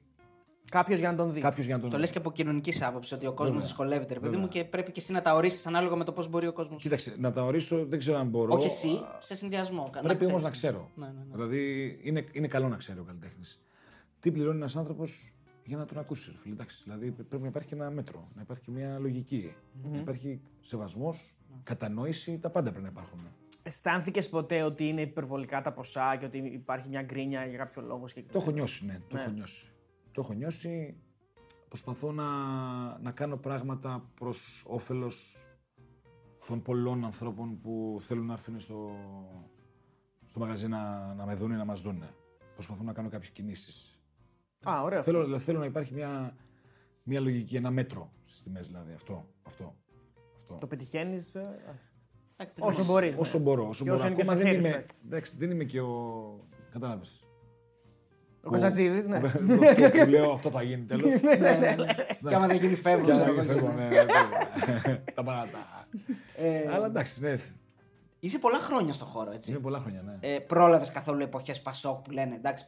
Κάποιος 0.70 0.98
για 0.98 1.11
να 1.11 1.16
τον 1.16 1.33
δει. 1.33 1.40
κάποιος 1.40 1.66
για 1.66 1.74
να 1.76 1.81
τον 1.81 1.90
Το 1.90 1.98
λες 1.98 2.11
και 2.11 2.18
από 2.18 2.33
κοινωνικής 2.33 2.83
άποψης, 2.83 3.12
ότι 3.12 3.26
ο 3.26 3.31
κόσμος 3.33 3.48
Βέβαια. 3.50 3.66
δυσκολεύεται, 3.66 4.14
ρε 4.14 4.20
παιδί 4.20 4.24
Βέβαια. 4.33 4.40
μου, 4.40 4.48
και 4.48 4.64
πρέπει 4.64 4.92
και 4.92 5.00
εσύ 5.00 5.12
να 5.12 5.22
τα 5.22 5.33
ορίσεις 5.33 5.66
ανάλογα 5.66 5.96
με 5.96 6.05
το 6.05 6.12
πώς 6.12 6.29
μπορεί 6.29 6.46
ο 6.46 6.52
κόσμος. 6.52 6.83
Κοίταξε, 6.83 7.14
να 7.18 7.33
τα 7.33 7.44
ορίσω 7.44 7.87
δεν 7.87 7.98
ξέρω 7.98 8.18
αν 8.18 8.29
μπορώ. 8.29 8.55
Όχι 8.55 8.66
εσύ, 8.66 9.00
σε 9.20 9.35
συνδυασμό. 9.35 9.90
Πρέπει 9.90 10.07
όμως 10.07 10.18
ξέρεις. 10.26 10.42
να 10.42 10.50
ξέρω. 10.50 10.90
Ναι, 10.94 11.07
ναι, 11.07 11.12
ναι. 11.12 11.24
Δηλαδή 11.33 11.90
είναι, 12.02 12.24
είναι 12.33 12.46
καλό 12.48 12.68
να 12.68 12.76
ξέρει 12.76 12.98
ο 12.98 13.02
καλλιτέχνης. 13.05 13.61
Τι 14.20 14.33
πληρώνει 14.33 14.57
ένας 14.57 14.76
άνθρωπος 14.76 15.35
για 15.64 15.76
να 15.76 15.85
τον 15.85 15.98
ακούσει. 15.98 16.31
ρε 16.31 16.38
Φίλε. 16.38 16.55
Εντάξει, 16.55 16.81
δηλαδή 16.85 17.11
πρέπει 17.11 17.42
να 17.42 17.48
υπάρχει 17.48 17.68
και 17.68 17.74
ένα 17.74 17.90
μέτρο, 17.90 18.29
να 18.35 18.42
υπάρχει 18.42 18.62
και 18.62 18.70
μια 18.70 18.98
λογικη 18.98 19.55
να 19.92 19.98
υπάρχει 19.98 20.40
σεβασμός, 20.61 21.37
κατανόηση, 21.62 22.38
τα 22.38 22.50
πάντα 22.50 22.68
πρέπει 22.70 22.85
να 22.85 22.90
υπάρχουν. 22.90 23.18
Αισθάνθηκες 23.62 24.29
ποτέ 24.29 24.62
ότι 24.62 24.88
είναι 24.88 25.00
υπερβολικά 25.00 25.62
τα 25.62 25.72
ποσά 25.72 26.16
και 26.18 26.24
ότι 26.24 26.38
υπάρχει 26.38 26.88
μια 26.88 27.02
γκρίνια 27.02 27.44
για 27.46 27.59
κάποιο 27.59 27.83
λόγο 27.83 28.00
Το 28.00 28.07
συγκεκριμένο. 28.07 28.44
έχω 28.44 28.50
νιώσει, 28.57 28.87
ναι, 28.87 29.00
το 29.09 29.16
Ναι. 29.16 29.22
έχω 29.22 29.31
νιώσει. 29.31 29.70
Το 30.16 30.22
έχω 30.22 30.33
νιώσει. 30.33 30.96
προσπαθώ 31.68 32.12
να, 32.12 32.29
να 32.98 33.11
κάνω 33.11 33.37
πράγματα 33.37 34.11
προς 34.14 34.64
όφελος 34.66 35.37
των 36.46 36.62
πολλών 36.62 37.05
ανθρώπων 37.05 37.61
που 37.61 37.98
θέλουν 38.00 38.26
να 38.26 38.33
έρθουν 38.33 38.61
στο, 38.61 38.90
στο 40.24 40.40
μαγαζί 40.40 40.68
να, 40.68 41.14
να 41.14 41.26
με 41.26 41.35
δουν 41.35 41.50
ή 41.50 41.55
να 41.55 41.64
μας 41.64 41.81
δουν. 41.81 42.02
Προσπαθώ 42.55 42.83
να 42.83 42.92
κάνω 42.92 43.09
κάποιες 43.09 43.31
κινήσεις. 43.31 44.00
Α, 44.68 44.83
ωραίο. 44.83 45.02
Θέλω, 45.02 45.38
θέλω 45.38 45.59
να 45.59 45.64
υπάρχει 45.64 45.94
μια, 45.94 46.37
μια 47.02 47.20
λογική, 47.20 47.57
ένα 47.57 47.70
μέτρο 47.70 48.12
στις 48.24 48.42
τιμές 48.42 48.66
δηλαδή. 48.66 48.92
Αυτό. 48.92 49.29
αυτό, 49.42 49.76
αυτό. 50.37 50.55
Το 50.55 50.66
πετυχαίνεις. 50.66 51.35
Εντάξει, 52.37 52.61
Όσο 52.61 52.76
δεν 52.76 52.87
μπορείς. 52.87 53.18
Όσο 53.18 53.38
μπορώ. 53.38 53.68
Όσο 53.68 53.85
Και 53.85 53.90
μπορώ. 53.90 54.02
όσο 54.02 54.07
είναι 54.07 54.16
και 54.16 54.22
Ακόμα 54.22 54.40
στο 54.40 54.50
δεν 54.50 54.61
χέρι 54.61 54.68
είμαι, 54.68 54.85
σου, 54.88 55.07
εντάξει, 55.07 55.37
δεν 55.37 55.50
είμαι 55.50 55.64
και 55.64 55.81
ο... 55.81 56.48
Κατάλαβες. 56.70 57.25
Ο 58.46 58.50
Καζατζίδη, 58.50 59.09
ναι. 59.09 59.20
Το- 59.20 59.28
Που 60.04 60.11
λέω 60.14 60.32
αυτό 60.32 60.50
θα 60.50 60.62
γίνει 60.62 60.82
τέλος. 60.82 61.20
Και 62.28 62.35
άμα 62.35 62.46
δεν 62.46 62.56
γίνει 62.56 62.74
φεύγω. 62.74 63.04
Κι 63.04 63.11
ξέρω 63.12 63.24
άμα 63.32 63.42
εγώ. 63.42 63.52
φεύγω, 63.52 63.72
ναι, 63.72 63.88
ναι, 63.88 65.02
Τα 65.14 65.22
παράτα. 65.22 65.87
Ε, 66.37 66.68
Αλλά 66.72 66.87
εντάξει, 66.87 67.20
ναι. 67.20 67.35
Είσαι 68.20 68.38
πολλά 68.38 68.59
χρόνια 68.59 68.92
στο 68.92 69.04
χώρο, 69.04 69.30
έτσι. 69.32 69.50
Είναι 69.50 69.61
πολλά 69.61 69.78
χρόνια, 69.80 70.02
ναι. 70.02 70.35
Ε, 70.35 70.38
Πρόλαβες 70.38 70.90
καθόλου 70.90 71.22
εποχές 71.22 71.62
Πασόκ 71.62 72.02
που 72.02 72.11
λένε. 72.11 72.35
Εντάξει. 72.35 72.66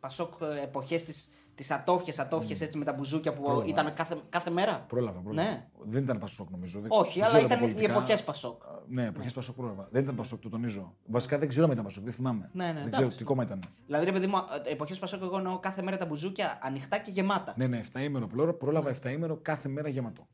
Πασόκ 0.00 0.32
εποχές 0.62 1.04
της 1.04 1.28
τις 1.56 1.70
ατόφιες, 1.70 2.18
ατόφιες 2.18 2.60
έτσι 2.60 2.78
με 2.78 2.84
τα 2.84 2.92
μπουζούκια 2.92 3.32
που 3.34 3.42
Πρόλαβα. 3.42 3.64
ήταν 3.66 3.92
κάθε, 3.94 4.16
κάθε 4.28 4.50
μέρα. 4.50 4.84
Πρόλαβα, 4.88 5.20
πρόλαβα. 5.20 5.48
Ναι. 5.50 5.66
Δεν 5.84 6.02
ήταν 6.02 6.18
Πασόκ 6.18 6.50
νομίζω. 6.50 6.80
δεν- 6.80 6.90
Όχι, 6.92 7.18
δεν 7.20 7.28
αλλά 7.28 7.32
ξέρω 7.32 7.48
τα 7.48 7.54
ήταν 7.54 7.68
οι 7.68 7.72
πολιτικά. 7.72 7.92
εποχές 7.92 8.24
Πασόκ. 8.24 8.62
Ναι, 8.88 9.04
εποχές 9.06 9.32
Πασόκ 9.32 9.54
πρόλαβα. 9.56 9.88
Δεν 9.90 10.02
ήταν 10.02 10.14
Πασόκ, 10.14 10.40
το 10.40 10.48
τονίζω. 10.48 10.94
Βασικά 11.06 11.38
δεν 11.38 11.48
ξέρω 11.48 11.64
αν 11.66 11.70
ήταν 11.72 11.84
Πασόκ, 11.84 12.04
δεν 12.04 12.12
θυμάμαι. 12.12 12.50
Ναι, 12.52 12.64
ναι, 12.64 12.72
δεν 12.72 12.76
εντάξει. 12.82 13.00
ξέρω 13.00 13.14
τι 13.16 13.24
κόμμα 13.24 13.42
ήταν. 13.42 13.60
Δηλαδή, 13.86 14.04
ρε 14.04 14.12
παιδί 14.12 14.26
μου, 14.26 14.36
εποχές 14.70 14.98
Πασόκ, 14.98 15.22
εγώ 15.22 15.36
εννοώ 15.36 15.58
κάθε 15.58 15.82
μέρα 15.82 15.96
τα 15.96 16.06
μπουζούκια 16.06 16.58
ανοιχτά 16.62 16.98
και 16.98 17.10
γεμάτα. 17.10 17.54
Ναι, 17.56 17.66
ναι, 17.66 17.78
7 17.92 18.00
ημέρο 18.02 18.26
πλώρο, 18.26 18.54
πρόλαβα 18.54 18.90
7 18.90 19.10
ημέρο 19.10 19.38
κάθε 19.42 19.68
μέρα 19.68 19.88
γεμάτο. 19.88 20.26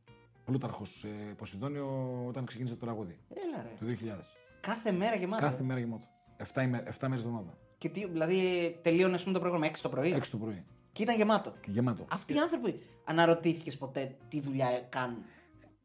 Πλούταρχος 0.44 1.04
ε, 1.04 1.32
Ποσειδόνιο 1.36 1.86
όταν 2.28 2.44
ξεκίνησε 2.44 2.74
το 2.74 2.84
τραγούδι. 2.84 3.18
Έλα 3.34 3.62
ρε. 3.62 3.68
Το 3.78 3.86
2000. 3.86 4.32
Κάθε 4.60 4.92
μέρα 4.92 5.16
γεμάτα. 5.16 5.42
Κάθε 5.48 5.62
μέρα 5.62 5.80
γεμάτο. 5.80 6.06
7, 6.54 6.62
ημέ, 6.62 6.82
7 6.86 7.08
μέρες 7.08 7.24
εβδομάδα. 7.24 7.54
Και 7.78 7.88
τι, 7.88 8.06
δηλαδή 8.06 8.40
τελείωνε 8.82 9.14
ας 9.14 9.22
πούμε, 9.22 9.34
το 9.34 9.40
πρόγραμμα 9.40 9.66
6 9.66 9.82
το 9.82 9.88
πρωί; 9.88 10.12
6 10.16 10.30
το 10.30 10.36
πρωί. 10.36 10.64
Και 10.92 11.02
ήταν 11.02 11.16
γεμάτο. 11.16 11.50
Και 11.60 11.70
γεμάτο. 11.70 12.04
Αυτοί 12.12 12.34
οι 12.34 12.38
άνθρωποι 12.38 12.82
αναρωτήθηκες 13.04 13.76
ποτέ 13.78 14.16
τι 14.28 14.40
δουλειά 14.40 14.66
κάνουν 14.88 15.18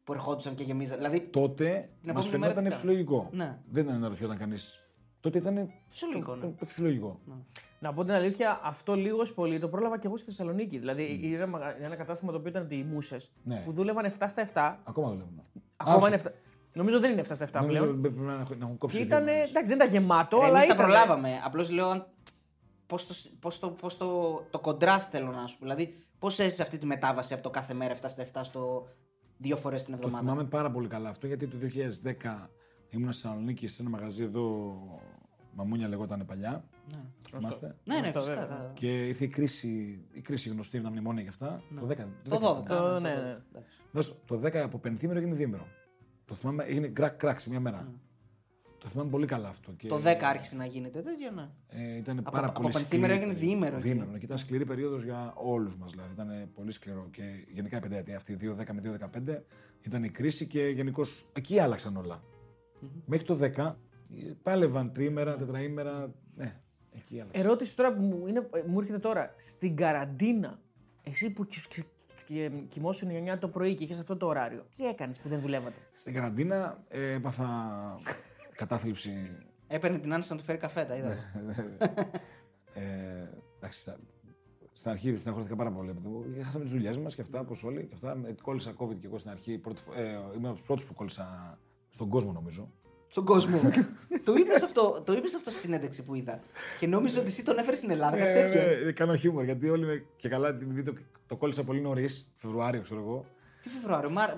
που 0.04 0.12
ερχόντουσαν 0.12 0.54
και 0.54 0.62
γεμίζαν. 0.62 0.96
Δηλαδή, 0.96 1.20
Τότε 1.20 1.64
Την 2.02 2.12
μας 2.12 2.26
επόμενη 2.26 2.28
φαινόταν 2.28 2.40
μέρα 2.40 2.52
τι 2.54 2.54
κάνουν. 2.54 2.72
φυσιολογικό. 2.72 3.28
Ναι. 3.32 3.58
Δεν 3.70 3.90
αναρωτιόταν 3.90 4.36
κανείς. 4.36 4.78
Τότε 5.20 5.38
ήταν 5.38 5.70
φυσιολογικό. 5.88 6.34
Ναι. 6.34 6.40
το, 6.40 6.54
το 6.58 6.64
φυσιολογικό. 6.66 7.20
Να 7.80 7.92
πω 7.92 8.04
την 8.04 8.14
αλήθεια, 8.14 8.60
αυτό 8.62 8.94
λίγο 8.94 9.22
πολύ 9.34 9.58
το 9.58 9.68
πρόλαβα 9.68 9.98
και 9.98 10.06
εγώ 10.06 10.16
στη 10.16 10.26
Θεσσαλονίκη. 10.26 10.78
Δηλαδή, 10.78 11.20
είναι 11.22 11.36
ένα, 11.36 11.46
μαγα- 11.46 11.82
ένα 11.82 11.94
κατάστημα 11.96 12.32
το 12.32 12.38
οποίο 12.38 12.50
ήταν 12.50 12.66
οι 12.70 12.86
Μούσε 12.92 13.16
Ναι. 13.44 13.62
που 13.64 13.72
δούλευαν 13.72 14.04
7 14.04 14.28
στα 14.28 14.42
7. 14.54 14.78
Ακόμα 14.84 15.08
δουλεύουμε. 15.10 15.42
Ακόμα 15.76 16.04
Α, 16.06 16.08
είναι 16.08 16.16
7. 16.24 16.30
Νομίζω 16.72 17.00
δεν 17.00 17.10
είναι 17.12 17.20
7 17.20 17.34
στα 17.34 17.44
7 17.44 17.60
Νομίζω 17.60 17.82
πλέον. 17.82 18.00
πρέπει 18.00 18.18
να 18.20 18.32
έχουν, 18.32 18.58
να 18.58 18.64
έχουν 18.64 18.78
κόψει. 18.78 18.96
Και 18.98 19.04
δύο 19.04 19.14
ήταν, 19.14 19.24
μέρες. 19.24 19.48
εντάξει, 19.48 19.68
δεν 19.68 19.76
ήταν 19.76 19.90
γεμάτο, 19.90 20.36
Ρε, 20.38 20.44
αλλά 20.44 20.52
εμείς 20.56 20.66
τα 20.68 20.74
ήταν. 20.74 20.86
προλάβαμε. 20.86 21.40
Απλώς 21.44 21.70
λέω 21.70 21.88
αν- 21.88 22.06
πώς 22.88 23.06
το, 23.06 23.14
πώς 23.40 23.58
το, 23.58 23.70
πώς 23.70 23.96
το, 23.96 24.32
το 24.50 24.58
κοντράστ 24.60 25.10
θέλω 25.10 25.30
να 25.30 25.46
σου 25.46 25.58
πω. 25.58 25.64
Δηλαδή, 25.64 25.98
πώς 26.18 26.38
έζησε 26.38 26.62
αυτή 26.62 26.78
τη 26.78 26.86
μετάβαση 26.86 27.34
από 27.34 27.42
το 27.42 27.50
κάθε 27.50 27.74
μέρα 27.74 27.94
7 27.96 28.04
στα 28.06 28.24
7 28.32 28.40
στο 28.42 28.88
δύο 29.38 29.56
φορές 29.56 29.84
την 29.84 29.92
Το 29.92 29.98
εβδομάδα; 30.02 30.24
θυμάμαι 30.30 30.48
πάρα 30.48 30.70
πολύ 30.70 30.88
καλά 30.88 31.08
αυτό 31.08 31.26
γιατί 31.26 31.46
το 31.46 31.56
2010 31.60 32.48
ήμουν 32.90 33.12
στη 33.12 33.22
Θεσσαλονίκη 33.22 33.66
σε 33.66 33.82
ένα 33.82 33.90
μαγαζί 33.90 34.22
εδώ. 34.22 34.74
Μαμούνια 35.52 35.88
λεγόταν 35.88 36.24
παλιά. 36.26 36.64
Ναι. 36.92 36.98
Το 37.22 37.36
θυμάστε; 37.36 37.76
Ναι, 37.84 37.94
ναι, 37.94 38.00
Γνωστό, 38.00 38.20
φυσικά. 38.20 38.40
βέβαια. 38.40 38.56
τα- 38.58 38.70
Και 38.74 39.06
ήρθε 39.06 39.24
η 39.24 39.28
κρίση, 39.28 40.00
η 40.12 40.20
κρίση 40.20 40.48
γνωστή 40.48 40.76
με 40.76 40.82
τα 40.82 40.90
μνημόνια 40.90 41.22
και 41.22 41.28
αυτά. 41.28 41.62
Το 41.80 41.86
10. 41.86 42.08
Το 42.28 42.38
12. 42.38 42.62
Το- 42.68 42.98
ναι, 43.00 43.08
ναι, 43.10 43.14
το 43.14 43.20
ναι. 43.22 43.34
12, 43.34 43.42
εντάξει. 43.50 43.78
Δες, 43.90 44.14
το 44.26 44.36
10 44.38 44.56
από 44.62 44.78
πενθήμερο 44.78 45.18
έγινε 45.18 45.34
διήμερο. 45.34 45.66
Το 46.24 46.34
θυμάμαι, 46.34 46.64
έγινε 46.64 46.86
κρακ 46.88 47.16
κρακ 47.16 47.40
σε 47.40 47.50
μια 47.50 47.60
μέρα. 47.60 47.92
Το 48.78 48.88
θυμάμαι 48.88 49.10
πολύ 49.10 49.26
καλά 49.26 49.48
αυτό. 49.48 49.72
Και, 49.72 49.88
Το 49.88 49.96
10 50.04 50.16
άρχισε 50.22 50.56
να 50.56 50.64
γίνεται 50.66 51.00
τέτοιο, 51.02 51.30
ναι. 51.30 51.48
Ε, 51.68 51.96
ήταν 51.96 52.18
Από- 52.18 52.30
πάρα 52.30 52.46
από 52.46 52.60
πολύ 52.60 52.72
πενθήμερο 52.72 53.12
σκληρή 53.14 53.22
έγινε 53.22 53.32
περίοδος. 53.32 53.48
διήμερο 53.48 53.76
εκεί. 53.76 53.82
Διήμερο, 53.88 54.10
ναι, 54.10 54.18
και 54.18 54.24
ήταν 54.24 54.38
σκληρή 54.38 54.64
περίοδος 54.64 55.02
για 55.04 55.32
όλους 55.36 55.76
μας. 55.76 55.90
Δηλαδή 55.92 56.12
ήταν 56.12 56.50
πολύ 56.54 56.70
σκληρό. 56.70 57.08
Και 57.10 57.22
γενικά 57.48 57.76
η 57.76 57.80
πενταετία 57.80 58.16
αυτή, 58.16 58.34
2-10 58.34 58.72
με 58.74 58.80
2-15, 58.80 59.44
ήταν 59.82 60.04
η 60.04 60.08
κρίση 60.10 60.46
και 60.46 60.66
γενικώς 60.68 61.28
εκεί 61.32 61.58
άλλαξαν 61.60 61.96
όλα. 61.96 62.22
Μέχρι 63.06 63.26
το 63.26 63.34
10 63.34 63.78
ε, 64.16 64.32
πάλευαν 64.42 64.92
τρίμερα, 64.92 65.36
τετραήμερα. 65.36 66.12
Ναι, 66.36 66.60
εκεί 66.96 67.20
άλλαξαν. 67.20 67.44
Ερώτηση 67.44 67.76
τώρα 67.76 67.94
που 67.94 68.02
μου, 68.02 68.26
είναι, 68.26 68.48
μου 68.66 68.78
έρχεται 68.80 68.98
τώρα. 68.98 69.34
Στην 69.38 69.76
καραντίνα, 69.76 70.60
εσύ 71.02 71.30
που 71.30 71.46
ξυ- 71.46 71.68
ξυ- 71.68 71.86
και 72.26 72.50
κοιμόσουν 72.68 73.08
9 73.10 73.38
το 73.38 73.48
πρωί 73.48 73.74
και 73.74 73.84
είχες 73.84 73.98
αυτό 73.98 74.16
το 74.16 74.26
ωράριο, 74.26 74.66
τι 74.76 74.86
έκανες 74.86 75.18
που 75.18 75.28
δεν 75.28 75.40
δουλεύατε; 75.40 75.76
Στην 75.94 76.14
καραντίνα 76.14 76.84
ε, 76.88 77.12
έπαθα 77.12 77.48
κατάθλιψη. 78.58 79.12
Έπαιρνε 79.66 79.98
την 79.98 80.12
Άνση 80.12 80.30
να 80.30 80.36
του 80.36 80.42
φέρει 80.44 80.58
καφέ, 80.58 80.84
τα 80.84 80.94
είδα. 80.96 81.16
ε, 82.74 82.82
εντάξει, 83.56 83.80
στα- 83.80 83.98
στην 84.72 84.90
αρχή 84.90 85.16
στεναχωρήθηκα 85.16 85.56
πάρα 85.56 85.70
πολύ. 85.70 85.94
Χάσαμε 86.44 86.64
τις 86.64 86.72
δουλειές 86.72 86.98
μας 86.98 87.14
και 87.14 87.20
αυτά, 87.20 87.40
όπως 87.40 87.64
όλοι. 87.64 87.84
Και 87.86 87.94
αυτά. 87.94 88.16
Ε, 88.26 88.34
Κόλλησα 88.42 88.74
COVID 88.78 88.98
και 89.00 89.06
εγώ 89.06 89.18
στην 89.18 89.30
αρχή. 89.30 89.58
Πρώτη, 89.58 89.80
φο- 89.82 89.92
ε, 89.94 90.02
ήμουν 90.34 90.44
από 90.46 90.54
τους 90.54 90.62
πρώτους 90.62 90.84
που 90.84 90.94
κόλλησα 90.94 91.58
στον 91.88 92.08
κόσμο, 92.08 92.32
νομίζω. 92.32 92.72
Στον 93.08 93.24
κόσμο. 93.24 93.58
το 94.24 94.34
είπες 94.38 94.62
αυτό, 94.62 95.02
το 95.06 95.12
είπες 95.12 95.34
αυτό 95.34 95.50
στη 95.50 95.60
συνέντευξη 95.60 96.04
που 96.04 96.14
είδα. 96.14 96.40
Και 96.78 96.86
νόμιζα 96.86 97.18
ότι 97.20 97.28
εσύ 97.28 97.44
τον 97.44 97.58
έφερες 97.58 97.78
στην 97.78 97.90
Ελλάδα. 97.90 98.16
κάτι 98.16 98.28
Ε, 98.30 98.42
τέτοιο. 98.42 98.88
ε, 98.88 98.92
κάνω 98.92 99.14
χιούμορ 99.16 99.44
γιατί 99.44 99.68
όλοι 99.68 99.84
με, 99.86 100.04
και 100.16 100.28
καλά 100.28 100.48
επειδή 100.48 100.82
το, 100.82 100.92
το 101.26 101.36
κόλλησα 101.36 101.64
πολύ 101.64 101.80
νωρίς, 101.80 102.32
Φεβρουάριο 102.36 102.80
ξέρω 102.80 103.00
εγώ. 103.00 103.24
Τι 103.62 103.68
Φεβρουάριο, 103.68 104.10
Μάρ... 104.10 104.30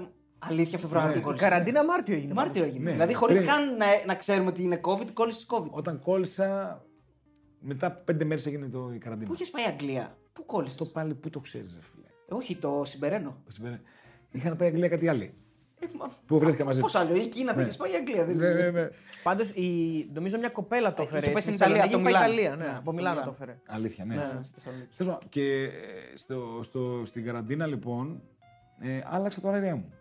Αλήθεια, 0.43 0.79
Φεβρουάριο 0.79 1.07
Ναι. 1.09 1.13
την 1.13 1.21
Η 1.23 1.25
κόλλησε. 1.25 1.45
καραντίνα 1.45 1.85
Μάρτιο 1.85 2.15
έγινε. 2.15 2.33
Μάρτιο 2.35 2.65
έγινε. 2.65 2.85
Ναι, 2.85 2.91
δηλαδή, 2.91 3.15
χωρίς 3.15 3.37
πριν. 3.37 3.49
καν 3.49 3.77
να, 3.77 3.87
να 4.07 4.15
ξέρουμε 4.15 4.49
ότι 4.49 4.63
είναι 4.63 4.81
COVID, 4.85 5.11
κόλλησες 5.13 5.47
COVID. 5.51 5.71
Όταν 5.71 6.01
κόλλησα, 6.01 6.81
μετά 7.61 7.91
πέντε 7.91 8.25
μέρες 8.25 8.47
έγινε 8.47 8.69
το, 8.69 8.91
η 8.95 8.99
καραντίνα. 8.99 9.29
Πού 9.29 9.35
είχες 9.35 9.51
πάει 9.51 9.65
Αγγλία, 9.65 10.17
Πού 10.33 10.45
κόλλησες; 10.45 10.77
Το 10.77 10.85
πάλι, 10.85 11.15
πού 11.15 11.31
το 11.31 11.41
ξέρεις, 11.41 11.79
φίλε. 11.93 12.07
Όχι, 12.39 12.57
το 12.57 12.83
συμπεραίνω. 12.85 13.37
Το 13.45 13.51
συμπέρα- 13.51 13.81
Είχαν 14.31 14.57
πάει 14.57 14.69
Αγγλία 14.69 14.89
κάτι 14.89 15.09
άλλοι. 15.09 15.35
Ε, 15.81 15.87
μα- 15.99 16.07
Που 16.27 16.39
βρέθηκα 16.39 16.65
μαζί 16.65 16.81
Πώς 16.81 16.93
τους. 16.93 17.01
άλλο, 17.01 17.15
η 17.17 17.27
Κίνα 17.27 17.55
θα 17.55 17.61
είχες 17.63 17.77
πάει 17.77 17.95
Αγγλία. 17.95 18.25
δεν 18.25 18.37
Ναι, 18.37 18.47
είναι. 18.47 18.63
ναι, 18.63 18.71
ναι. 18.71 18.89
Πάντως, 19.23 19.53
νομίζω 20.13 20.39
μια 20.39 20.49
κοπέλα 20.49 20.95
το 20.95 21.03
Ε, 21.03 21.05
είχε 21.05 21.17
έφερε. 21.17 21.33
πάει 21.33 21.43
στη 21.43 21.53
στην 21.53 21.67
Ιταλία, 21.67 21.83
Θεσσαλονίκη, 21.83 21.95
από 21.95 22.19
το 22.19 22.19
είχε 22.19 22.27
πάει 22.27 22.35
Μιλάνο. 22.35 22.49
Ιταλία, 22.51 22.65
ναι, 22.67 22.71
Ναι, 22.73 22.77
από 22.77 22.85
το 22.85 22.93
Μιλάνο 22.93 23.15
Μιλάνο. 23.15 23.37
το 23.37 23.43
έφερε. 23.43 23.59
Αλήθεια, 23.69 24.05
ναι. 24.05 24.15
Ναι, 24.15 24.43
στη 24.43 24.55
Θεσσαλονίκη. 24.55 24.89
Τέλος 24.97 25.13
πάντων, 25.13 25.29
και 25.29 25.63
ε, 25.65 26.17
στο, 26.17 26.61
στο, 26.63 27.03
στην 27.05 27.25
καραντίνα 27.25 27.67
λοιπόν 27.67 28.23
ε, 28.81 29.01
άλλαξα 29.05 29.41
το 29.41 29.49
ωράριό 29.49 29.77
μου. 29.77 29.93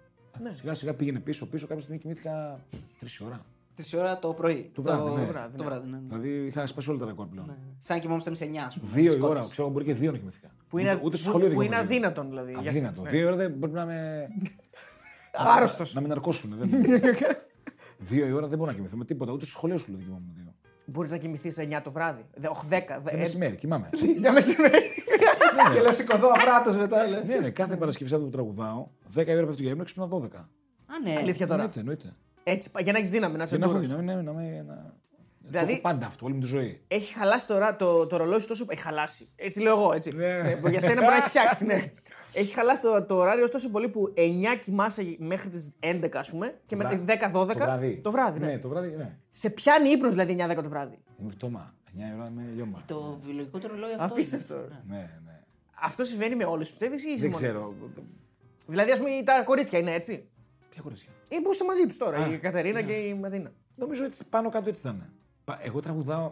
Ναι. 0.44 0.50
Σιγά 0.52 0.74
σιγά 0.74 0.94
πήγαινε 0.94 1.20
πίσω, 1.20 1.46
πίσω. 1.48 1.68
Κάποια 1.68 1.82
στιγμή 1.84 2.00
κοιμήθηκα 2.02 2.60
τρεις 3.00 3.20
ώρα. 3.22 3.46
Τρεις 3.76 3.94
ώρα 3.94 4.20
το 4.20 4.34
πρωί. 4.34 4.72
Το 4.74 4.82
βράδυ, 4.82 5.10
ναι. 5.10 5.26
βράδυ, 5.26 5.58
Το 5.58 5.64
ναι. 5.64 5.70
βράδυ, 5.70 5.90
ναι, 5.90 5.98
ναι. 5.98 6.04
Δηλαδή 6.08 6.46
είχα 6.48 6.68
σπάσει 6.68 6.90
όλα 6.90 7.00
τα 7.00 7.06
ρεκόρ 7.06 7.28
πλέον. 7.28 7.56
Σαν 7.80 7.96
να 7.96 8.02
κοιμόμαστε 8.02 8.30
εμεί 8.30 8.58
9, 8.58 8.64
ας 8.68 8.78
πούμε. 8.80 8.92
Δύο 8.92 9.04
η 9.06 9.10
Σκότες. 9.10 9.40
ώρα, 9.40 9.48
ξέρω 9.52 9.70
μπορεί 9.70 9.86
και 9.86 9.94
δύο 9.94 10.12
να 10.12 10.18
κοιμηθήκα. 10.18 10.48
Που 10.70 10.78
είναι, 10.78 10.92
ούτε, 10.94 11.02
ούτε 11.04 11.16
στο 11.18 11.24
που- 11.26 11.30
σχολείο 11.30 11.48
δεν 11.48 11.56
που 11.58 11.62
είναι 11.62 11.76
κοιμόμουν. 11.76 11.94
αδύνατον 11.94 12.30
δηλαδή. 12.30 12.52
για 12.62 12.70
Αδύνατο. 12.70 12.96
σένα. 12.96 13.10
Δύο 13.10 13.28
ώρα 13.28 13.36
δεν 13.36 13.60
πρέπει 13.60 13.74
να 13.74 13.86
με. 13.86 14.28
Άρρωστος. 15.34 15.94
να 15.94 16.02
με 16.02 16.08
ναρκώσουν. 16.08 16.56
δεν... 16.58 16.70
δύο 18.10 18.28
η 18.28 18.32
ώρα 18.32 18.48
δεν 18.48 18.58
μπορώ 18.58 18.70
να 18.70 18.76
κοιμηθώ 18.76 18.98
με 18.98 19.06
τίποτα. 19.06 19.32
Ούτε 19.32 19.46
στο 19.46 19.54
σχολείο 19.54 19.78
σου 19.78 19.90
λέω 19.90 19.98
δεν 19.98 20.06
κοιμόμουν 20.08 20.32
δύο. 20.36 20.49
Μπορείς 20.92 21.12
να 21.12 21.18
κοιμηθείς 21.18 21.56
9 21.60 21.82
το 21.84 21.92
βράδυ. 21.92 22.26
Δε- 22.36 22.48
όχι, 22.48 22.62
10. 22.70 23.02
Ε, 23.06 23.18
μεσημέρι, 23.18 23.56
κοιμάμαι. 23.56 23.90
Για 24.20 24.32
μεσημέρι. 24.32 24.92
Και 25.74 25.82
λέω 25.82 25.92
σηκωθώ 25.92 26.28
αφράτος 26.36 26.76
μετά. 26.76 27.08
λέει. 27.08 27.24
ναι, 27.26 27.36
ναι, 27.36 27.50
κάθε 27.50 27.76
Παρασκευή 27.78 28.10
Σάββατο 28.10 28.30
που 28.32 28.36
τραγουδάω, 28.38 28.88
10 29.16 29.28
η 29.28 29.36
ώρα 29.36 29.46
πέφτει 29.46 29.62
για 29.62 29.72
ύπνο, 29.72 29.84
ξυπνάω 29.84 30.08
12. 30.24 30.36
Α, 30.36 31.00
ναι. 31.04 31.16
Αλήθεια 31.18 31.48
τώρα. 31.48 31.60
Εννοείται, 31.62 31.80
εννοείται. 31.80 32.16
Έτσι, 32.44 32.70
για 32.80 32.92
να 32.92 32.98
έχεις 32.98 33.10
δύναμη 33.10 33.38
να 33.38 33.46
σε 33.46 33.52
Δεν 33.58 33.62
έχω 33.64 33.72
ντούρεις. 33.74 33.88
δύναμη, 33.88 34.06
ναι, 34.06 34.22
να 34.22 34.34
με. 34.34 34.64
Να... 34.68 34.94
Δηλαδή- 35.42 35.66
Το 35.68 35.72
έχω 35.72 35.82
πάντα 35.82 36.06
αυτό, 36.06 36.26
όλη 36.26 36.34
μου 36.36 36.40
τη 36.42 36.46
ζωή. 36.48 36.82
Έχει 36.88 37.14
χαλάσει 37.14 37.48
τώρα 37.48 37.76
το, 37.76 38.08
το 38.08 38.18
ρολόι 38.18 38.40
σου 38.40 38.48
τόσο. 38.48 38.66
Έχει 38.70 38.82
χαλάσει. 38.82 39.30
Έτσι 39.36 39.60
λέω 39.62 39.78
εγώ, 39.80 39.94
έτσι. 39.94 40.12
Ναι. 40.12 40.26
Ε, 40.26 40.60
για 40.70 40.80
σένα 40.80 40.94
μπορεί 41.02 41.12
να 41.12 41.16
έχει 41.16 41.28
φτιάξει, 41.30 41.66
ναι. 41.66 41.74
Έχει 42.34 42.54
χαλάσει 42.54 42.82
το, 42.82 43.06
το 43.06 43.16
ωράριο 43.18 43.46
σου 43.46 43.52
τόσο 43.52 43.70
πολύ 43.70 43.90
που 43.90 44.14
9 44.18 44.20
κοιμάσαι 44.64 45.16
μέχρι 45.20 45.50
τις 45.50 45.76
11, 45.80 46.10
ας 46.14 46.30
πούμε, 46.30 46.60
και 46.66 46.76
μετά 46.76 46.90
βράδυ. 46.90 47.06
10-12. 47.06 47.32
Το 47.32 47.56
βράδυ. 47.66 48.00
Το 48.04 48.12
βράδυ, 48.12 48.40
ναι. 48.40 48.46
Ναι, 48.46 48.60
το 48.60 48.70
βράδυ, 48.70 48.96
ναι. 48.96 49.18
Σε 49.30 49.50
πιάνει 49.50 49.90
ύπνος 49.90 50.12
δηλαδή 50.12 50.36
9-10 50.58 50.64
το 50.64 50.70
βράδυ; 50.70 50.98
Είμαι 51.22 51.30
πτώμα. 51.30 51.74
9 51.96 52.00
η 52.00 52.14
ώρα 52.20 52.28
είμαι 52.30 52.44
λιώμα. 52.56 52.84
Το 52.88 53.18
βιολογικό 53.26 53.58
του 53.58 53.68
ρολόι 53.68 53.92
αυτό. 53.92 54.04
Απίστευτο. 54.14 54.56
είναι. 54.56 54.84
Ναι, 54.88 55.20
ναι. 55.26 55.40
Αυτό 55.82 56.04
συμβαίνει 56.04 56.36
με 56.36 56.44
όλους, 56.46 56.70
πιστεύει 56.70 56.94
ή 56.96 56.98
είσαι 57.12 57.22
Δεν 57.22 57.30
μόνο- 57.30 57.36
ξέρω. 57.44 57.74
Δηλαδή, 58.68 58.92
ας 58.92 58.98
πούμε, 58.98 59.10
τα 59.26 59.42
κορίτσια 59.44 59.80
είναι 59.80 59.94
έτσι. 59.94 60.30
Ποια 60.70 60.82
κορίτσια; 60.82 61.10
Ή 61.30 61.42
που 61.42 61.52
είσαι 61.52 61.64
μαζί 61.64 61.86
τους 61.88 61.98
τώρα, 61.98 62.18
Α, 62.18 62.34
η 62.34 62.38
Κατερίνα 62.38 62.82
και 62.82 62.94
η 62.94 63.14
Μαδίνα. 63.14 63.52
Νομίζω 63.76 64.04
έτσι 64.04 64.30
πάνω 64.30 64.50
κάτω 64.50 64.70
έτσι 64.70 64.82
ήταν. 64.82 65.10
Πα- 65.44 65.60
Εγώ 65.62 65.80
τραγουδάω. 65.80 66.32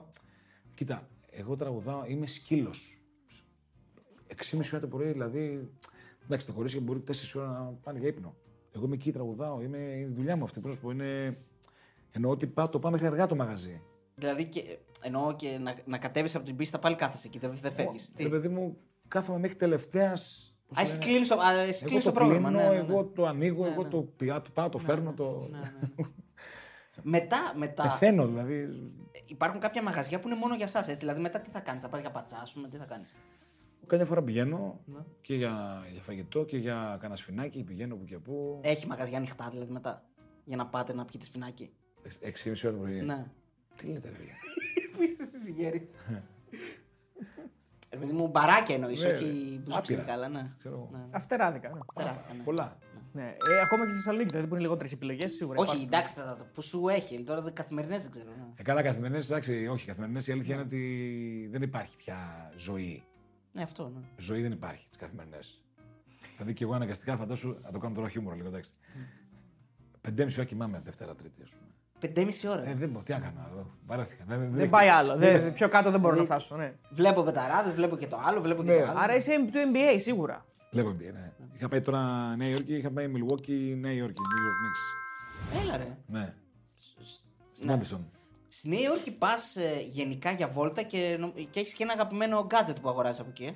Κοίτα, 0.74 1.08
εγώ 1.32 1.56
τραγουδάω, 1.56 2.04
είμαι 2.08 2.26
σκύλος. 2.28 2.97
6,5 4.36 4.60
ώρα 4.72 4.80
το 4.82 4.88
πρωί, 4.88 5.12
δηλαδή. 5.12 5.70
Εντάξει, 6.24 6.48
τα 6.48 6.54
κορίτσια 6.54 6.80
μπορεί 6.82 7.04
4 7.08 7.12
ώρα 7.36 7.48
να 7.48 7.74
πάνε 7.84 8.00
για 8.00 8.08
ύπνο. 8.08 8.36
Εγώ 8.76 8.86
είμαι 8.86 8.96
εκεί, 8.96 9.12
τραγουδάω, 9.12 9.62
είμαι 9.62 9.78
είναι 9.78 10.00
η 10.00 10.14
δουλειά 10.16 10.36
μου 10.36 10.44
αυτή. 10.44 10.60
Πώ 10.60 10.68
να 10.68 10.74
σου 10.74 10.80
πω, 10.80 10.90
είναι. 10.92 11.38
Εννοώ 12.12 12.32
ότι 12.32 12.48
πάω, 12.48 12.70
το 12.70 12.80
πάω 12.80 12.92
μέχρι 12.92 13.06
αργά 13.08 13.28
το 13.28 13.36
μαγαζί. 13.36 13.82
Δηλαδή 14.16 14.46
και, 14.46 14.78
εννοώ 15.02 15.36
και 15.36 15.58
να, 15.62 15.76
να 15.86 15.98
κατέβεις 15.98 16.36
από 16.36 16.46
την 16.46 16.56
πίστα 16.56 16.80
πάλι 16.80 16.96
κάθεσαι 16.96 17.28
εκεί, 17.28 17.40
δεν, 17.40 17.58
δεν 17.62 17.74
φεύγεις. 17.74 18.12
Ρε 18.18 18.30
παιδί 18.30 18.48
μου, 18.48 18.78
κάθομαι 19.08 19.40
μέχρι 19.40 19.56
τελευταίας 19.56 20.52
Α, 20.78 20.82
εσύ 20.82 20.98
κλείνεις 20.98 21.28
το, 21.28 21.40
α, 21.40 21.52
εσύ 21.54 21.80
Εγώ 21.80 21.86
κλείνεις 21.86 22.04
το 22.04 22.12
το 22.12 22.16
πρόγραμμα. 22.20 22.50
κλείνω, 22.50 22.64
ναι, 22.64 22.70
ναι, 22.70 22.82
ναι. 22.82 22.88
εγώ 22.94 23.06
το 23.06 23.26
ανοίγω, 23.26 23.66
εγώ 23.66 23.86
το, 23.86 24.02
πια- 24.02 24.42
το 24.42 24.50
πάω, 24.54 24.70
το 24.70 24.78
φέρνω, 24.78 25.14
το. 25.14 25.48
Ναι, 25.52 25.58
ναι, 25.58 25.72
ναι. 25.96 26.06
μετά, 27.18 27.54
μετά 27.56 27.84
Πεθαίνω 27.84 28.28
δηλαδή. 28.28 28.70
υπάρχουν 29.28 29.60
κάποια 29.60 29.82
μαγαζιά 29.84 30.20
που 30.20 30.28
είναι 30.28 30.38
μόνο 30.38 30.56
για 30.56 30.66
εσάς. 30.66 30.98
Δηλαδή, 30.98 31.20
μετά 31.22 31.40
τι 31.40 31.50
θα 31.50 31.60
κάνεις, 31.60 31.82
θα 31.82 31.90
πας 31.90 32.00
για 32.02 32.12
πατσάσουμε, 32.12 32.68
τι 32.70 32.78
θα 32.78 32.86
κάνεις; 32.86 33.14
Κάποια 33.88 34.06
φορά 34.06 34.24
πηγαίνω 34.24 34.80
Ναι. 34.86 35.00
και 35.22 35.36
για, 35.36 35.84
για 35.92 36.02
φαγητό 36.02 36.46
και 36.46 36.58
για 36.58 36.98
κανένα 37.00 37.16
σφινάκι, 37.16 37.64
πηγαίνω 37.64 37.96
που 37.96 38.04
και 38.06 38.18
που. 38.18 38.60
Έχει 38.64 38.88
μαγαζιά 38.88 39.18
ανοιχτά 39.18 39.48
δηλαδή 39.52 39.72
μετά. 39.72 40.04
Για 40.46 40.58
να 40.58 40.66
πάτε 40.68 40.94
να 40.94 41.06
πιείτε 41.06 41.26
σφινάκι. 41.26 41.70
6,5 42.22 42.52
ώρα 42.66 42.74
το 42.74 42.80
πρωί. 42.82 43.02
Ναι. 43.02 43.26
Τι 43.76 43.88
λέτε, 43.88 44.10
ρε 44.10 44.16
παιδιά; 44.16 44.34
Πού 44.96 45.02
είστε 45.04 45.24
εσεί 45.24 45.40
συγγέροι. 45.40 45.90
Επειδή 47.90 48.12
μου 48.12 48.28
μπαράκια 48.28 48.76
εννοείς, 48.76 49.04
Ναι, 49.04 49.10
όχι 49.14 49.62
που 49.66 49.76
άπειρα. 49.76 50.02
καλά, 50.02 50.28
ναι. 50.28 50.52
Ξέρω 50.58 50.76
εγώ. 50.76 50.90
Ναι, 50.92 51.04
Αυτεράδικα. 51.12 51.70
Ναι. 51.70 51.80
τεράστια, 51.96 52.34
ναι. 52.38 52.44
Πολλά. 52.44 52.78
Ναι. 53.14 53.24
Ε, 53.24 53.62
ακόμα 53.64 53.84
και 53.84 53.90
στη 53.90 53.98
Θεσσαλονίκη, 53.98 54.30
δηλαδή 54.30 54.48
που 54.48 54.54
είναι 54.54 54.64
λιγότερες 54.64 54.92
επιλογές 54.92 55.32
σίγουρα. 55.32 55.60
Όχι, 55.60 55.68
υπάρχουν. 55.70 55.88
εντάξει, 55.94 56.14
θα- 56.14 56.36
θα- 56.38 56.50
που 56.54 56.62
σου 56.62 56.88
έχει. 56.88 57.24
Τώρα 57.24 57.52
καθημερινές 57.52 58.02
δεν 58.02 58.12
ξέρω. 58.12 58.30
ναι. 58.30 58.46
Ε, 58.56 58.64
καλά, 58.64 58.82
καθημερινές, 58.82 59.30
εντάξει, 59.30 59.68
όχι 59.68 59.86
καθημερινές. 59.86 60.28
Η 60.28 60.32
αλήθεια 60.32 60.54
είναι 60.54 60.64
ότι 60.64 61.48
δεν 61.52 61.62
υπάρχει 61.62 61.98
πια 61.98 62.52
ζωή. 62.56 63.04
Ναι, 63.58 63.64
αυτό. 63.64 63.92
Ναι. 63.96 64.00
Ζωή 64.18 64.42
δεν 64.42 64.52
υπάρχει 64.52 64.88
τι 64.90 64.98
καθημερινές. 64.98 65.62
Δηλαδή 66.36 66.54
και 66.54 66.64
εγώ 66.64 66.74
αναγκαστικά 66.74 67.18
φαντάσου 67.18 67.58
να 67.64 67.72
το 67.72 67.80
κάνω 67.80 67.96
τώρα 67.96 68.10
χιούμορ 68.10 68.36
λίγο, 68.36 68.48
εντάξει. 68.48 68.74
Πεντέμιση 70.02 70.40
ώρα 70.40 70.48
κοιμάμαι 70.48 70.82
Δευτέρα 70.84 71.16
Τρίτη, 71.16 71.42
ας 71.44 71.50
πούμε. 71.50 71.62
Πεντέμιση 72.00 72.48
ώρα; 72.48 72.68
Ε, 72.68 72.74
δεν 72.76 72.90
μπορώ, 72.90 73.04
τι 73.04 73.12
να 73.12 73.20
κάνω 73.20 73.48
άλλο. 73.52 73.78
Βαρέθηκα. 73.86 74.24
Δεν, 74.28 74.40
δεν, 74.40 74.52
Δεν 74.52 74.70
πάει 74.70 74.88
άλλο. 74.90 75.16
Δεν- 75.18 75.54
πιο 75.54 75.70
κάτω 75.70 75.92
δεν 75.92 76.00
μπορώ 76.00 76.16
να 76.16 76.24
φτάσω. 76.24 76.56
Ναι. 76.56 76.74
Βλέπω 76.90 77.24
πεταράδες, 77.24 77.74
βλέπω 77.74 77.98
και 77.98 78.08
το 78.08 78.20
άλλο, 78.26 78.42
βλέπω 78.42 78.64
και 78.64 78.72
Ναι. 78.72 78.80
το 78.80 78.88
άλλο. 78.88 79.00
Άρα 79.00 79.16
είσαι 79.16 79.36
του 79.52 79.52
NBA 79.74 80.00
σίγουρα. 80.00 80.46
Βλέπω 80.72 80.90
NBA, 80.90 81.14
ναι. 81.14 81.32
Είχα 81.56 81.68
πάει 81.70 81.82
τώρα 81.82 82.36
Νέα 82.36 82.48
Υόρκη, 82.50 82.76
είχα 82.76 82.92
πάει 82.92 83.12
Milwaukee, 83.16 83.76
Νέα 83.78 83.92
Υόρκη, 83.92 84.22
New 84.22 84.42
York 84.48 84.58
Knicks. 84.62 85.64
Έλα 85.64 85.78
ρε. 85.78 85.98
Ναι. 86.08 86.34
Στη 87.54 87.66
Ναι. 87.66 87.78
Madison. 88.58 88.60
Στη 88.60 88.70
Νέα 88.70 88.80
Υόρκη 88.80 89.12
πα 89.12 89.36
γενικά 89.90 90.32
για 90.32 90.48
βόλτα 90.48 90.84
και, 90.84 91.18
νο- 91.20 91.34
και 91.50 91.60
έχεις 91.60 91.74
και 91.74 91.84
ένα 91.84 91.94
αγαπημένο 91.94 92.48
gadget 92.52 92.76
που 92.82 92.90
αγοράζει 92.90 93.22
από 93.22 93.30
εκεί. 93.30 93.44
Ε. 93.46 93.54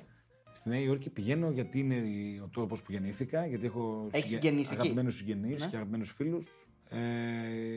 Στη 0.52 0.68
Νέα 0.68 0.80
Υόρκη 0.80 1.10
πηγαίνω 1.10 1.50
γιατί 1.50 1.78
είναι 1.78 1.94
η- 1.94 2.40
ο 2.44 2.48
τόπο 2.48 2.74
που 2.74 2.92
γεννήθηκα, 2.92 3.46
γιατί 3.46 3.66
έχω 3.66 4.08
Έχεις 4.10 4.30
συγγενείς 4.30 4.66
εκεί; 4.70 4.74
αγαπημένους 4.80 5.16
συγγενείς 5.16 5.60
Ναι. 5.60 5.66
και 5.66 5.76
αγαπημένους 5.76 6.10
φίλους. 6.10 6.68
Ε, 6.88 6.98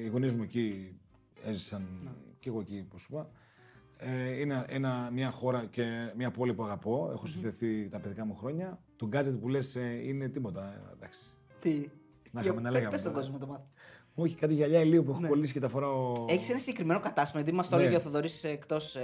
οι 0.04 0.08
γονείς 0.08 0.34
μου 0.34 0.44
εκεί 0.44 0.98
έζησαν 1.44 1.88
Ναι. 2.04 2.10
και 2.40 2.50
εγώ 2.50 2.60
εκεί, 2.60 2.84
όπω 2.88 2.98
σου 2.98 3.08
είπα. 3.12 3.30
Ε, 3.98 4.40
είναι 4.40 4.66
ένα, 4.68 5.10
μια 5.14 5.32
χώρα 5.32 5.66
και 5.66 6.12
μια 6.16 6.32
πόλη 6.32 6.54
που 6.54 6.64
αγαπώ. 6.64 7.10
Έχω 7.14 7.26
συνδεθεί 7.26 7.90
τα 7.90 8.00
παιδικά 8.00 8.26
μου 8.26 8.36
χρόνια. 8.36 8.80
Το 8.96 9.10
gadget 9.14 9.38
που 9.42 9.50
λες 9.50 9.76
είναι 10.04 10.30
τίποτα. 10.30 10.74
ε, 10.74 10.94
Εντάξει. 10.94 11.20
Τι. 11.60 11.90
Να 12.32 12.42
είχαμε 12.42 12.62
να 12.62 12.72
λέγαμε 12.72 12.90
Πες 12.92 13.00
στον 13.00 13.12
τώρα. 13.14 13.24
κόσμο 13.26 13.40
το 13.40 13.48
μάθει. 13.52 13.64
Όχι, 14.16 14.36
κάτι 14.36 14.54
γυαλιά 14.54 14.80
ηλίου 14.82 15.04
που 15.04 15.12
έχω 15.12 15.20
Ναι. 15.20 15.28
κολλήσει 15.28 15.54
και 15.54 15.60
τα 15.60 15.70
φοράω. 15.70 16.12
Έχεις 16.30 16.50
ένα 16.50 16.60
συγκεκριμένο 16.60 17.00
κατάστημα, 17.00 17.42
γιατί 17.42 17.56
μας 17.58 17.70
το 17.70 17.76
Ναι. 17.76 17.82
έλεγε 17.82 17.98
ο 17.98 18.00
Θοδωρής 18.00 18.44
εκτός 18.44 18.98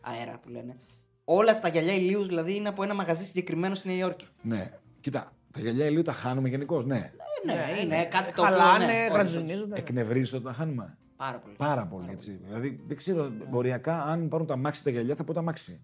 αέρα 0.00 0.38
που 0.42 0.48
λένε. 0.48 0.76
Όλα 1.24 1.58
τα 1.60 1.68
γυαλιά 1.68 1.94
ηλίου 1.94 2.24
δηλαδή 2.26 2.54
είναι 2.54 2.68
από 2.68 2.82
ένα 2.82 2.94
μαγαζί 2.94 3.24
συγκεκριμένο 3.24 3.74
στη 3.74 3.88
Νέα 3.88 3.96
Υόρκη. 3.96 4.26
Ναι. 4.42 4.70
Κοίτα, 5.00 5.32
τα 5.52 5.60
γυαλιά 5.60 5.86
ηλίου 5.86 6.02
τα 6.02 6.12
χάνουμε 6.12 6.48
γενικώ, 6.48 6.82
ναι. 6.82 7.12
Ε, 7.46 7.46
ναι, 7.46 7.80
είναι 7.82 8.04
κάτι 8.04 8.32
το 8.32 8.42
οποίο. 8.42 8.56
Χαλάνε, 8.56 8.86
ναι, 8.86 9.04
όντως, 9.04 9.16
ρατζουνίζονται. 9.16 9.78
Εκνευρίζεται 9.78 10.36
όταν 10.36 10.52
τα 10.52 10.58
χάνουμε. 10.58 10.96
Πάρα 11.16 11.38
πολύ. 11.38 11.54
Πάρα 11.56 11.86
πολύ 11.86 12.10
έτσι. 12.10 12.40
Δηλαδή 12.44 12.80
δεν 12.86 12.96
ξέρω, 12.96 13.32
μοριακά 13.50 14.02
αν 14.02 14.28
πάρουν 14.28 14.46
τα 14.46 14.56
μάξι 14.56 14.84
τα 14.84 14.90
γυαλιά 14.90 15.14
θα 15.14 15.24
πω 15.24 15.32
τα 15.32 15.42
μάξι. 15.42 15.80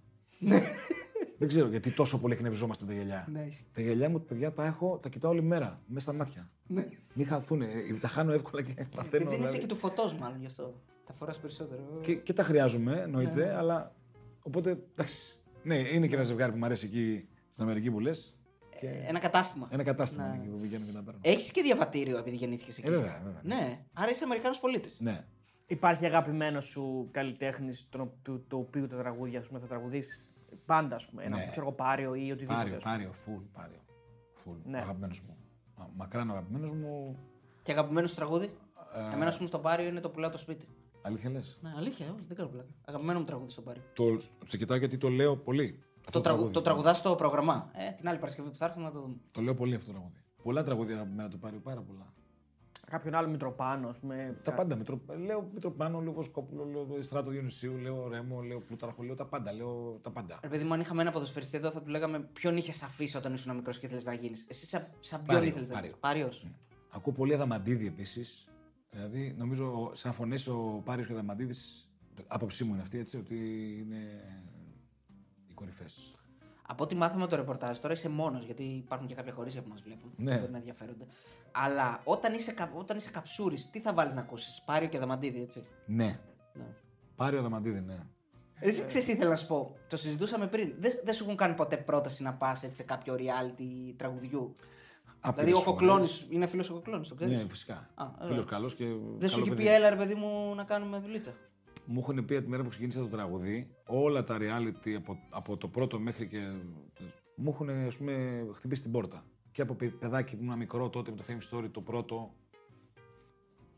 Δεν 1.38 1.48
ξέρω 1.48 1.68
γιατί 1.68 1.90
τόσο 1.90 2.20
πολύ 2.20 2.32
εκνευριζόμαστε 2.32 2.84
τα 2.84 2.92
γυαλιά. 2.92 3.28
Ναι, 3.32 3.40
ισχύει. 3.40 3.64
τα 3.72 3.80
γυαλιά 3.80 4.08
μου, 4.08 4.24
παιδιά, 4.24 4.52
τα 4.52 4.64
έχω, 4.66 4.98
τα 5.02 5.08
κοιτάω 5.08 5.30
όλη 5.30 5.42
μέρα, 5.42 5.80
μέσα 5.86 6.00
στα 6.00 6.12
μάτια. 6.12 6.50
Μην 7.14 7.26
χαθούν. 7.26 7.62
Τα 8.00 8.08
χάνω 8.08 8.32
εύκολα 8.32 8.62
και 8.62 8.72
παθαίνω. 8.96 9.24
Επειδή 9.24 9.26
είσαι 9.26 9.36
δηλαδή. 9.36 9.58
και 9.58 9.66
του 9.66 9.76
φωτός, 9.76 10.14
μάλλον 10.14 10.40
γι' 10.40 10.46
αυτό. 10.46 10.74
Τα 11.06 11.12
φοράς 11.12 11.38
περισσότερο. 11.38 11.80
και, 12.00 12.14
και 12.14 12.32
τα 12.32 12.42
χρειάζομαι, 12.42 13.00
εννοείται, 13.00 13.56
αλλά. 13.56 13.94
Οπότε 14.42 14.70
εντάξει. 14.92 15.38
Ναι, 15.62 15.76
είναι 15.76 16.06
και 16.06 16.14
ένα 16.14 16.24
ζευγάρι 16.24 16.52
που 16.52 16.58
μου 16.58 16.64
αρέσει 16.64 16.86
εκεί 16.86 17.28
στην 17.50 17.64
Αμερική 17.64 17.90
που 17.90 18.00
λες. 18.00 18.32
Ένα 19.08 19.18
κατάστημα. 19.18 19.68
Ένα 19.70 19.82
κατάστημα 19.82 20.22
Ναι. 20.22 20.34
είναι 20.34 20.42
εκεί 20.42 20.52
που 20.52 20.60
πηγαίνω 20.60 20.84
και 20.84 20.92
τα 20.92 21.02
παίρνω. 21.02 21.20
Έχεις 21.22 21.50
και 21.50 21.62
διαβατήριο 21.62 22.18
επειδή 22.18 22.36
γεννήθηκες 22.36 22.78
εκεί; 22.78 22.86
Ε, 22.86 22.90
βέβαια, 22.90 23.20
βέβαια. 23.24 23.40
Ναι, 23.42 23.84
άρα 23.92 24.10
είσαι 24.10 24.24
Αμερικάνος 24.24 24.58
πολίτης. 24.58 25.00
Ναι. 25.00 25.24
Υπάρχει 25.66 26.06
αγαπημένος 26.06 26.64
σου 26.64 27.08
καλλιτέχνης 27.10 27.86
το, 27.90 28.12
το, 28.22 28.42
το 28.48 28.56
οποίο 28.56 28.88
τα 28.88 28.96
τραγούδια 28.96 29.42
σου 29.42 29.50
θα 29.60 29.66
τραγουδήσεις; 29.66 30.32
Πάντα, 30.66 30.96
ας 30.96 31.06
πούμε. 31.06 31.24
Ένα 31.24 31.36
Ναι. 31.36 31.48
ξέρω, 31.50 31.66
εγώ, 31.66 31.74
πάριο 31.74 32.14
ή 32.14 32.30
οτιδήποτε. 32.30 32.58
Πάριο, 32.58 32.76
ας 32.76 32.82
πούμε. 32.82 32.94
πάριο, 32.94 33.12
φουλ, 33.12 33.42
πάριο. 33.52 33.78
Φουλ. 34.34 34.56
Ναι. 34.64 34.78
Αγαπημένος 34.78 35.20
μου. 35.20 35.36
Μα- 35.76 35.90
Μακράν 35.96 36.28
ο 36.28 36.32
αγαπημένος 36.32 36.72
μου. 36.72 37.16
Και 37.62 37.72
αγαπημένος 37.72 38.10
σου 38.10 38.16
τραγούδι; 38.16 38.52
Ε, 38.94 39.12
Εμένα, 39.12 39.26
ας 39.26 39.36
πούμε, 39.36 39.48
στο 39.48 39.58
Πάριο 39.58 39.86
είναι 39.86 40.00
το 40.00 40.10
πουλάω 40.10 40.30
το 40.30 40.38
σπίτι. 40.38 40.66
Αλήθεια 41.02 41.30
λες; 41.30 41.58
Ναι, 41.62 41.72
αλήθεια, 41.76 42.06
όχι, 42.12 42.24
δεν 42.28 42.36
κάνω 42.36 42.48
πλάκα. 42.48 42.68
Αγαπημένο 42.84 43.18
μου 43.18 43.24
τραγούδι 43.24 43.50
στο 43.50 43.62
Πάριο. 43.62 43.82
Το, 43.92 44.04
σε 44.46 44.56
κοιτάω 44.56 44.76
γιατί 44.76 44.98
το 44.98 45.08
λέω 45.08 45.36
πολύ. 45.36 45.78
Αυτό 45.98 46.10
Το, 46.10 46.20
τραγου... 46.20 46.22
τραγούδι. 46.38 46.52
το 46.52 46.62
τραγουδάς 46.62 46.98
στο 46.98 47.14
πρόγραμμα. 47.14 47.70
Ε, 47.72 47.92
την 47.92 48.08
άλλη 48.08 48.18
Παρασκευή 48.18 48.48
που 48.50 48.56
θα 48.56 48.64
έρθουμε 48.64 48.84
να 48.84 48.90
το 48.90 49.00
δούμε. 49.00 49.14
Το 49.30 49.40
λέω 49.40 49.54
πολύ 49.54 49.74
αυτό 49.74 49.86
το 49.86 49.92
τραγούδι. 49.92 50.16
Πολλά 50.42 50.62
τραγούδια 50.62 50.94
αγαπημένα 50.94 51.28
του 51.28 51.38
Πάριου, 51.38 51.60
πάρα 51.62 51.80
πολλά. 51.80 52.12
Κάποιον 52.90 53.14
άλλο 53.14 53.28
Μητροπάνο, 53.28 53.88
ας 53.88 53.98
πούμε. 53.98 54.36
Τα 54.42 54.54
πάντα. 54.54 54.76
Μητρο... 54.76 55.00
Λέω 55.24 55.50
Μητροπάνο, 55.54 56.00
λέω 56.00 56.12
Βοσκόπουλο, 56.12 56.64
λέω 56.64 57.02
Στράτο 57.02 57.30
Διονυσίου, 57.30 57.76
λέω 57.76 58.08
Ρέμο, 58.08 58.42
λέω 58.42 58.60
Πλούταρχο, 58.60 59.02
λέω 59.02 59.14
τα 59.14 59.26
πάντα. 59.26 59.52
Λέω 59.52 59.98
τα 60.02 60.10
πάντα. 60.10 60.38
Ρε 60.42 60.48
παιδί 60.48 60.64
μου, 60.64 60.72
αν 60.72 60.80
είχαμε 60.80 61.02
ένα 61.02 61.10
ποδοσφαιριστή 61.10 61.56
εδώ, 61.56 61.70
θα 61.70 61.82
του 61.82 61.90
λέγαμε 61.90 62.20
ποιον 62.20 62.56
είχε 62.56 62.84
αφήσει 62.84 63.16
όταν 63.16 63.32
ήσουν 63.32 63.54
μικρός 63.54 63.78
και 63.78 63.86
ήθελες 63.86 64.04
να 64.04 64.12
γίνεις. 64.12 64.46
Εσύ 64.48 64.66
σαν, 64.66 64.86
σαν 65.00 65.22
ποιον 65.22 65.34
Πάριο, 65.36 65.48
ήθελες 65.48 65.68
να 65.68 65.74
Πάριο. 65.74 65.88
γίνει. 65.88 66.00
Πάριο. 66.00 66.28
Ακούω 66.90 67.12
πολύ 67.12 67.34
Αδαμαντίδη 67.34 67.86
επίσης. 67.86 68.48
Δηλαδή, 68.90 69.34
νομίζω 69.38 69.90
σαν 69.94 70.12
φωνές 70.12 70.46
ο 70.46 70.82
Πάριος 70.84 71.06
και 71.06 71.12
ο 71.12 71.16
Αδαμαντίδης, 71.16 71.90
άποψή 72.26 72.64
μου 72.64 72.72
είναι 72.72 72.82
αυτή, 72.82 72.98
έτσι, 72.98 73.16
ότι 73.16 73.36
είναι 73.80 74.24
οι 75.48 75.52
κορυφές. 75.54 76.07
Από 76.70 76.84
ό,τι 76.84 76.94
μάθαμε 76.94 77.26
το 77.26 77.36
ρεπορτάζ, 77.36 77.78
τώρα 77.78 77.94
είσαι 77.94 78.08
μόνος 78.08 78.44
γιατί 78.44 78.62
υπάρχουν 78.62 79.06
και 79.06 79.14
κάποια 79.14 79.32
χωρίσια 79.32 79.62
που 79.62 79.68
μας 79.68 79.80
βλέπουν. 79.82 80.12
Ναι. 80.16 80.32
που 80.34 80.40
Μπορεί 80.40 80.52
να 80.52 80.58
ενδιαφέρονται. 80.58 81.06
Αλλά 81.52 82.00
όταν 82.04 82.34
είσαι, 82.34 82.52
κα- 82.52 82.70
όταν 82.74 82.96
είσαι 82.96 83.10
καψούρης, 83.10 83.70
τι 83.70 83.80
θα 83.80 83.92
βάλεις 83.92 84.14
να 84.14 84.20
ακούσεις. 84.20 84.62
Πάριο 84.66 84.88
και 84.88 84.98
δαμαντίδι, 84.98 85.42
έτσι; 85.42 85.66
Ναι. 85.86 86.18
Ναι. 86.52 86.64
Πάριο 87.16 87.38
Αδαμαντίδη, 87.38 87.80
ναι. 87.80 87.96
Εσύ 88.60 88.84
ξέρεις 88.86 89.06
τι 89.06 89.12
ήθελα 89.12 89.30
να 89.30 89.36
σου 89.36 89.46
πω. 89.46 89.76
Το 89.88 89.96
συζητούσαμε 89.96 90.46
πριν. 90.46 90.74
Δεν, 90.78 90.92
δεν 91.04 91.14
σου 91.14 91.24
έχουν 91.24 91.36
κάνει 91.36 91.54
ποτέ 91.54 91.76
πρόταση 91.76 92.22
να 92.22 92.34
πας 92.34 92.64
σε 92.72 92.82
κάποιο 92.82 93.14
reality 93.14 93.94
τραγουδιού; 93.96 94.54
Άπειρες 95.20 95.44
δηλαδή 95.44 95.52
ο 95.52 95.64
φορές. 95.64 95.80
Κοκλώνης 95.80 96.26
είναι 96.28 96.46
φίλος 96.46 96.70
ο 96.70 96.72
Κοκλώνης, 96.72 97.08
το 97.08 97.14
ξέρεις; 97.14 97.36
Ναι, 97.36 97.48
φυσικά. 97.48 97.90
Α, 97.94 98.06
ωραία. 98.18 98.28
Φίλο 98.28 98.44
καλός 98.44 98.74
και. 98.74 98.84
δεν 99.18 99.28
σου 99.28 99.34
καλό 99.34 99.46
έχει 99.46 99.50
πει, 99.50 99.56
παιδί. 99.56 99.68
έλα 99.68 99.88
ρε 99.90 99.96
παιδί 99.96 100.14
μου 100.14 100.54
να 100.54 100.64
κάνουμε 100.64 100.98
δουλίτσα. 100.98 101.32
Μου 101.90 101.98
έχουν 101.98 102.24
πει 102.24 102.34
από 102.34 102.44
τη 102.44 102.50
μέρα 102.50 102.62
που 102.62 102.68
ξεκίνησα 102.68 103.00
το 103.00 103.06
τραγουδί, 103.06 103.74
όλα 103.86 104.24
τα 104.24 104.36
reality 104.40 104.90
από, 104.96 105.18
από 105.30 105.56
το 105.56 105.68
πρώτο 105.68 105.98
μέχρι 105.98 106.26
και. 106.26 106.38
μου 107.36 107.50
έχουν 107.50 107.68
ας 107.68 107.96
πούμε, 107.96 108.46
χτυπήσει 108.54 108.82
την 108.82 108.90
πόρτα. 108.90 109.24
Και 109.52 109.62
από 109.62 109.74
παι- 109.74 109.94
παιδάκι 109.94 110.36
που 110.36 110.42
ήμουν 110.42 110.58
μικρό 110.58 110.88
τότε 110.88 111.10
με 111.10 111.16
το 111.16 111.24
Fame 111.28 111.56
Story 111.56 111.68
το 111.70 111.80
πρώτο. 111.80 112.34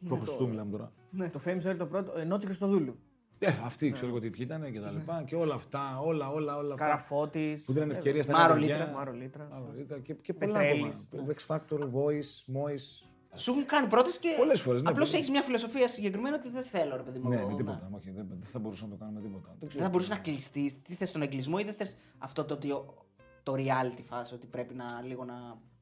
Προ 0.07 0.17
Χριστού 0.17 0.49
μιλάμε 0.49 0.71
τώρα. 0.71 0.93
Το 1.31 1.41
Fame 1.45 1.63
Story 1.63 1.75
το 1.79 1.87
πρώτο, 1.87 2.19
ε, 2.19 2.25
Νότση 2.25 2.47
Χριστοδούλου. 2.47 2.99
Ε, 3.39 3.47
αυτοί 3.65 3.91
ξέρω 3.93 4.09
εγώ 4.09 4.21
τι 4.21 4.31
ποιοι 4.31 4.47
ήταν 4.49 4.73
και 4.73 4.81
τα 4.81 4.91
λοιπά. 4.91 5.23
Και 5.27 5.35
όλα 5.37 5.55
αυτά, 5.55 6.01
όλα, 6.01 6.31
όλα, 6.31 6.57
όλα 6.57 6.75
αυτά. 6.75 6.85
Καραφώτης. 6.87 7.65
Που 7.65 7.73
δίνανε 7.73 7.93
ευκαιρία 7.93 8.23
στα 8.23 8.33
Μάρο 8.33 8.55
νέα 8.55 8.63
Λίτρα, 8.63 8.79
παιδιά. 8.79 8.93
Μάρο 8.93 9.13
Λίτρα. 9.13 9.49
Μάρο 9.51 9.73
Λίτρα 9.77 9.99
και, 9.99 10.15
και 10.15 10.35
πολλά 10.35 10.53
Πετρέλης, 10.53 11.09
ακόμα. 11.13 11.33
X 11.35 11.57
Factor, 11.57 11.81
Voice, 11.81 12.55
Moise. 12.57 13.07
Σου 13.35 13.51
έχουν 13.51 13.67
κάνει 13.67 13.89
πρόταση 13.89 14.19
και. 14.19 14.35
Πολλές 14.39 14.61
φορές, 14.61 14.83
ναι, 14.83 14.89
Απλώς 14.89 15.05
πολλές. 15.09 15.21
έχεις 15.21 15.31
μια 15.35 15.43
φιλοσοφία 15.43 15.89
συγκεκριμένη 15.89 16.35
ότι 16.37 16.49
δεν 16.51 16.63
θέλω, 16.63 16.97
ρε 16.97 17.03
παιδί 17.03 17.19
μου. 17.19 17.29
Ναι, 17.29 17.35
εγώ, 17.37 17.45
με 17.47 17.51
να- 17.53 17.57
τίποτα. 17.59 17.91
Όχι, 17.93 18.11
δεν, 18.11 18.27
δεν 18.29 18.49
θα 18.53 18.59
μπορούσα 18.59 18.85
να 18.85 18.91
το 18.91 18.97
κάνω 18.97 19.11
με 19.13 19.21
τίποτα. 19.21 19.47
Δεν, 19.49 19.57
Δεν 19.59 19.69
ξέρω. 19.69 19.85
θα 19.85 19.91
μπορούσες 19.91 20.11
να 20.11 20.17
κλειστείς. 20.19 20.83
Τι 20.83 20.95
θες 20.95 21.13
τον 21.13 21.23
εγκλισμό 21.23 21.57
ή 21.61 21.65
δεν 21.65 21.75
θες 21.75 21.97
αυτό 22.19 22.45
το, 22.45 22.55
ότι 22.55 22.71
ο- 22.71 23.05
το 23.43 23.53
reality 23.57 24.03
φάση, 24.09 24.35
ότι 24.35 24.47
πρέπει 24.47 24.75
να 24.75 24.85
λίγο 25.07 25.25
να, 25.25 25.35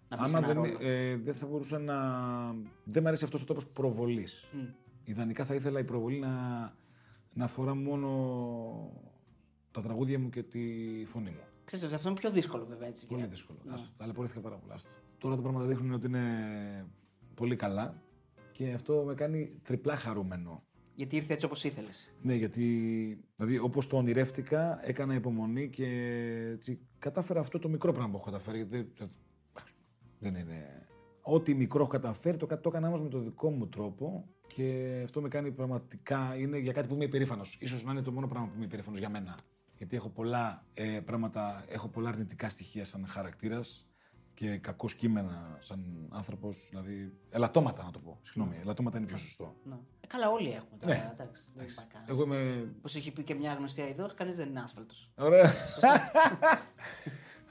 να 0.09 0.17
μπει 0.23 0.29
σε 0.29 0.37
Άμα 0.37 0.39
ένα 0.39 0.47
δεν, 0.47 0.57
ρόλο. 0.57 0.77
ε, 0.81 1.17
δεν 1.17 1.35
θα 1.35 1.47
μπορούσα 1.47 1.79
να. 1.79 1.95
Δεν 2.85 3.03
μου 3.03 3.09
αρέσει 3.09 3.25
αυτός 3.25 3.43
ο 3.43 3.45
τρόπο 3.45 3.61
προβολής. 3.73 4.45
Ιδανικά 5.05 5.45
θα 5.45 5.55
ήθελα 5.55 5.79
η 5.81 5.85
προβολή 5.85 6.19
να, 6.19 6.29
να 7.33 7.45
αφορά 7.45 7.75
μόνο 7.75 8.11
τα 9.71 9.81
τραγούδια 9.81 10.19
μου 10.19 10.31
και 10.31 10.43
τη 10.43 10.61
φωνή 11.07 11.31
μου. 11.31 11.41
Ξέρεις 11.65 11.85
ότι 11.85 11.95
αυτό 11.95 12.09
είναι 12.09 12.19
πιο 12.19 12.31
δύσκολο 12.31 12.65
βέβαια 12.67 12.89
έτσι. 12.89 13.07
Πολύ 13.07 13.21
και- 13.23 13.29
δύσκολο. 13.29 13.59
Ναι. 13.65 13.73
Άστο, 13.75 13.89
ταλαιπωρήθηκα 13.97 14.41
πάρα 14.41 14.57
πολύ. 14.57 14.73
άστο. 14.73 14.89
Τώρα 15.19 15.35
τα 15.37 15.43
πράγματα 15.43 15.65
δείχνουν 15.67 15.93
ότι 15.93 16.07
είναι 16.07 16.87
πολύ 17.39 17.57
καλά 17.57 18.03
και 18.53 18.73
αυτό 18.73 19.03
με 19.07 19.15
κάνει 19.15 19.51
τριπλά 19.63 19.97
χαρούμενο. 19.97 20.63
Γιατί 20.95 21.17
ήρθε 21.17 21.33
έτσι 21.33 21.47
όπως 21.47 21.65
ήθελες. 21.65 22.13
Ναι, 22.23 22.35
γιατί 22.35 22.65
δηλαδή, 23.37 23.59
όπως 23.59 23.87
το 23.87 23.97
ονειρεύτηκα, 23.97 24.89
έκανα 24.89 25.15
υπομονή 25.15 25.69
και 25.69 25.87
έτσι, 26.53 26.81
κατάφερα 26.99 27.41
αυτό 27.41 27.59
το 27.59 27.69
μικρό 27.69 27.93
πράγμα 27.93 28.11
που 28.11 28.17
έχω 28.17 28.25
καταφέρει. 28.25 28.57
Γιατί 28.57 28.77
δεν, 28.77 28.89
δεν- 28.99 29.11
δεν 30.19 30.35
είναι... 30.35 30.87
Ό,τι 31.23 31.55
μικρό 31.55 31.81
έχω 31.83 31.91
καταφέρει, 31.91 32.37
το, 32.37 32.47
κα- 32.47 32.61
το 32.61 32.69
έκανα 32.69 32.89
όμως 32.89 33.03
με 33.03 33.09
το 33.09 33.21
δικό 33.21 33.51
μου 33.51 33.69
τρόπο 33.69 34.29
και 34.47 35.01
αυτό 35.05 35.21
με 35.21 35.29
κάνει 35.29 35.53
πραγματικά, 35.53 36.37
είναι 36.39 36.59
για 36.59 36.73
κάτι 36.73 36.89
που 36.89 36.95
είμαι 36.95 37.05
υπερήφανος. 37.05 37.59
Ίσως 37.61 37.85
να 37.85 37.93
είναι 37.93 38.03
το 38.03 38.13
μόνο 38.13 38.27
πράγμα 38.27 38.49
που 38.49 38.53
είμαι 38.57 38.65
υπερήφανος 38.65 38.99
για 38.99 39.09
μένα. 39.09 39.39
Γιατί 39.77 39.97
έχω 39.97 40.09
πολλά 40.09 40.67
ε, 40.75 41.01
πράγματα, 41.05 41.65
έχω 41.69 41.89
πολλά 41.89 42.09
αρνητικά 42.09 42.49
στοιχεία 42.49 42.85
σαν 42.85 43.07
χαρακτήρας 43.07 43.88
και 44.39 44.59
κακός 44.59 44.95
κείμενα 44.95 45.57
σαν 45.61 46.09
άνθρωπος. 46.11 46.67
Δηλαδή, 46.71 47.13
ελαττώματα 47.31 47.85
να 47.85 47.91
το 47.91 47.99
πω. 47.99 48.19
Συγγνώμη, 48.23 48.59
ελαττώματα 48.61 48.99
είναι 48.99 49.07
πιο 49.07 49.17
σωστό. 49.17 49.57
Ναι. 49.65 49.75
Ε, 50.01 50.07
καλά, 50.07 50.29
όλοι 50.31 50.49
έχουμε 50.49 50.79
τώρα. 50.81 50.95
Ναι. 50.95 51.11
Εντάξει, 51.13 51.43
δεν 51.55 51.67
υπάρχει 51.69 51.91
κανένας. 51.93 52.11
Εγώ 52.17 52.23
είμαι. 52.23 52.73
Όπως 52.79 52.95
έχει 52.95 53.11
πει 53.11 53.23
και 53.23 53.35
μια 53.35 53.55
γνωστή 53.55 53.81
αειδός, 53.83 54.15
κανείς 54.15 54.37
δεν 54.37 54.49
είναι 54.49 54.61
άσφαλτος. 54.61 55.11
Ωραία. 55.17 55.53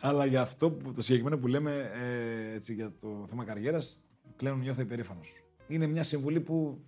Αλλά 0.02 0.26
για 0.26 0.42
αυτό 0.42 0.72
που, 0.72 0.92
το 0.94 1.02
συγκεκριμένο 1.02 1.38
που 1.38 1.48
λέμε 1.48 1.90
ε, 1.94 2.54
έτσι, 2.54 2.74
για 2.74 2.94
το 3.00 3.26
θέμα 3.28 3.44
καριέρας, 3.46 4.04
πλέον 4.36 4.60
νιώθω 4.60 4.82
υπερήφανος. 4.82 5.44
Είναι 5.68 5.88
μια 5.88 6.04
συμβουλή 6.04 6.42
που. 6.42 6.82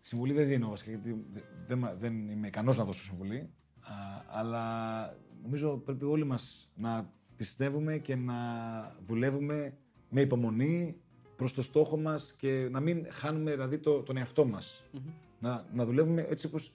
Συμβουλή 0.00 0.32
δεν 0.32 0.46
δίνω 0.46 0.68
βασικά, 0.68 0.90
γιατί 0.90 1.24
δε- 1.32 1.40
δεν, 1.66 1.78
μα- 1.78 1.94
δεν 1.94 2.28
είμαι 2.28 2.46
ικανός 2.46 2.78
να 2.78 2.84
δώσω 2.84 3.02
συμβουλή. 3.02 3.50
Α, 3.80 3.92
αλλά 4.28 5.14
νομίζω 5.42 5.76
πρέπει 5.76 6.04
όλοι 6.04 6.24
μας 6.24 6.70
να 6.74 7.12
πιστεύουμε 7.40 7.98
και 7.98 8.16
να 8.16 8.34
δουλεύουμε 9.06 9.76
με 10.08 10.20
υπομονή 10.20 11.00
προς 11.36 11.54
το 11.54 11.62
στόχο 11.62 11.96
μας 11.98 12.34
και 12.38 12.68
να 12.70 12.80
μην 12.80 13.06
χάνουμε 13.10 13.50
δηλαδή 13.50 13.78
το, 13.78 14.02
τον 14.02 14.16
εαυτό 14.16 14.44
μας. 14.44 14.84
Να, 15.38 15.66
να 15.72 15.84
δουλεύουμε 15.84 16.22
έτσι 16.22 16.46
όπως 16.46 16.72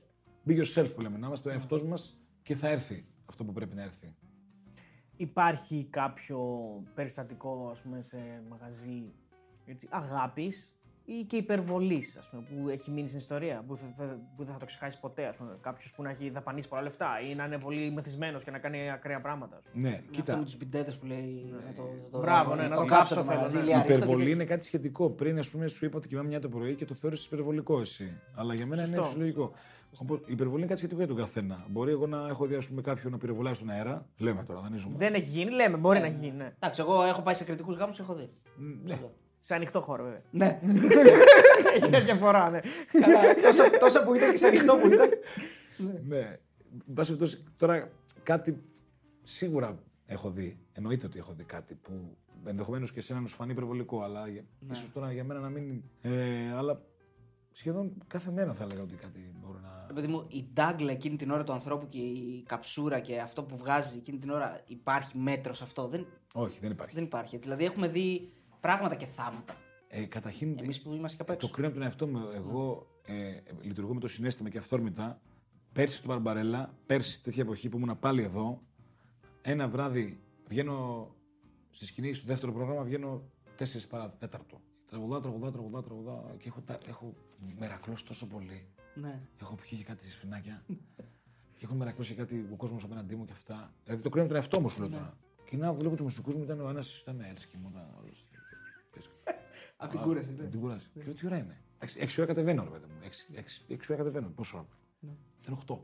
be 0.48 0.52
yourself 0.52 0.92
που 0.96 1.02
λέμε, 1.02 1.18
να 1.18 1.28
είμαστε 1.28 1.50
ο 1.50 1.52
εαυτός 1.52 1.84
μας 1.84 2.18
και 2.44 2.56
θα 2.56 2.70
έρθει 2.70 3.06
αυτό 3.26 3.44
που 3.44 3.52
πρέπει 3.52 3.76
να 3.76 3.84
έρθει. 3.84 4.16
Υπάρχει 5.16 5.88
κάποιο 5.90 6.40
περιστατικό 6.96 7.70
ας 7.72 7.82
πούμε, 7.82 8.02
σε 8.02 8.44
μαγαζί 8.50 9.14
έτσι, 9.66 9.88
αγάπης; 9.92 10.75
Ή 11.06 11.24
και 11.28 11.36
υπερβολής 11.36 12.16
ας 12.18 12.30
πούμε, 12.30 12.44
που 12.50 12.70
έχει 12.70 12.92
μείνει 12.92 13.08
στην 13.08 13.20
ιστορία, 13.20 13.64
που, 13.68 13.78
θα- 13.78 13.94
θα- 13.98 14.20
που 14.36 14.44
δεν 14.44 14.54
θα 14.54 14.60
το 14.60 14.66
ξεχάσει 14.66 15.00
ποτέ. 15.00 15.26
Ας 15.28 15.36
πούμε. 15.36 15.58
Κάποιος 15.62 15.94
που 15.96 16.04
να 16.04 16.10
έχει 16.10 16.30
δαπανίσει 16.30 16.68
πολλά 16.68 16.82
λεφτά 16.82 17.08
ή 17.30 17.36
να 17.36 17.46
είναι 17.46 17.58
πολύ 17.58 17.92
μεθυσμένος 17.92 18.44
και 18.44 18.52
να 18.52 18.58
κάνει 18.60 18.92
ακραία 18.92 19.22
πράγματα. 19.22 19.56
Ας 19.58 19.64
πούμε. 19.72 19.82
Ναι, 19.84 19.88
Είναι 19.90 19.98
αυτό 19.98 20.12
κοίτα. 20.12 20.38
με 20.38 20.44
τους 20.44 20.58
μπιντέτες 20.58 20.96
που 20.98 21.06
λέει 21.06 21.54
να 21.68 21.74
το, 21.74 21.82
να 22.04 22.10
το, 22.12 22.20
Μπράβο, 22.20 22.56
ναι, 22.56 22.68
να 22.68 22.76
το 22.76 22.86
κάψω 22.86 22.96
κάψω 22.96 23.16
το 23.16 23.24
θέλω, 23.24 23.36
μαγαζί, 23.36 23.56
ναι. 23.56 23.62
λέει, 23.64 23.70
Η 23.72 23.74
«Αρίστε 23.74 23.92
το 23.94 23.98
υπερβολή 23.98 24.24
και- 24.26 24.30
είναι 24.32 24.46
κάτι 24.46 24.66
σχετικό. 24.66 25.10
Πριν, 25.10 25.40
ας 25.40 25.50
πούμε, 25.50 25.68
σου 25.68 25.86
είπα 25.86 25.98
ότι 25.98 26.08
κοιμάμαι 26.08 26.30
9 26.36 26.40
το 26.40 26.50
πρωί 26.50 26.76
και 26.76 26.86
το 26.86 26.94
θεώρησες 26.94 27.26
υπερβολικό 27.26 27.80
εσύ. 27.80 28.18
Αλλά 28.36 28.54
για 28.54 28.66
μένα 28.66 28.82
είναι 28.82 28.90
Σωστό. 28.96 29.04
φυσιολογικό. 29.10 29.52
Οπότε, 29.98 30.24
η 30.28 30.32
υπερβολή 30.34 30.58
είναι 30.58 30.68
κάτι 30.68 30.78
σχετικό 30.80 31.00
για 31.00 31.10
τον 31.10 31.18
καθένα. 31.18 31.66
Μπορεί 31.70 31.92
εγώ 31.92 32.08
να 32.08 32.28
έχω 32.28 32.46
δει 32.46 32.56
ας 32.56 32.68
πούμε, 32.68 32.82
κάποιον 32.82 33.12
να 33.12 33.18
πυροβολάει 33.18 33.54
στον 33.54 33.70
αέρα. 33.70 34.06
Λέμε 34.18 34.44
τώρα, 34.44 34.60
δανείζουμε. 34.60 34.96
Δεν 34.98 35.14
έχει 35.14 35.30
γίνει, 35.30 35.52
λέμε, 35.52 35.78
μπορεί 35.78 36.00
να 36.00 36.06
έχει 36.06 36.18
γίνει. 36.22 36.36
Ναι. 36.38 36.54
Εντάξει, 36.60 36.82
εγώ 36.82 37.04
έχω 37.04 37.22
πάει 37.22 37.34
σε 37.36 37.44
κριτικούς 37.44 37.76
γάμους, 37.76 38.00
έχω 38.00 38.14
δει. 38.14 38.30
Ναι. 38.84 39.00
Σε 39.46 39.56
ανοιχτό 39.56 39.82
χώρο, 39.82 40.04
βέβαια. 40.04 40.22
Ναι. 40.32 40.60
Έχει 41.92 42.04
διαφορά, 42.04 42.50
ναι. 42.50 42.60
Καλά, 42.92 43.36
τόσο, 43.36 43.78
τόσο 43.80 44.04
που 44.04 44.14
ήταν 44.14 44.32
και 44.32 44.38
σε 44.38 44.48
ανοιχτό 44.48 44.78
που 44.78 44.88
ήταν. 44.88 45.10
ναι. 46.08 46.18
Εν 46.88 46.94
πάση 46.94 47.16
περιπτώσει, 47.16 47.44
τώρα 47.58 47.92
κάτι 48.24 48.64
σίγουρα 49.24 49.80
έχω 50.06 50.30
δει. 50.32 50.60
Εννοείται 50.72 51.06
ότι 51.06 51.20
έχω 51.20 51.34
δει 51.34 51.44
κάτι 51.44 51.76
που 51.76 52.18
ενδεχομένως 52.46 52.92
και 52.92 53.00
εσένα 53.00 53.20
να 53.20 53.28
σου 53.28 53.36
φανεί 53.36 53.52
υπερβολικό, 53.52 54.02
αλλά 54.02 54.28
για, 54.28 54.46
ίσως 54.72 54.92
τώρα 54.92 55.12
για 55.12 55.24
μένα 55.24 55.40
να 55.40 55.50
μην. 55.50 55.84
Ε, 56.02 56.52
αλλά 56.56 56.82
σχεδόν 57.52 57.94
κάθε 58.08 58.32
μέρα 58.32 58.54
θα 58.54 58.64
έλεγα 58.64 58.82
ότι 58.82 58.96
κάτι 58.96 59.36
μπορεί 59.42 59.60
να. 59.62 59.94
Παιδί 59.94 60.08
μου, 60.08 60.26
η 60.28 60.48
ντάγκλα 60.54 60.92
εκείνη 60.92 61.16
την 61.16 61.32
ώρα 61.32 61.44
του 61.44 61.54
ανθρώπου 61.54 61.88
και 61.90 61.98
η 61.98 62.44
καψούρα 62.48 63.00
και 63.00 63.20
αυτό 63.20 63.44
που 63.44 63.58
βγάζει 63.58 63.98
εκείνη 63.98 64.18
την 64.18 64.30
ώρα 64.30 64.62
υπάρχει 64.68 65.18
μέτρος 65.18 65.58
σε 65.58 65.64
αυτό; 65.64 65.88
Δεν, 65.88 66.06
Όχι, 66.34 66.58
δεν 66.62 66.72
υπάρχει. 66.72 66.96
δεν 66.96 67.04
υπάρχει. 67.04 67.38
Δηλαδή 67.38 67.66
έχουμε 67.66 67.88
δει 67.88 68.34
πράγματα 68.66 68.96
και 68.96 69.06
θάματα. 69.06 69.56
Ε, 69.88 70.06
καταρχήν, 70.06 70.60
Εμείς 70.60 70.82
που 70.82 70.94
είμαστε 70.94 71.16
και 71.16 71.22
απ' 71.22 71.30
Ε, 71.30 71.34
έξω. 71.34 71.48
Το 71.48 71.54
κρίνω 71.54 71.68
από 71.68 71.76
τον 71.78 71.86
εαυτό 71.86 72.08
μου. 72.08 72.30
Εγώ 72.34 72.88
ε, 73.06 73.40
λειτουργώ 73.62 73.94
με 73.94 74.00
το 74.00 74.08
συνέστημα 74.08 74.50
και 74.50 74.58
αυθόρμητα. 74.58 75.22
Πέρσι 75.74 75.96
στο 75.96 76.08
Μπαρμπαρέλα, 76.08 76.74
πέρσι 76.86 77.24
τέτοια 77.24 77.44
εποχή 77.44 77.70
που 77.70 77.78
ήμουν 77.78 78.00
πάλι 78.00 78.24
εδώ, 78.24 78.62
ένα 79.42 79.70
βράδυ 79.70 80.20
βγαίνω 80.50 81.10
στη 81.70 81.86
σκηνή, 81.86 82.14
στο 82.14 82.26
δεύτερο 82.28 82.52
πρόγραμμα 82.52 82.84
βγαίνω 82.84 83.24
4 83.60 83.64
παρά 83.90 84.10
τέταρτο. 84.10 84.62
Τραγουδάω, 84.90 85.20
τραγουδάω, 85.20 85.52
τραγουδάω, 85.52 85.82
τραγουδάω 85.82 86.24
και 86.38 86.48
έχω, 86.48 86.62
τα- 86.62 86.78
έχω 86.88 87.14
μερακλώσει 87.60 88.06
τόσο 88.06 88.28
πολύ. 88.28 88.68
Ναι. 88.96 89.22
Έχω 89.42 89.56
πιει 89.56 89.78
και 89.78 89.84
κάτι 89.84 90.10
σφινάκια. 90.10 90.64
και 91.58 91.66
έχω 91.66 91.74
μερακλώσει 91.74 92.14
και 92.14 92.20
κάτι 92.20 92.48
ο 92.52 92.56
κόσμος 92.56 92.84
απέναντί 92.84 93.16
μου 93.16 93.26
και 93.26 93.32
αυτά. 93.34 93.74
Δηλαδή 93.84 94.04
το 94.04 94.10
κρίνω 94.10 94.26
από 94.26 94.34
τον 94.34 94.42
εαυτό 94.44 94.60
μου 94.62 94.70
σου 94.70 94.80
λέω 94.80 94.90
τώρα. 94.90 95.18
Και 95.50 95.58
να 95.58 95.74
βλέπω 95.74 95.96
τους 95.96 96.04
μουσικούς 96.04 96.36
μου 96.36 96.44
ήταν 96.44 96.60
ο 96.62 96.70
ένας 96.70 97.00
ήταν 97.00 97.20
έτσι 97.20 97.48
και 97.48 97.58
μου 97.62 97.70
ήταν 97.72 97.96
όλος. 98.02 98.26
Από 99.78 99.92
την 99.92 100.00
κούραση. 100.00 100.30
Από 100.30 100.42
ναι. 100.42 100.48
την 100.50 100.60
κούραση. 100.60 100.90
Και 100.94 101.04
λέω 101.04 101.14
τι 101.14 101.26
ώρα 101.26 101.38
είναι. 101.38 101.62
Έξι, 101.80 102.00
έξι 102.00 102.22
ώρα 102.22 102.34
κατεβαίνω, 102.34 102.64
ρε 102.64 102.70
παιδί 102.70 102.86
μου. 102.86 103.00
Έξι, 103.04 103.28
έξι, 103.34 103.66
έξι 103.68 103.94
ώρα 103.94 104.04
κατεβαίνω. 104.04 104.32
Πόσο 104.36 104.58
ώρα. 104.58 104.68
Ήταν 105.42 105.58
8. 105.68 105.78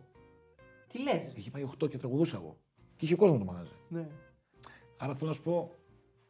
Τι 0.88 1.02
λες. 1.04 1.32
Είχε 1.36 1.50
πάει 1.50 1.66
8 1.84 1.90
και 1.90 1.98
τραγουδούσα 1.98 2.38
εγώ. 2.38 2.58
Και 2.96 3.06
είχε 3.06 3.16
κόσμος 3.16 3.40
το 3.40 3.46
μαγαζί. 3.46 3.72
Ναι. 3.90 4.08
Άρα 4.98 5.16
θέλω 5.16 5.30
να 5.30 5.36
σου 5.36 5.44
πω, 5.44 5.76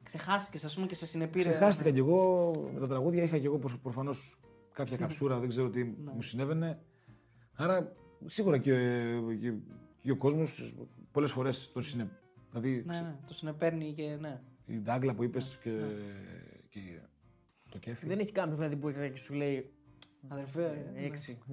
Ξεχάστηκες, 0.03 0.63
ας 0.63 0.73
πούμε, 0.75 0.85
και 0.87 0.95
σε 0.95 1.05
συνεπήρε. 1.05 1.49
ξεχάστηκα 1.49 1.91
κι 1.91 1.97
εγώ 1.97 2.51
με 2.73 2.79
τα 2.79 2.87
τραγούδια. 2.87 3.23
Είχα 3.23 3.37
κι 3.37 3.45
εγώ 3.45 3.57
προφανώς 3.81 4.39
κάποια 4.73 4.97
καψούρα, 4.97 5.39
δεν 5.39 5.49
ξέρω 5.49 5.69
τι 5.69 5.83
Ναι. 5.83 6.11
μου 6.13 6.21
συνέβαινε. 6.21 6.79
Άρα 7.53 7.93
σίγουρα 8.25 8.57
και, 8.57 8.73
και, 9.39 9.53
και 10.01 10.11
ο 10.11 10.17
κόσμος 10.17 10.73
πολλές 11.11 11.31
φορές 11.31 11.71
τον 11.73 11.83
συνε... 11.83 12.09
Δηλαδή 12.49 12.83
Ναι, 12.85 13.01
ναι, 13.01 13.15
το 13.27 13.33
συνεπέρνει 13.33 13.93
και 13.93 14.17
ναι. 14.19 14.41
η 14.65 14.77
Ντάγκλα 14.77 15.13
που 15.13 15.23
είπες 15.23 15.59
και, 15.63 15.79
και 16.69 16.79
το 17.71 17.77
κέφι. 17.77 18.07
Δεν 18.07 18.19
έχει 18.19 18.31
κάποιο 18.31 18.55
δηλαδή 18.55 18.75
που 18.75 18.87
έρχεται 18.87 19.07
και 19.09 19.19
σου 19.19 19.33
λέει 19.33 19.71
Αδερφέ. 20.27 20.85
ναι. 20.93 21.05
έξι. 21.05 21.37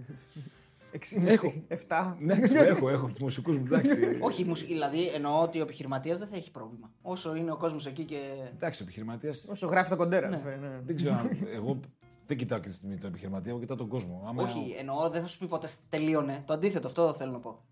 Έχω. 1.26 1.52
7. 1.88 2.14
Ναι, 2.18 2.40
ξέρω, 2.40 2.64
έχω, 2.74 2.88
έχω 2.88 3.08
τους 3.08 3.18
μουσικούς 3.18 3.56
μου, 3.58 3.64
εντάξει. 3.66 3.92
Όχι, 4.28 4.44
μουσ- 4.44 4.66
δηλαδή 4.66 5.06
εννοώ 5.08 5.42
ότι 5.42 5.58
ο 5.58 5.62
επιχειρηματίας 5.62 6.18
δεν 6.18 6.28
θα 6.28 6.36
έχει 6.36 6.50
πρόβλημα. 6.50 6.92
Όσο 7.02 7.34
είναι 7.36 7.52
ο 7.52 7.56
κόσμος 7.56 7.86
εκεί 7.86 8.04
και. 8.04 8.20
Εντάξει, 8.54 8.82
ο 8.82 8.84
επιχειρηματία. 8.84 9.34
Όσο 9.48 9.66
γράφει 9.66 9.90
το 9.90 9.96
κοντέρα. 9.96 10.28
Ναι. 10.28 10.36
ναι, 10.36 10.56
ναι. 10.56 10.80
Δεν 10.84 10.96
ξέρω, 10.96 11.14
αν- 11.14 11.30
εγώ 11.52 11.80
δεν 12.26 12.36
κοιτάω 12.36 12.58
και 12.58 12.68
τη 12.68 12.74
στιγμή 12.74 12.96
τον 12.98 13.08
επιχειρηματία, 13.10 13.50
εγώ 13.50 13.60
κοιτάω 13.60 13.76
τον 13.76 13.88
κόσμο. 13.88 14.24
Άμα- 14.26 14.42
Όχι, 14.42 14.74
εννοώ 14.78 15.10
δεν 15.10 15.22
θα 15.22 15.26
σου 15.28 15.38
πει 15.38 15.46
ποτέ 15.46 15.68
τελείωνε. 15.88 16.42
Το 16.46 16.52
αντίθετο, 16.52 16.86
αυτό 16.86 17.12
θέλω 17.14 17.30
να 17.32 17.38
πω. 17.40 17.64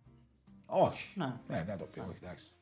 Όχι. 0.67 1.19
Ναι. 1.19 1.25
Ναι, 1.27 1.57
δεν 1.57 1.67
θα 1.67 1.77
το 1.77 1.85
πει, 1.85 1.99
όχι, 2.01 2.19
εντάξει. 2.23 2.53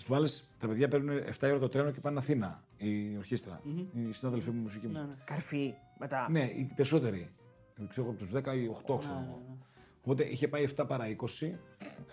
Τι 0.00 0.06
προάλλε 0.06 0.28
τα 0.58 0.68
παιδιά 0.68 0.88
παίρνουν 0.88 1.18
7 1.18 1.32
ώρα 1.42 1.58
το 1.58 1.68
τρένο 1.68 1.90
και 1.90 2.00
πάνε 2.00 2.18
Αθήνα, 2.18 2.64
η 2.76 3.16
ορχήστρα. 3.16 3.60
Οι 3.92 4.12
συνάδελφοί 4.12 4.50
μου, 4.50 4.58
η 4.58 4.62
μουσική 4.62 4.86
μου. 4.86 4.92
Ναι, 4.92 5.00
ναι. 5.00 5.08
Καρφί. 5.24 5.74
Μετά. 5.98 6.26
Ναι, 6.30 6.40
οι 6.40 6.72
περισσότεροι. 6.76 7.28
Δεν 7.76 7.88
Ξέρω 7.88 8.08
από 8.08 8.18
του 8.18 8.26
10 8.26 8.56
ή 8.56 8.70
8, 8.86 8.98
ξέρω 8.98 9.14
Ναι, 9.14 9.26
εγώ. 9.26 9.58
Οπότε 10.00 10.24
είχε 10.24 10.48
πάει 10.48 10.68
7 10.76 10.84
παρά 10.88 11.04
20 11.06 11.14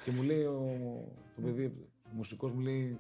και 0.04 0.12
μου 0.12 0.22
λέει 0.22 0.44
ο, 0.44 0.78
το 1.36 1.42
παιδί, 1.42 1.66
ο 2.04 2.10
μουσικός 2.12 2.52
μου 2.54 2.60
λέει 2.60 3.00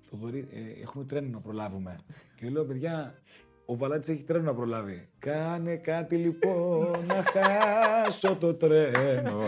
Θοδωρή, 0.00 0.48
ε, 0.52 0.82
έχουμε 0.82 1.04
τρένο 1.04 1.28
να 1.28 1.40
προλάβουμε. 1.40 1.98
και 2.36 2.48
λέω, 2.50 2.64
παιδιά, 2.64 3.14
ο 3.64 3.76
Βαλάτης 3.76 4.08
έχει 4.08 4.22
τρένο 4.22 4.44
να 4.44 4.54
προλάβει. 4.54 5.08
Κάνε 5.18 5.76
κάτι 5.76 6.16
λοιπόν 6.16 7.04
να 7.06 7.22
χάσω 7.22 8.36
το 8.36 8.54
τρένο. 8.54 9.42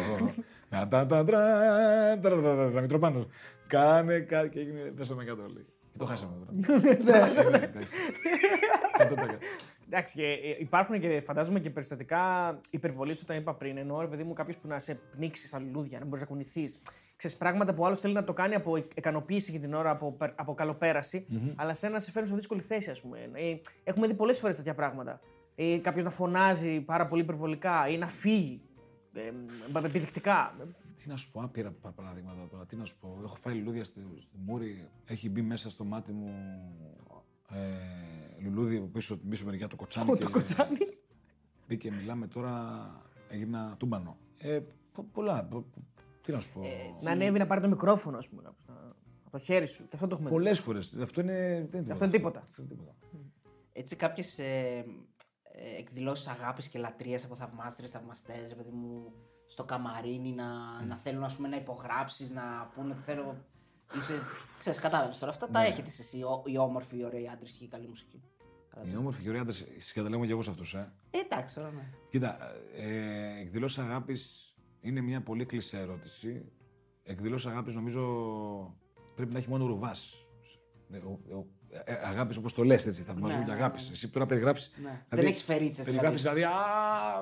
Να 0.71 0.89
τα 0.89 1.07
τα 1.07 1.25
τρα, 1.25 1.25
τρα, 1.25 2.19
τρα, 2.21 2.41
τρα, 2.41 2.71
τρα, 2.71 2.81
Μητροπάνος. 2.81 3.27
Κάνε 3.69 4.21
κάτι 4.21 4.49
και 4.49 4.61
έγινε, 4.61 4.81
πέσαμε 4.81 5.25
κάτω 5.25 5.43
όλοι. 5.43 5.67
Και 5.93 5.99
το 5.99 6.05
χάσαμε 6.05 6.33
τώρα. 6.37 6.81
Ναι, 6.83 6.91
εντάξει. 7.01 7.35
Κάτω 8.99 9.15
τα 9.15 9.21
κάτω. 9.21 9.39
Εντάξει, 9.87 10.15
και 10.15 10.25
ε, 10.27 10.57
υπάρχουν 10.59 11.01
και 11.01 11.21
φαντάζομαι 11.25 11.61
και 11.61 11.71
περιστατικά 11.71 12.21
υπερβολής 12.71 13.23
όταν 13.23 13.37
είπα 13.37 13.55
πριν. 13.55 13.77
Ενώ 13.77 14.01
ρε 14.01 14.07
παιδί 14.07 14.23
μου 14.23 14.33
κάποιος 14.33 14.57
που 14.57 14.69
να 14.69 14.79
σε 14.79 14.95
πνίξει 15.17 15.47
στα 15.47 15.59
λουλούδια, 15.59 15.99
να 15.99 16.05
μπορείς 16.05 16.21
να 16.21 16.27
κουνηθείς. 16.27 16.81
Ξέρεις, 17.17 17.37
πράγματα 17.37 17.75
που 17.75 17.87
άλλος 17.87 18.01
θέλει 18.01 18.15
να 18.15 18.25
το 18.25 18.33
κάνει 18.33 18.55
από 18.55 18.77
ικανοποίηση 18.77 19.51
για 19.51 19.61
την 19.61 19.75
ώρα, 19.75 19.91
από, 19.91 20.13
περ- 20.13 20.33
από 20.41 20.55
καλοπέραση, 20.55 21.27
αλλά 21.57 21.75
σε 21.75 21.87
ένα 21.87 21.99
σε 21.99 22.11
φέρνει 22.11 22.29
σε 22.29 22.35
δύσκολη 22.35 22.61
θέση, 22.61 22.91
ας 22.91 23.01
πούμε. 23.01 23.19
Ε, 23.33 23.55
έχουμε 23.85 24.07
δει 24.07 24.15
πολλές 24.15 24.39
φορές 24.39 24.57
τέτοια 24.57 24.75
πράγματα. 24.75 25.21
Ε, 25.55 25.77
κάποιος 25.79 26.05
να 26.05 26.11
φωνάζει 26.11 26.81
πάρα 26.81 27.07
πολύ 27.07 27.23
υπερβολικά 27.23 27.89
ή 27.89 27.99
να 27.99 28.07
φύγει 28.07 28.61
ε, 29.13 29.21
επιδεικτικά. 29.87 30.55
Τι 31.03 31.09
να 31.09 31.17
σου 31.17 31.31
πω, 31.31 31.41
άπειρα 31.43 31.71
πα- 31.73 31.93
παραδείγματα 31.93 32.49
τώρα. 32.51 32.67
Τι 32.67 32.77
να 32.77 32.85
σου 32.85 32.99
πω. 32.99 33.19
Έχω 33.25 33.37
φάει 33.37 33.55
λουλούδια 33.55 33.85
στη, 33.85 34.01
στη 34.19 34.37
μούρη. 34.39 34.89
Έχει 35.05 35.31
μπει 35.31 35.43
μέσα 35.43 35.71
στο 35.71 35.85
μάτι 35.85 36.13
μου 36.13 36.29
ε, 37.51 38.41
λουλούδι 38.43 38.77
από 38.77 38.87
πίσω, 38.87 39.17
πίσω 39.19 39.45
μεριά 39.45 39.69
το 39.69 39.77
κοτσάνι. 39.77 40.13
και 40.13 40.25
Το 40.25 40.31
κοτσάνι. 40.31 40.79
Μπήκε, 41.69 41.91
μιλάμε 41.93 42.27
τώρα, 42.27 42.87
έγινα 43.29 43.75
τούμπανο. 43.79 44.17
Ε, 44.39 44.61
πο- 44.93 45.09
πολλά. 45.13 45.45
πο- 45.45 45.61
πο- 45.61 45.83
τι 46.23 46.33
να 46.33 46.41
σου 46.41 46.53
πω. 46.53 46.61
Να 47.03 47.11
ανέβει 47.11 47.39
να 47.39 47.47
πάρει 47.47 47.61
το 47.61 47.69
μικρόφωνο, 47.69 48.19
ας 48.19 48.29
πούμε, 48.29 48.43
κάποιος, 48.43 48.65
να- 48.67 48.95
από 49.23 49.31
το 49.31 49.39
χέρι 49.39 49.67
σου. 49.67 49.83
Και 49.89 49.91
αυτό 49.95 50.07
το 50.07 50.15
έχουμε 50.15 50.29
δει. 50.29 50.35
Πολλέ 50.35 50.55
φορές. 50.55 50.95
Αυτό 50.95 51.21
είναι. 51.21 51.67
Δεν 51.71 51.81
είναι 51.83 51.93
Αυτό 51.93 52.05
είναι 52.05 52.13
τίποτα. 52.13 52.41
Αυτό 52.49 52.63
είναι 52.63 52.71
τίποτα. 52.71 52.95
Έτσι, 53.73 53.97
κάποιες 53.97 54.39
ε, 54.39 54.45
ε, 55.43 55.79
εκδηλώσεις 55.79 56.27
αγάπης 56.27 56.69
και 56.69 56.79
λατρεία 56.79 57.21
από 57.25 57.35
θαυμάστρε, 57.37 57.87
θαυμαστές, 57.87 58.55
παιδί 58.55 58.71
μου, 58.71 59.13
στο 59.49 59.65
καμαρίνι 59.65 60.33
να, 60.33 60.47
να 60.85 60.97
θέλουν 60.97 61.25
ας 61.25 61.37
πούμε, 61.37 61.49
να 61.49 61.57
υπογράψεις, 61.57 62.31
να 62.31 62.71
πούνε 62.75 62.93
ότι 62.93 63.03
θέλω. 63.03 63.45
Είσαι. 63.97 64.21
ξέρεις, 64.59 64.79
κατάλαβες 64.79 65.19
τώρα. 65.19 65.33
Αυτά 65.33 65.49
τα 65.51 65.63
έχετε 65.63 65.89
εσύ, 65.89 66.23
ο- 66.23 66.43
οι 66.47 66.59
όμορφοι, 66.59 66.99
οι 66.99 67.05
ωραίοι 67.05 67.29
άντρες 67.29 67.51
και 67.51 67.65
η 67.65 67.69
καλή 67.69 67.87
μουσική. 67.89 68.23
Οι 68.93 68.97
όμορφοι 68.97 69.23
και 69.23 69.29
ωραίοι 69.29 69.41
άντρες, 69.41 69.65
συγκαταλέγω 69.79 70.25
και 70.25 70.31
εγώ 70.31 70.43
σε 70.43 70.51
αυτούς. 70.51 70.75
Ε. 70.75 70.93
Ε, 71.11 71.19
εντάξει, 71.19 71.55
τώρα 71.55 71.71
ναι. 71.71 71.83
Κοίτα, 72.11 72.37
ε, 72.77 73.41
εκδηλώσεις 73.41 73.79
αγάπης 73.79 74.55
είναι 74.81 75.01
μια 75.01 75.23
πολύ 75.23 75.45
κλεισέ 75.47 75.79
ερώτηση. 75.79 76.53
Εκδηλώσεις 77.03 77.47
αγάπης 77.51 77.75
νομίζω 77.75 78.05
πρέπει 79.15 79.33
να 79.33 79.39
έχει 79.39 79.49
μόνο 79.49 79.67
ρουβάς. 79.67 80.27
Ναι, 80.89 80.99
ο- 80.99 81.21
ο- 81.37 81.39
ε, 81.39 81.45
αγάπης 82.05 82.37
όπως 82.37 82.53
το 82.53 82.63
λες 82.65 82.87
έτσι, 82.87 83.03
θαυμασμό 83.03 83.39
Ναι, 83.39 83.45
και 83.45 83.51
ναι, 83.51 83.57
αγάπης. 83.57 83.87
ναι. 83.87 83.93
Εσύ 83.93 84.09
τώρα 84.09 84.27
περιγράφει. 84.27 84.71
Ναι. 84.83 85.03
Δεν 85.09 85.27
έχεις 85.27 85.43
φερίτσες, 85.43 85.85
Περιγράφεις 85.85 86.23
δηλαδή. 86.23 86.43
Α, 86.43 86.51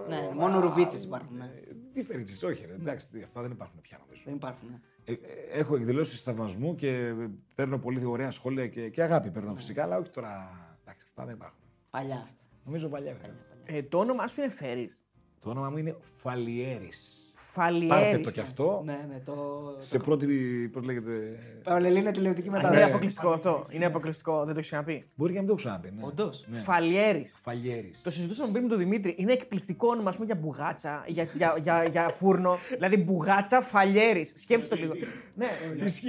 Ναι, 0.09 0.17
α, 0.17 0.35
μόνο 0.35 0.57
α, 0.57 0.61
ρουβίτσες 0.61 1.05
υπάρχουν, 1.05 1.37
ναι. 1.37 1.45
ε, 1.45 1.75
Τι 1.93 2.03
φερίτσες, 2.05 2.43
όχι, 2.43 2.67
ρε, 2.67 2.73
εντάξει, 2.75 3.09
τι, 3.09 3.23
αυτά 3.23 3.43
δεν 3.43 3.51
υπάρχουν 3.51 3.81
πια 3.81 3.99
νομίζω. 4.07 4.23
Δεν 4.25 4.35
υπάρχουν. 4.35 4.69
ναι. 4.71 4.79
Ε, 5.05 5.13
ε, 5.13 5.59
έχω 5.59 5.77
εκδηλώσεις 5.77 6.23
θαυμασμού 6.23 6.75
και 6.75 7.13
παίρνω 7.55 7.79
πολύ 7.79 8.05
ωραία 8.05 8.31
σχόλια 8.31 8.67
και, 8.67 8.89
και 8.89 9.03
αγάπη 9.03 9.31
παίρνω 9.31 9.51
Ναι. 9.51 9.57
φυσικά, 9.57 9.83
αλλά 9.83 9.97
όχι 9.99 10.11
τώρα. 10.11 10.51
Εντάξει, 10.85 11.07
αυτά 11.09 11.25
δεν 11.25 11.35
υπάρχουν. 11.35 11.59
Παλιά 11.91 12.15
αυτά. 12.17 12.41
Νομίζω 12.65 12.89
παλιά. 12.89 13.13
βέβαια. 13.13 13.35
Ε, 13.65 13.83
το 13.83 13.99
όνομά 13.99 14.27
σου 14.27 14.41
είναι 14.41 14.51
Φέρις. 14.51 15.05
Το 15.41 15.51
όνομα 15.51 15.71
μου 15.71 15.77
είναι 15.77 15.97
Φαλιέρης. 16.17 17.35
Φαλιέρη. 17.57 17.87
Πάρτε 17.89 18.19
το 18.19 18.31
κι 18.31 18.41
αυτό. 18.41 18.83
Ναι, 18.85 18.99
ναι, 19.09 19.21
το. 19.25 19.35
Σε 19.79 19.99
πρώτη. 19.99 20.27
Πώς 20.73 20.85
λέγεται; 20.85 21.39
Παολελή 21.65 21.99
είναι 22.01 22.11
τηλεοπτική 22.11 22.49
Είναι 22.49 22.57
μετάδοση. 22.57 22.83
αποκλειστικό 22.83 23.31
αυτό. 23.31 23.67
Είναι 23.71 23.85
αποκλειστικό, 23.85 24.37
δεν 24.37 24.47
το 24.47 24.59
έχεις 24.59 24.67
ξαναπεί. 24.67 25.05
Μπορεί 25.15 25.33
και 25.33 25.39
να 25.41 25.45
μην 25.45 25.57
το 25.57 25.63
έχω 25.63 25.69
ξαναπεί. 25.69 25.97
Ναι. 26.01 26.07
Όντως. 26.07 26.45
Ναι. 26.49 26.59
Φαλιέρης. 26.61 27.37
Φαλιέρης. 27.43 28.03
Το 28.03 28.11
συζητούσαμε 28.11 28.51
πριν 28.53 28.63
με 28.63 28.69
τον 28.69 28.79
Δημήτρη. 28.79 29.15
Είναι 29.19 29.33
εκπληκτικό 29.33 29.89
όνομα 29.89 30.09
ας 30.09 30.15
πούμε, 30.15 30.27
για 30.27 30.35
μπουγάτσα, 30.35 31.05
για, 31.07 31.29
για, 31.35 31.55
για, 31.63 31.85
για 31.85 32.09
φούρνο. 32.09 32.59
δηλαδή 32.75 32.97
μπουγάτσα 32.97 33.61
φαλιέρης. 33.63 34.33
Σκέψτε 34.35 34.75
το 34.75 34.81
λίγο. 34.81 34.93
ναι, 35.35 35.47
Ισχύει. 35.85 36.09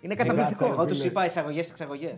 είναι 0.00 0.14
Μπουγάτσα, 0.14 0.14
καταπληκτικό. 0.14 0.66
Εγώ 0.70 0.86
του 0.86 0.94
φίλε. 0.94 1.06
είπα 1.06 1.24
εισαγωγέ-εξαγωγέ. 1.24 2.14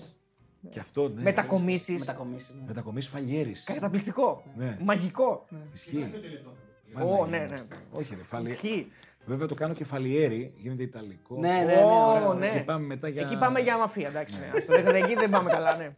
Και 0.71 0.79
αυτό, 0.81 1.09
ναι. 1.09 1.23
Μετακομίσεις. 1.23 1.99
Μετακομίσεις. 1.99 2.55
Ναι. 2.55 2.63
Μετακομίσεις 2.67 3.11
Φαλιέρης. 3.11 3.65
Καταπληκτικό. 3.65 4.43
Ναι. 4.57 4.79
Μαγικό. 4.83 5.47
Ισχύει. 5.73 6.11
Ω, 7.03 7.27
ναι, 7.27 7.39
ναι. 7.39 7.57
Όχι, 7.93 8.15
ρε, 8.17 8.23
φαλι... 8.23 8.51
Ισχύει. 8.51 8.93
Βέβαια 9.27 9.47
το 9.47 9.55
κάνω 9.55 9.75
και 9.75 9.85
φαλιέρι, 9.85 10.53
γίνεται 10.57 10.83
ιταλικό. 10.83 11.37
Ναι, 11.39 11.49
ναι, 11.49 11.65
ναι. 11.65 11.83
Ω, 11.85 12.13
ωραίο. 12.13 12.35
ναι. 12.35 12.49
Και 12.49 12.59
πάμε 12.61 12.87
μετά 12.87 13.09
για. 13.09 13.23
Εκεί 13.23 13.39
πάμε 13.39 13.61
για 13.61 13.79
μαφία, 13.79 14.09
εντάξει. 14.09 14.35
Ναι. 14.39 14.59
Ας 14.59 14.65
το 14.65 14.73
δέχεται, 14.73 14.97
εκεί 14.99 15.15
δεν 15.15 15.31
πάμε 15.31 15.51
καλά, 15.51 15.77
ναι. 15.77 15.97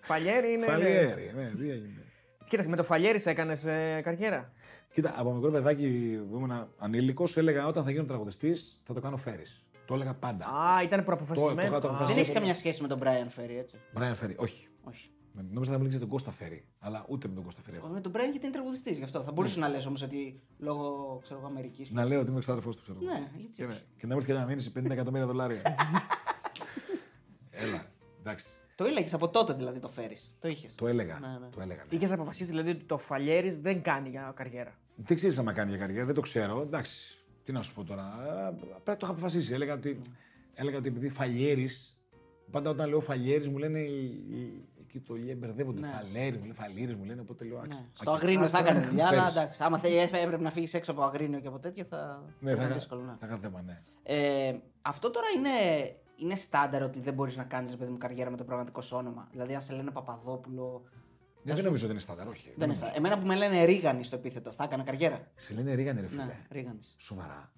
Φαλιέρι 0.00 0.48
είναι. 0.52 0.56
ναι. 0.66 0.72
Φαλιέρι, 0.72 1.32
ναι, 1.36 1.50
τι 1.50 1.70
έγινε. 1.70 2.04
Κοίταξε, 2.48 2.70
με 2.70 2.76
το 2.76 2.82
φαλιέρι 2.84 3.20
έκανες 3.24 3.64
ε, 3.64 4.00
καριέρα. 4.04 4.52
Κοίτα, 4.92 5.14
από 5.16 5.32
μικρό 5.32 5.50
παιδάκι 5.50 6.18
που 6.30 6.36
ήμουν 6.36 6.68
ανήλικος, 6.78 7.36
έλεγα 7.36 7.66
όταν 7.66 7.84
θα 7.84 7.90
γίνω 7.90 8.04
τραγουδιστής 8.04 8.80
θα 8.86 8.94
το 8.94 9.00
κάνω 9.00 9.16
φέρις. 9.16 9.64
Το 9.84 9.94
έλεγα 9.94 10.14
πάντα. 10.14 10.44
Α, 10.46 10.82
ήταν 10.82 10.98
Το- 10.98 11.04
προποφασισμένο. 11.04 11.70
το- 11.70 11.80
το- 11.88 11.94
Α. 11.94 11.98
το- 11.98 12.04
Δεν 12.06 12.16
έχεις 12.16 12.32
καμιά 12.32 12.54
σχέση 12.54 12.82
με 12.82 12.88
τον 12.88 12.98
Brian 13.02 13.40
Ferry, 13.40 13.56
έτσι; 13.58 13.76
Brian 13.98 14.24
Ferry, 14.24 14.34
όχι. 14.36 14.68
Όχι. 14.82 15.10
Νόμιζα 15.42 15.72
θα 15.72 15.78
μιλήσει 15.78 15.98
τον 15.98 16.08
Κώστα 16.08 16.30
Φέρι, 16.30 16.64
αλλά 16.78 17.04
ούτε 17.08 17.28
με 17.28 17.34
τον 17.34 17.44
Κώστα 17.44 17.60
Φέρι. 17.60 17.76
έχω. 17.76 17.88
Με 17.88 18.00
τον 18.00 18.12
Brian 18.12 18.28
γιατί 18.30 18.46
είναι 18.46 18.50
τραγουδιστής, 18.54 18.98
γι' 18.98 19.04
αυτό. 19.04 19.22
Θα 19.22 19.32
μπορούσε 19.32 19.58
να 19.58 19.68
λες 19.68 19.86
όμως 19.86 20.02
ότι 20.02 20.40
λόγω 20.58 21.18
ξέρω 21.22 21.38
εγώ 21.38 21.48
Αμερικής. 21.48 21.90
Να 21.90 22.04
λέω 22.04 22.20
ότι 22.20 22.28
είμαι 22.28 22.38
εξάδελφος 22.38 22.76
του, 22.76 22.82
ξέρω. 22.82 22.98
εγώ. 23.02 23.12
Ναι, 23.12 23.28
γιατί 23.36 23.52
Και, 23.56 23.66
ναι. 23.66 23.72
όχι. 23.72 23.82
και 23.96 24.06
να 24.06 24.12
μου 24.12 24.18
έρθει 24.18 24.32
και 24.32 24.38
να 24.38 24.44
μείνει 24.46 24.64
50 24.88 24.90
εκατομμύρια 24.92 25.26
δολάρια. 25.26 25.62
Έλα, 27.50 27.86
εντάξει. 28.20 28.46
Το 28.76 28.84
έλεγες 28.84 29.14
από 29.14 29.28
τότε 29.28 29.52
δηλαδή 29.52 29.78
το 29.80 29.88
φέρει. 29.88 30.16
Το 30.40 30.48
είχες. 30.48 30.74
Το 30.74 30.86
έλεγα. 30.86 31.18
Ναι, 31.18 31.26
ναι. 31.26 31.48
Το 31.50 31.60
έλεγα. 31.60 31.84
ναι. 31.90 31.96
Είχες 31.96 32.12
αποφασίσει 32.12 32.50
δηλαδή 32.50 32.70
ότι 32.70 32.84
το 32.84 32.98
φαλιέρι 32.98 33.50
δεν 33.50 33.82
κάνει 33.82 34.08
για 34.08 34.32
καριέρα. 34.36 34.78
Δεν 34.96 35.16
ξέρεις 35.16 35.38
αν 35.38 35.54
κάνει 35.54 35.70
για 35.70 35.78
καριέρα, 35.78 36.04
δεν 36.06 36.14
το 36.14 36.20
ξέρω. 36.20 36.60
Εντάξει, 36.60 37.24
τι 37.44 37.52
να 37.52 37.62
σου 37.62 37.74
πω 37.74 37.84
τώρα. 37.84 38.02
Ε, 38.50 38.54
Πρέπει 38.84 38.98
το 38.98 39.06
είχα 39.06 39.10
αποφασίσει. 39.10 39.52
Έλεγα 39.52 39.74
ότι, 39.74 40.00
έλεγα 40.54 40.78
ότι 40.78 40.88
επειδή 40.88 41.08
φαλιέρη. 41.08 41.68
Πάντα 42.50 42.70
όταν 42.70 42.88
λέω 42.88 43.00
φαλιέρης 43.00 43.48
μου 43.48 43.58
λένε. 43.58 43.78
οι- 43.78 44.24
οι- 44.30 44.64
Εκεί 44.96 45.06
το 45.06 45.14
λέει, 45.14 45.36
μπερδεύονται. 45.38 45.80
Ναι. 45.80 45.88
Φαλέρη 45.88 46.36
μου 46.36 46.42
λένε, 46.42 46.54
φαλίρη 46.54 46.96
μου 46.96 47.04
λένε. 47.04 47.20
Οπότε 47.20 47.44
λέω. 47.44 47.56
Ναι. 47.56 47.62
άξι, 47.64 47.78
Στο 47.92 48.10
άκυρο. 48.10 48.12
Αγρίνιο 48.12 48.48
θα 48.48 48.58
έκανε 48.58 48.80
δουλειά, 48.80 49.06
αλλά 49.06 49.18
Φέρεις. 49.20 49.36
εντάξει. 49.36 49.62
Άμα 49.62 49.78
θέλει, 49.78 49.96
έπρεπε 49.96 50.38
να 50.42 50.50
φύγεις 50.50 50.74
έξω 50.74 50.90
από 50.90 51.02
Αγρίνιο 51.02 51.40
και 51.40 51.46
από 51.48 51.58
τέτοια 51.58 51.84
θα. 51.84 52.24
Ναι, 52.40 52.50
θα 52.50 52.56
θα 52.56 52.62
ήταν 52.62 52.64
είχα 52.66 52.74
δύσκολο. 52.74 53.02
ναι. 53.02 53.16
θα 53.20 53.26
είχα 53.26 53.36
θέμα, 53.38 53.62
ναι. 53.62 53.82
Ε, 54.02 54.54
αυτό 54.82 55.10
τώρα 55.10 55.26
είναι, 55.36 55.50
είναι 56.16 56.34
στάνταρ 56.34 56.82
ότι 56.82 57.00
δεν 57.00 57.14
μπορείς 57.14 57.36
να 57.36 57.44
κάνεις 57.44 57.76
παιδί 57.76 57.90
μου 57.90 57.98
καριέρα 57.98 58.30
με 58.30 58.36
το 58.36 58.44
πραγματικό 58.44 58.80
σου 58.80 58.96
όνομα. 58.96 59.28
Δηλαδή, 59.30 59.54
αν 59.54 59.60
σε 59.62 59.74
λένε 59.74 59.90
Παπαδόπουλο. 59.90 60.82
Ναι, 61.42 61.54
δεν 61.54 61.64
νομίζω 61.64 61.82
ότι 61.82 61.92
είναι 61.92 62.02
στάνταρ, 62.02 62.28
όχι. 62.28 62.52
Δεν 62.56 62.66
είναι 62.68 62.76
στάνταρ. 62.76 62.96
Εμένα 62.96 63.18
που 63.18 63.26
με 63.26 63.34
λένε 63.34 63.64
Ρίγανη 63.64 64.04
στο 64.04 64.16
επίθετο, 64.16 64.52
θα 64.52 64.64
έκανα 64.64 64.82
καριέρα. 64.82 65.20
Σε 65.34 65.54
λένε 65.54 65.74
Ρίγανε, 65.74 66.00
ρε 66.00 66.06
φίλε. 66.06 66.24
Ναι, 66.24 66.46
Ρίγανης. 66.50 66.94
Σοβαρά. 66.98 67.52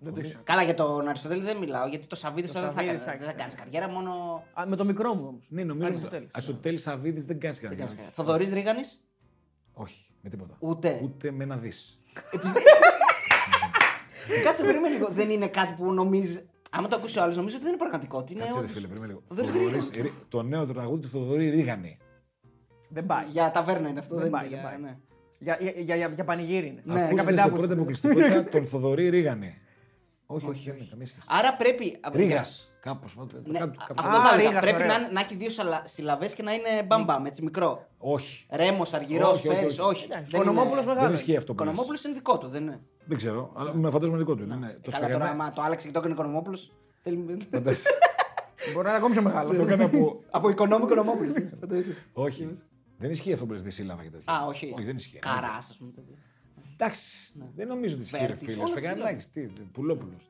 Ναι. 0.00 0.10
Δεν 0.10 0.14
το 0.14 0.20
ήξερα. 0.20 0.40
Καλά 0.44 0.62
για 0.62 0.74
τον 0.74 1.08
Αριστοτέλη 1.08 1.42
δεν 1.42 1.56
μιλάω, 1.56 1.86
γιατί 1.88 2.06
το 2.06 2.16
Σαββίδης 2.16 2.52
τώρα 2.52 2.66
δεν 2.66 2.74
θα, 2.74 2.80
Σαββίδης, 2.80 3.04
κάνει, 3.04 3.18
δεν 3.18 3.26
θα 3.26 3.32
εντάξει, 3.32 3.56
κάνεις 3.56 3.72
καριέρα, 3.72 3.92
μόνο. 3.92 4.42
Α, 4.60 4.66
με 4.66 4.76
το 4.76 4.84
μικρό 4.84 5.14
μου 5.14 5.24
όμως. 5.28 5.46
Ναι, 5.48 5.64
νομίζω 5.64 5.86
ότι 5.86 5.94
Αριστοτέλης. 5.96 6.28
Αριστοτέλης 6.32 6.80
Σαββίδης 6.82 7.24
δεν 7.24 7.40
κάνεις 7.40 7.58
Δεν 7.58 7.68
καριέρα. 7.68 7.86
κάνεις 7.86 8.02
καριέρα. 8.04 8.22
Θοδωρής 8.24 8.52
Ρίγανης, 8.52 9.00
Όχι, 9.72 10.06
με 10.22 10.30
τίποτα. 10.30 10.56
ούτε. 10.58 11.00
Ούτε 11.02 11.30
με 11.30 11.44
ένα 11.44 11.56
δι. 11.56 11.72
Κάτσε 14.44 14.62
περίμενε 14.64 14.94
λίγο. 14.94 15.08
Δεν 15.08 15.30
είναι 15.30 15.48
κάτι 15.48 15.72
που 15.72 15.92
νομίζει. 15.92 16.48
Άμα 16.70 16.88
το 16.88 16.96
ακούσει 16.96 17.18
ο 17.18 17.22
άλλος, 17.22 17.36
νομίζω 17.36 17.54
ότι 17.54 17.64
δεν 17.64 17.72
είναι 17.74 17.82
πραγματικό. 17.82 18.18
Ότι 18.18 18.32
είναι 18.32 18.40
Κάτσε 18.42 18.54
ρε 18.56 18.60
όντως- 18.60 18.74
φίλε, 18.74 18.86
περίμενε 18.86 19.12
λίγο. 19.12 19.22
Θοδωρής 19.28 19.50
Θοδωρής 19.52 19.90
Ρι- 19.94 20.12
Το 20.28 20.42
νέο 20.42 20.66
τραγούδι 20.66 21.00
του 21.00 21.08
Θοδωρή 21.08 21.48
Ρίγανη. 21.48 21.98
Δεν 22.88 23.06
πάει. 23.06 23.24
Για 23.26 23.50
ταβέρνα 23.50 23.88
είναι 23.88 23.98
αυτό. 23.98 24.14
Δεν 24.14 24.22
Δεν, 24.22 24.32
πάει, 24.32 24.46
είναι 24.46 24.56
δεν 24.56 24.64
για- 24.64 24.70
πάει. 24.70 24.80
ναι. 24.90 24.96
Για, 25.40 25.56
για, 25.60 25.70
για, 25.82 25.96
για, 25.96 26.08
για 26.14 26.24
πανηγύρι 26.24 26.66
είναι. 26.66 26.80
Ναι, 26.84 26.92
Ακούστε 26.92 27.16
σε 27.16 27.22
Καπεντάπους. 27.24 27.58
πρώτη 27.58 27.72
αποκλειστικότητα 27.72 28.44
τον 28.44 28.66
Θοδωρή 28.66 29.08
Ρίγανη. 29.08 29.54
Όχι, 30.30 30.46
όχι, 30.48 30.62
δεν 30.70 30.76
είναι 30.76 30.86
καμία 30.90 31.06
σχέση. 31.06 31.26
Άρα 31.28 31.54
πρέπει. 31.56 32.00
Ρίγας. 32.12 32.72
Κάπω. 32.80 33.06
Ναι, 33.44 33.58
κάπως. 33.58 33.76
αυτό 33.96 34.16
Α, 34.16 34.22
θα 34.22 34.34
έλεγα. 34.34 34.48
Ρήγας, 34.48 34.62
Πρέπει 34.64 34.82
ωραίο. 34.82 34.98
να, 34.98 35.12
να 35.12 35.20
έχει 35.20 35.34
δύο 35.36 35.48
συλλαβές 35.84 36.34
και 36.34 36.42
να 36.42 36.52
είναι 36.52 36.82
μπαμπαμ, 36.86 37.24
έτσι 37.26 37.42
μικρό. 37.42 37.86
Όχι. 37.98 38.46
Ρέμος, 38.50 38.92
Αργυρός, 38.94 39.30
Όχι, 39.38 39.48
όχι, 39.48 39.56
Φέρι, 39.56 39.66
όχι. 39.66 39.80
όχι. 39.80 40.04
Εντάξει, 40.04 40.30
Δεν 40.30 40.40
Οικονομόπουλος 40.40 40.84
είναι- 40.84 40.92
μεγάλος. 40.94 41.10
Δεν 41.10 41.20
ισχύει 41.20 41.36
αυτό 41.36 41.52
Ο 41.52 41.54
που 41.54 41.62
λες. 41.64 41.72
Οικονομόπουλο 41.72 41.98
είναι 42.06 42.14
δικό 42.14 42.38
του, 42.38 42.48
δεν 42.48 42.62
είναι. 42.62 42.80
Δεν 43.04 43.16
ξέρω, 43.16 43.52
αλλά 43.56 43.74
με 43.74 43.90
φαντάζομαι 43.90 44.18
δικό 44.18 44.34
του. 44.34 44.42
είναι, 44.42 44.54
ναι. 44.54 44.66
Το 44.68 44.72
Ε, 44.72 44.90
Καλά 44.90 45.06
τώρα, 45.06 45.14
σφαγιανά. 45.14 45.30
άμα 45.30 45.50
το 45.50 45.62
άλλαξε 45.62 45.86
και 45.86 45.92
το 45.92 45.98
έκανε 45.98 46.14
Οικονομόπουλο. 46.14 46.58
Θέλει... 47.02 47.36
Φαντάζεσαι. 47.50 47.88
Μπορεί 48.72 48.84
να 48.84 48.88
είναι 48.88 48.98
ακόμη 48.98 49.12
πιο 49.14 49.22
μεγάλο. 49.22 49.54
Το 49.54 49.62
έκανε 49.62 49.84
από. 49.84 50.20
Από 50.30 50.48
οικονόμο 50.48 50.84
Οικονομόπουλο. 50.84 51.32
Όχι. 52.12 52.58
Δεν 52.98 53.10
ισχύει 53.10 53.32
αυτό 53.32 53.46
που 53.46 53.52
λες 53.52 53.62
δισύλλαβα 53.62 54.02
και 54.02 54.10
τέτοια. 54.10 54.32
Α, 54.32 54.46
όχι. 54.46 54.72
Όχι, 54.76 54.84
δεν 54.84 54.96
ισχύει. 54.96 55.18
Καράς, 55.18 55.70
ας 55.70 55.76
πούμε. 55.76 55.90
Τέτοιο. 56.78 56.86
Εντάξει. 56.86 57.32
Δεν 57.56 57.66
νομίζω 57.68 57.94
ότι 57.94 58.02
ισχύει. 58.04 58.16
ρε 58.20 58.26
Βέρτης, 58.26 58.46
Φίλε, 58.48 58.58
όλα 58.58 58.68
Σφαγιανάκης, 58.68 59.32
τι, 59.32 59.40
Πουλόπουλος. 59.72 60.28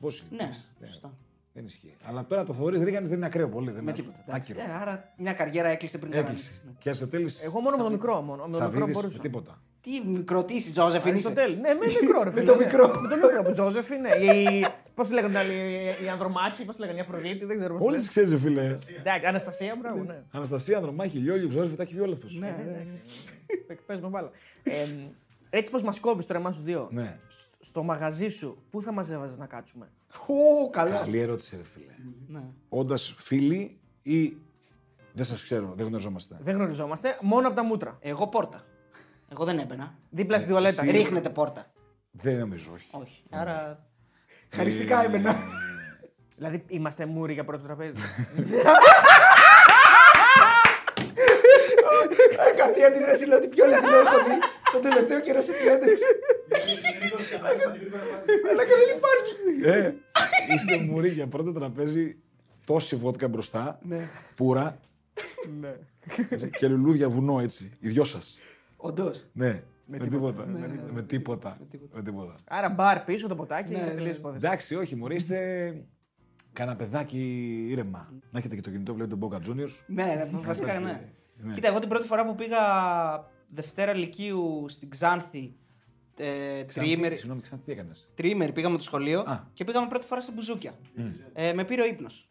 Πώς 0.00 0.24
Ναι, 0.30 0.42
είναι. 0.42 0.86
σωστά. 0.86 1.14
Δεν 1.54 1.64
ισχύει. 1.64 1.96
Αλλά 2.04 2.24
τώρα 2.26 2.44
το 2.44 2.52
Θοδωρή 2.52 2.84
Ρίγανη 2.84 3.06
δεν 3.08 3.16
είναι 3.16 3.26
ακραίο 3.26 3.48
πολύ. 3.48 3.66
Δεν 3.66 3.74
Με 3.74 3.80
είναι 3.80 3.92
τίποτα. 3.92 4.24
εντάξει. 4.26 4.52
Άκυρο. 4.52 4.72
Ε, 4.72 4.76
Άρα 4.80 5.12
μια 5.16 5.32
καριέρα 5.32 5.68
έκλεισε 5.68 5.98
πριν 5.98 6.10
τον 6.10 6.20
Έκλεισε. 6.20 6.48
Αριστοτέλη. 6.48 6.76
Και 6.80 6.88
Αριστοτέλης. 6.88 7.42
Εγώ 7.42 7.60
μόνο 7.60 7.76
με 7.76 7.82
το 7.82 7.90
μικρό. 7.90 8.20
Μόνο. 8.20 8.36
Με 8.36 8.38
το 8.42 8.48
μικρό 8.48 8.58
Σαββίδης 8.64 8.94
μπορούσα. 8.94 9.16
με 9.16 9.22
τίποτα. 9.22 9.62
Τι 9.80 10.00
μικροτήσεις, 10.06 10.72
Τζόζεφιν 10.72 11.14
είσαι. 11.14 11.26
Αριστοτέλη. 11.28 11.60
Ναι, 11.60 11.74
με 11.74 11.86
μικρό 12.02 12.22
ρε 12.22 12.30
φίλε. 12.30 12.42
το 12.44 12.54
ναι. 12.56 12.64
μικρό. 12.64 13.00
Με 13.00 13.08
το 13.08 13.16
μικρό. 13.16 13.42
Με 13.42 13.52
Τζόζεφιν, 13.52 14.00
ναι. 14.00 14.08
Η... 14.32 14.66
Πώς 14.94 15.06
τη 15.08 15.12
λέγανε 15.14 15.38
άλλοι, 15.38 15.54
οι 16.04 16.08
Ανδρομάχοι, 16.08 16.64
πώς 16.64 16.74
τη 16.74 16.80
λέγανε, 16.80 16.98
η 16.98 17.00
Αφροδίτη, 17.00 17.44
δεν 17.44 17.56
ξέρω 17.56 17.76
πώς. 17.76 17.86
Όλες 17.88 18.02
τι 18.02 18.08
ξέρεις, 18.08 18.40
φίλε. 18.40 18.76
Εντάξει, 18.98 19.26
Αναστασία, 19.26 19.76
μπράβο, 19.80 20.02
ναι. 20.04 20.22
Αναστασία, 20.30 20.76
Ανδρομάχη, 20.76 21.18
Λιόλιο, 21.18 21.50
Ζώσβη, 21.50 21.76
τα 21.76 21.82
έχει 21.82 21.92
βγει 21.92 22.02
όλο 22.02 22.12
αυτός. 22.12 22.34
Ναι, 22.34 22.46
ναι. 22.46 22.84
Παίζουμε 23.86 24.08
μπάλα. 24.08 24.30
Ε, 25.54 25.58
έτσι 25.58 25.70
πως 25.70 25.82
μας 25.82 26.00
κόβεις 26.00 26.26
τώρα 26.26 26.38
εμάς 26.40 26.54
τους 26.54 26.64
δύο. 26.64 26.88
Ναι. 26.90 27.18
σ- 27.28 27.46
Στο 27.60 27.82
μαγαζί 27.82 28.28
σου, 28.28 28.62
πού 28.70 28.82
θα 28.82 28.92
μα 28.92 29.06
έβαζε 29.10 29.38
να 29.38 29.46
κάτσουμε; 29.46 29.90
Ω, 30.26 30.70
καλά. 30.70 30.96
Καλή 30.96 31.18
ερώτηση, 31.18 31.56
ρε 31.56 31.62
φίλε. 31.64 31.92
Ναι. 32.26 32.42
Όντας 32.68 33.14
φίλοι 33.18 33.80
ή 34.02 34.36
δεν 35.12 35.24
σας 35.24 35.42
ξέρω, 35.42 35.72
δεν 35.76 35.86
γνωριζόμαστε; 35.86 36.36
Δεν 36.40 36.54
γνωριζόμαστε, 36.54 37.18
μόνο 37.20 37.46
από 37.46 37.56
τα 37.56 37.64
μούτρα. 37.64 37.98
Εγώ 38.00 38.26
πόρτα. 38.28 38.64
Εγώ 39.32 39.44
δεν 39.44 39.58
έμπαινα. 39.58 39.94
Δίπλα 40.10 40.38
στη 40.38 40.48
τουαλέτα. 40.48 40.82
εσύ- 40.84 40.96
Ρίχνετε 40.96 41.28
πόρτα. 41.30 41.72
Δεν 42.10 42.38
νομίζω, 42.38 42.70
όχι. 42.74 42.88
Όχι. 42.92 43.22
Άρα. 43.30 43.70
Ε, 44.50 44.56
Χαριστικά 44.56 45.04
έμπαινα. 45.04 45.36
Δηλαδή 46.36 46.64
είμαστε 46.68 47.06
μούροι 47.06 47.32
για 47.32 47.44
πρώτο 47.44 47.62
τραπέζι. 47.64 48.00
Έκανα 52.50 52.64
αυτή 52.64 52.80
η 52.80 52.84
αντίδραση 52.84 53.26
λέω 53.26 53.36
ότι 53.38 53.48
πιο 53.48 53.66
λεπτό 53.66 53.86
έχω 53.86 54.16
δει 54.24 54.38
το 54.72 54.78
τελευταίο 54.78 55.20
καιρό 55.20 55.40
στη 55.40 55.52
συνέντευξη. 55.52 56.04
Αλλά 58.50 58.64
και 58.64 58.74
δεν 58.80 58.96
υπάρχει. 58.96 59.32
Ε, 59.64 59.94
είστε 60.54 60.76
μουροί 60.76 61.08
για 61.08 61.26
πρώτο 61.26 61.52
τραπέζι, 61.52 62.16
τόση 62.64 62.96
βότκα 62.96 63.28
μπροστά, 63.28 63.78
πουρα 64.34 64.78
ναι. 65.60 65.76
έτσι, 66.28 66.50
και 66.50 66.68
λουλούδια 66.68 67.08
βουνό 67.08 67.40
έτσι. 67.40 67.70
Οι 67.80 67.88
δυο 67.88 68.04
σας. 68.04 68.38
Όντως. 68.76 69.26
Ναι, 69.32 69.62
με 69.86 69.98
τίποτα. 69.98 70.46
Με 70.92 71.02
τίποτα. 71.02 71.58
Με 71.92 72.02
τίποτα. 72.02 72.34
Άρα 72.48 72.68
μπαρ 72.68 73.00
πίσω 73.00 73.28
το 73.28 73.34
ποτάκι 73.34 73.72
Ναι, 73.72 73.78
και 73.78 73.84
ναι. 73.84 73.94
τελείως 73.94 74.16
υπόθεση. 74.16 74.46
Εντάξει, 74.46 74.74
όχι, 74.74 74.96
μωρέ, 74.96 75.14
είστε 75.14 75.36
κανένα 76.52 76.76
παιδάκι 76.76 77.18
ήρεμα. 77.68 78.12
Να 78.30 78.38
έχετε 78.38 78.54
και 78.54 78.60
το 78.60 78.70
κινητό, 78.70 78.94
βλέπετε 78.94 79.26
Boca 79.26 79.36
Juniors. 79.36 79.74
Ναι, 79.86 80.04
ναι, 80.04 80.28
βασικά 80.32 80.80
ναι. 80.80 81.00
Ναι. 81.36 81.54
Κοίτα, 81.54 81.68
εγώ 81.68 81.78
την 81.78 81.88
πρώτη 81.88 82.06
φορά 82.06 82.26
που 82.26 82.34
πήγα 82.34 82.58
Δευτέρα 83.54 83.92
Λυκείου 83.94 84.64
στην 84.68 84.90
Ξάνθη. 84.90 85.54
Ε, 86.16 86.64
τριήμερη, 86.64 87.16
Συγγνώμη, 87.16 87.40
ξανά 87.40 87.60
τι 87.64 87.72
έκανες; 87.72 88.08
τριήμερη 88.14 88.52
πήγαμε 88.52 88.76
το 88.76 88.82
σχολείο 88.82 89.20
Α. 89.20 89.40
και 89.52 89.64
πήγαμε 89.64 89.88
πρώτη 89.88 90.06
φορά 90.06 90.20
σε 90.20 90.32
μπουζούκια. 90.32 90.72
Ε, 91.32 91.52
με 91.52 91.64
πήρε 91.64 91.82
ο 91.82 91.86
ύπνος. 91.86 92.28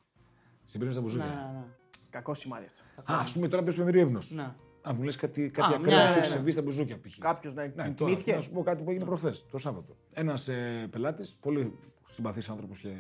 Συμπήρε 0.66 0.92
στα 0.92 1.00
Ναι, 1.00 1.06
μπουζούκια. 1.06 1.28
ναι, 1.54 1.60
ναι. 1.60 1.66
Κακό 2.10 2.34
σημάδι 2.34 2.66
αυτό. 2.66 3.14
Α, 3.14 3.18
ας 3.22 3.34
πούμε 3.34 3.48
τώρα 3.48 3.64
πες 3.64 3.78
με 3.78 3.84
μυρίο 3.84 4.02
ύπνος. 4.02 4.32
Ναι. 4.32 4.54
Α, 4.82 4.94
μου 4.94 5.04
λες 5.04 5.16
κάτι, 5.16 5.50
κάτι 5.50 5.74
Α, 5.74 5.76
ακραίο 5.76 5.96
μια- 5.98 6.08
σου 6.08 6.12
έχει 6.18 6.22
ναι, 6.22 6.28
ναι. 6.28 6.34
συμβεί 6.36 6.52
στα 6.52 6.62
μπουζούκια 6.62 7.00
π.χ. 7.00 7.18
Κάποιος 7.18 7.54
να 7.54 7.64
Ναι, 7.64 7.72
τώρα 7.74 7.94
κοιμήθηκε. 7.94 8.34
να 8.36 8.42
σου 8.42 8.52
πω 8.52 8.64
κάτι 8.64 8.84
που 8.84 8.90
έγινε 8.90 9.06
προχθές, 9.06 9.46
το 9.52 9.58
Σάββατο. 9.58 9.98
Ένας 10.14 10.48
ε, 10.48 10.88
πελάτης, 10.92 11.36
πολύ 11.40 11.78
συμπαθή 12.04 12.52
άνθρωπος 12.52 12.80
και 12.80 12.96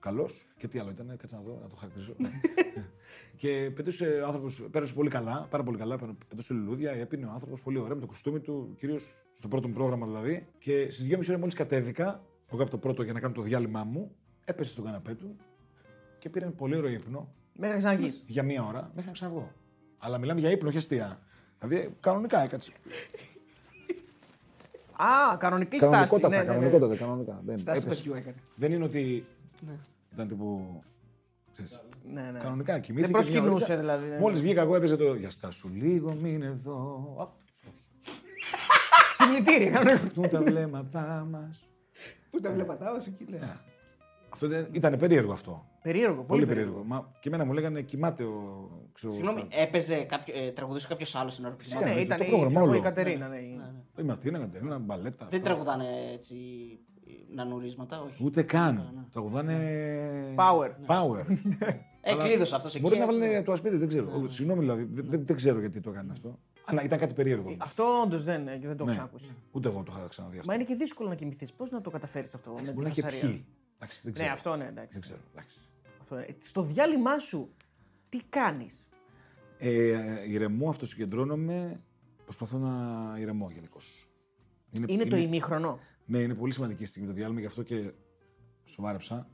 καλός. 0.00 0.46
Και 0.58 0.68
τι 0.68 0.78
άλλο 0.78 0.90
ήταν, 0.90 1.16
κάτσε 1.16 1.36
να 1.36 1.42
δω, 1.42 1.58
να 1.62 1.68
το 1.68 1.76
χαρακτηρίσω. 1.76 2.14
και 3.40 3.70
πετούσε 3.74 4.06
ο 4.06 4.26
άνθρωπος, 4.26 4.68
πέρασε 4.70 4.94
πολύ 4.94 5.10
καλά, 5.10 5.46
πάρα 5.50 5.62
πολύ 5.62 5.78
καλά. 5.78 5.98
Πετούσε 6.28 6.54
λουλούδια, 6.54 6.90
έπινε 6.90 7.26
ο 7.26 7.30
άνθρωπος 7.30 7.60
πολύ 7.60 7.78
ωραία 7.78 7.94
με 7.94 8.00
το 8.00 8.06
κουστούμι 8.06 8.40
του, 8.40 8.74
κυρίως 8.78 9.14
στο 9.32 9.48
πρώτο 9.48 9.68
μου 9.68 9.74
πρόγραμμα 9.74 10.06
δηλαδή. 10.06 10.46
Και 10.58 10.90
στις 10.90 11.14
2.30 11.14 11.28
ώρε 11.28 11.36
μόλις 11.38 11.54
κατέβηκα, 11.54 12.24
εγώ 12.52 12.62
από 12.62 12.70
το 12.70 12.78
πρώτο 12.78 13.02
για 13.02 13.12
να 13.12 13.20
κάνω 13.20 13.34
το 13.34 13.42
διάλειμμά 13.42 13.84
μου, 13.84 14.14
έπεσε 14.44 14.70
στον 14.70 14.84
καναπέ 14.84 15.14
του 15.14 15.36
και 16.18 16.28
πήρε 16.28 16.44
ένα 16.44 16.54
πολύ 16.54 16.76
ωραίο 16.76 16.90
ύπνο 16.90 17.34
Μέχρι 17.52 17.74
να 17.74 17.78
ξαναγείς. 17.78 18.22
για 18.26 18.42
μία 18.42 18.64
ώρα 18.64 18.90
μέχρι 18.94 19.06
να 19.06 19.12
ξαναβγώ. 19.12 19.52
Αλλά 19.98 20.18
μιλάμε 20.18 20.40
για 20.40 20.50
ύπνο, 20.50 20.68
όχι 20.68 20.76
αστεία. 20.76 21.20
Δηλαδή 21.58 21.96
κανονικά 22.00 22.40
έκατσε. 22.40 22.72
Α, 25.02 25.36
κανονική 25.36 25.78
στάση. 25.78 26.20
Ναι, 26.20 26.28
ναι, 26.28 26.36
ναι. 26.38 26.44
κανονικότατα, 26.44 26.96
κανονικά. 26.96 27.40
Δεν, 27.46 27.58
Στάση 27.58 27.80
έπεσε. 27.84 27.94
παιδιού 28.02 28.14
έκανε. 28.18 28.34
Δεν 28.54 28.72
είναι 28.72 28.84
ότι 28.84 29.26
ήταν 30.12 30.28
τύπου. 30.28 30.82
ξέρεις, 31.52 31.80
Ναι, 32.12 32.20
ναι. 32.32 32.38
Κανονικά 32.38 32.78
κοιμήθηκε. 32.78 33.12
Δεν 33.12 33.22
προσκυνούσε, 33.22 33.76
δηλαδή, 33.76 34.08
ναι. 34.08 34.18
Μόλις 34.18 34.40
βγήκα 34.40 34.60
εγώ 34.62 34.74
έπαιζε 34.76 34.96
το. 34.96 35.14
Για 35.14 35.30
στάσου 35.30 35.68
λίγο, 35.68 36.12
μην 36.22 36.42
εδώ. 36.42 37.14
Απ, 37.18 37.30
Ξυπνητήρι. 39.10 39.70
κανονικά. 39.70 40.06
Πού 40.14 40.28
τα 40.28 40.42
βλέμματά 40.42 41.26
μας. 41.30 41.68
Πού 42.30 42.40
τα 42.40 42.50
βλέπατε, 42.52 42.84
όσο 42.84 43.10
εκεί 43.12 43.26
λέει. 43.30 43.40
Αυτό 44.28 44.48
δεν- 44.48 44.66
ήταν 44.72 44.96
περίεργο 44.98 45.32
αυτό. 45.32 45.64
Περίεργο, 45.82 46.14
πολύ 46.14 46.26
Πολύ 46.26 46.46
περίεργο. 46.46 46.72
περίεργο. 46.72 46.94
Μα 47.02 47.12
και 47.20 47.28
εμένα 47.28 47.44
μου 47.44 47.52
λέγανε 47.52 47.82
κοιμάται 47.82 48.22
ο. 48.24 48.68
Ξέρω, 48.92 49.12
Συγγνώμη, 49.12 49.42
έπαιζε 49.50 50.02
κάποιο, 50.02 50.34
ε, 50.36 50.50
τραγουδούσε 50.50 50.86
κάποιο 50.88 51.06
άλλο 51.20 51.30
στην 51.30 51.44
ώρα 51.44 51.54
που 51.54 51.62
Ναι, 51.62 51.68
θυμάμαι. 51.68 51.88
ναι, 51.88 51.94
το 51.94 52.00
ήταν 52.00 52.20
η, 52.20 52.24
πρόγραμμα 52.24 52.48
ξέρω 52.50 52.64
εγώ, 52.64 52.72
η 52.72 52.76
όλο. 52.76 52.82
Κατερίνα. 52.84 53.28
ναι, 53.28 53.36
η- 53.36 53.60
Η 53.98 54.02
Ματίνα, 54.02 54.38
Κατερίνα, 54.38 54.78
μπαλέτα. 54.78 55.26
Δεν 55.30 55.40
αυτά. 55.40 55.40
τραγουδάνε 55.40 55.84
έτσι 56.12 56.36
νανουρίσματα, 57.34 58.00
όχι. 58.02 58.24
Ούτε 58.24 58.42
καν. 58.42 59.06
Τραγουδάνε. 59.12 59.56
Power. 60.36 60.70
Power. 60.86 61.24
Ε, 62.02 62.14
κλείδωσε 62.14 62.54
αυτός 62.54 62.74
εκεί. 62.74 62.82
Μπορεί 62.82 62.96
να 62.98 63.02
ε, 63.02 63.06
βάλει 63.06 63.36
από 63.36 63.46
το 63.46 63.52
ασπίδι, 63.52 63.76
δεν 63.76 63.88
ξέρω. 63.88 64.28
Συγγνώμη 64.28 64.60
δηλαδή, 64.60 64.84
δεν, 64.90 65.04
δεν- 65.08 65.26
δεν 65.26 65.36
ξέρω 65.36 65.60
γιατί 65.60 65.80
το 65.80 65.90
έκανε 65.90 66.08
αυτό. 66.12 66.38
Αλλά 66.64 66.82
ήταν 66.82 66.98
κάτι 66.98 67.14
περίεργο. 67.14 67.54
Αυτό 67.58 67.84
όντως 68.04 68.24
δεν, 68.24 68.48
ε, 68.48 68.50
δεν 68.50 68.60
το 68.60 68.68
έχω 68.74 68.84
Ναι. 68.84 68.90
ξανακούσει. 68.90 69.34
Ούτε 69.52 69.68
εγώ 69.68 69.82
το 69.82 69.92
είχα 69.96 70.06
ξαναδεί 70.08 70.36
αυτό. 70.38 70.48
Μα 70.48 70.54
είναι 70.54 70.64
και 70.64 70.74
δύσκολο 70.74 71.08
να 71.08 71.14
κοιμηθείς. 71.14 71.52
Πώς 71.52 71.70
να 71.70 71.80
το 71.80 71.90
καταφέρεις 71.90 72.34
αυτό 72.34 72.50
με 72.50 72.56
Μπορεί 72.60 72.72
την 72.72 72.82
να 72.82 72.88
έχει 72.88 73.00
φασαρία. 73.00 73.20
πιει. 73.28 73.44
Εντάξει, 73.76 74.00
δεν 74.02 74.12
Ναι, 74.12 74.18
ξέρω. 74.18 74.32
αυτό 74.32 74.56
ναι, 74.56 74.64
εντάξει. 74.66 74.92
Δεν 74.92 75.00
ξέρω. 75.00 75.18
εντάξει. 75.34 75.58
Αυτό, 76.10 76.16
ε, 76.32 76.36
Στο 76.38 76.62
διάλειμμα 76.62 77.18
σου, 77.18 77.54
τι 78.08 78.18
κάνεις; 78.28 78.86
Ε, 79.58 80.30
ηρεμώ, 80.30 80.68
αυτοσυγκεντρώνομαι. 80.68 81.80
Προσπαθώ 82.24 82.58
να 82.58 83.14
ηρεμώ 83.18 83.50
γενικώς. 83.50 84.08
Είναι 84.86 85.04
το 85.04 85.16
ημίχρονο; 85.16 85.78
Ναι, 86.06 86.18
είναι 86.18 86.34
πολύ 86.34 86.52
σημαντική 86.52 86.84
στιγμή 86.84 87.08
το 87.08 87.14
διάλειμμα, 87.14 87.40
γι' 87.40 87.46
αυτό 87.46 87.62
και 87.62 87.92
σοβάρεψα. 88.64 89.28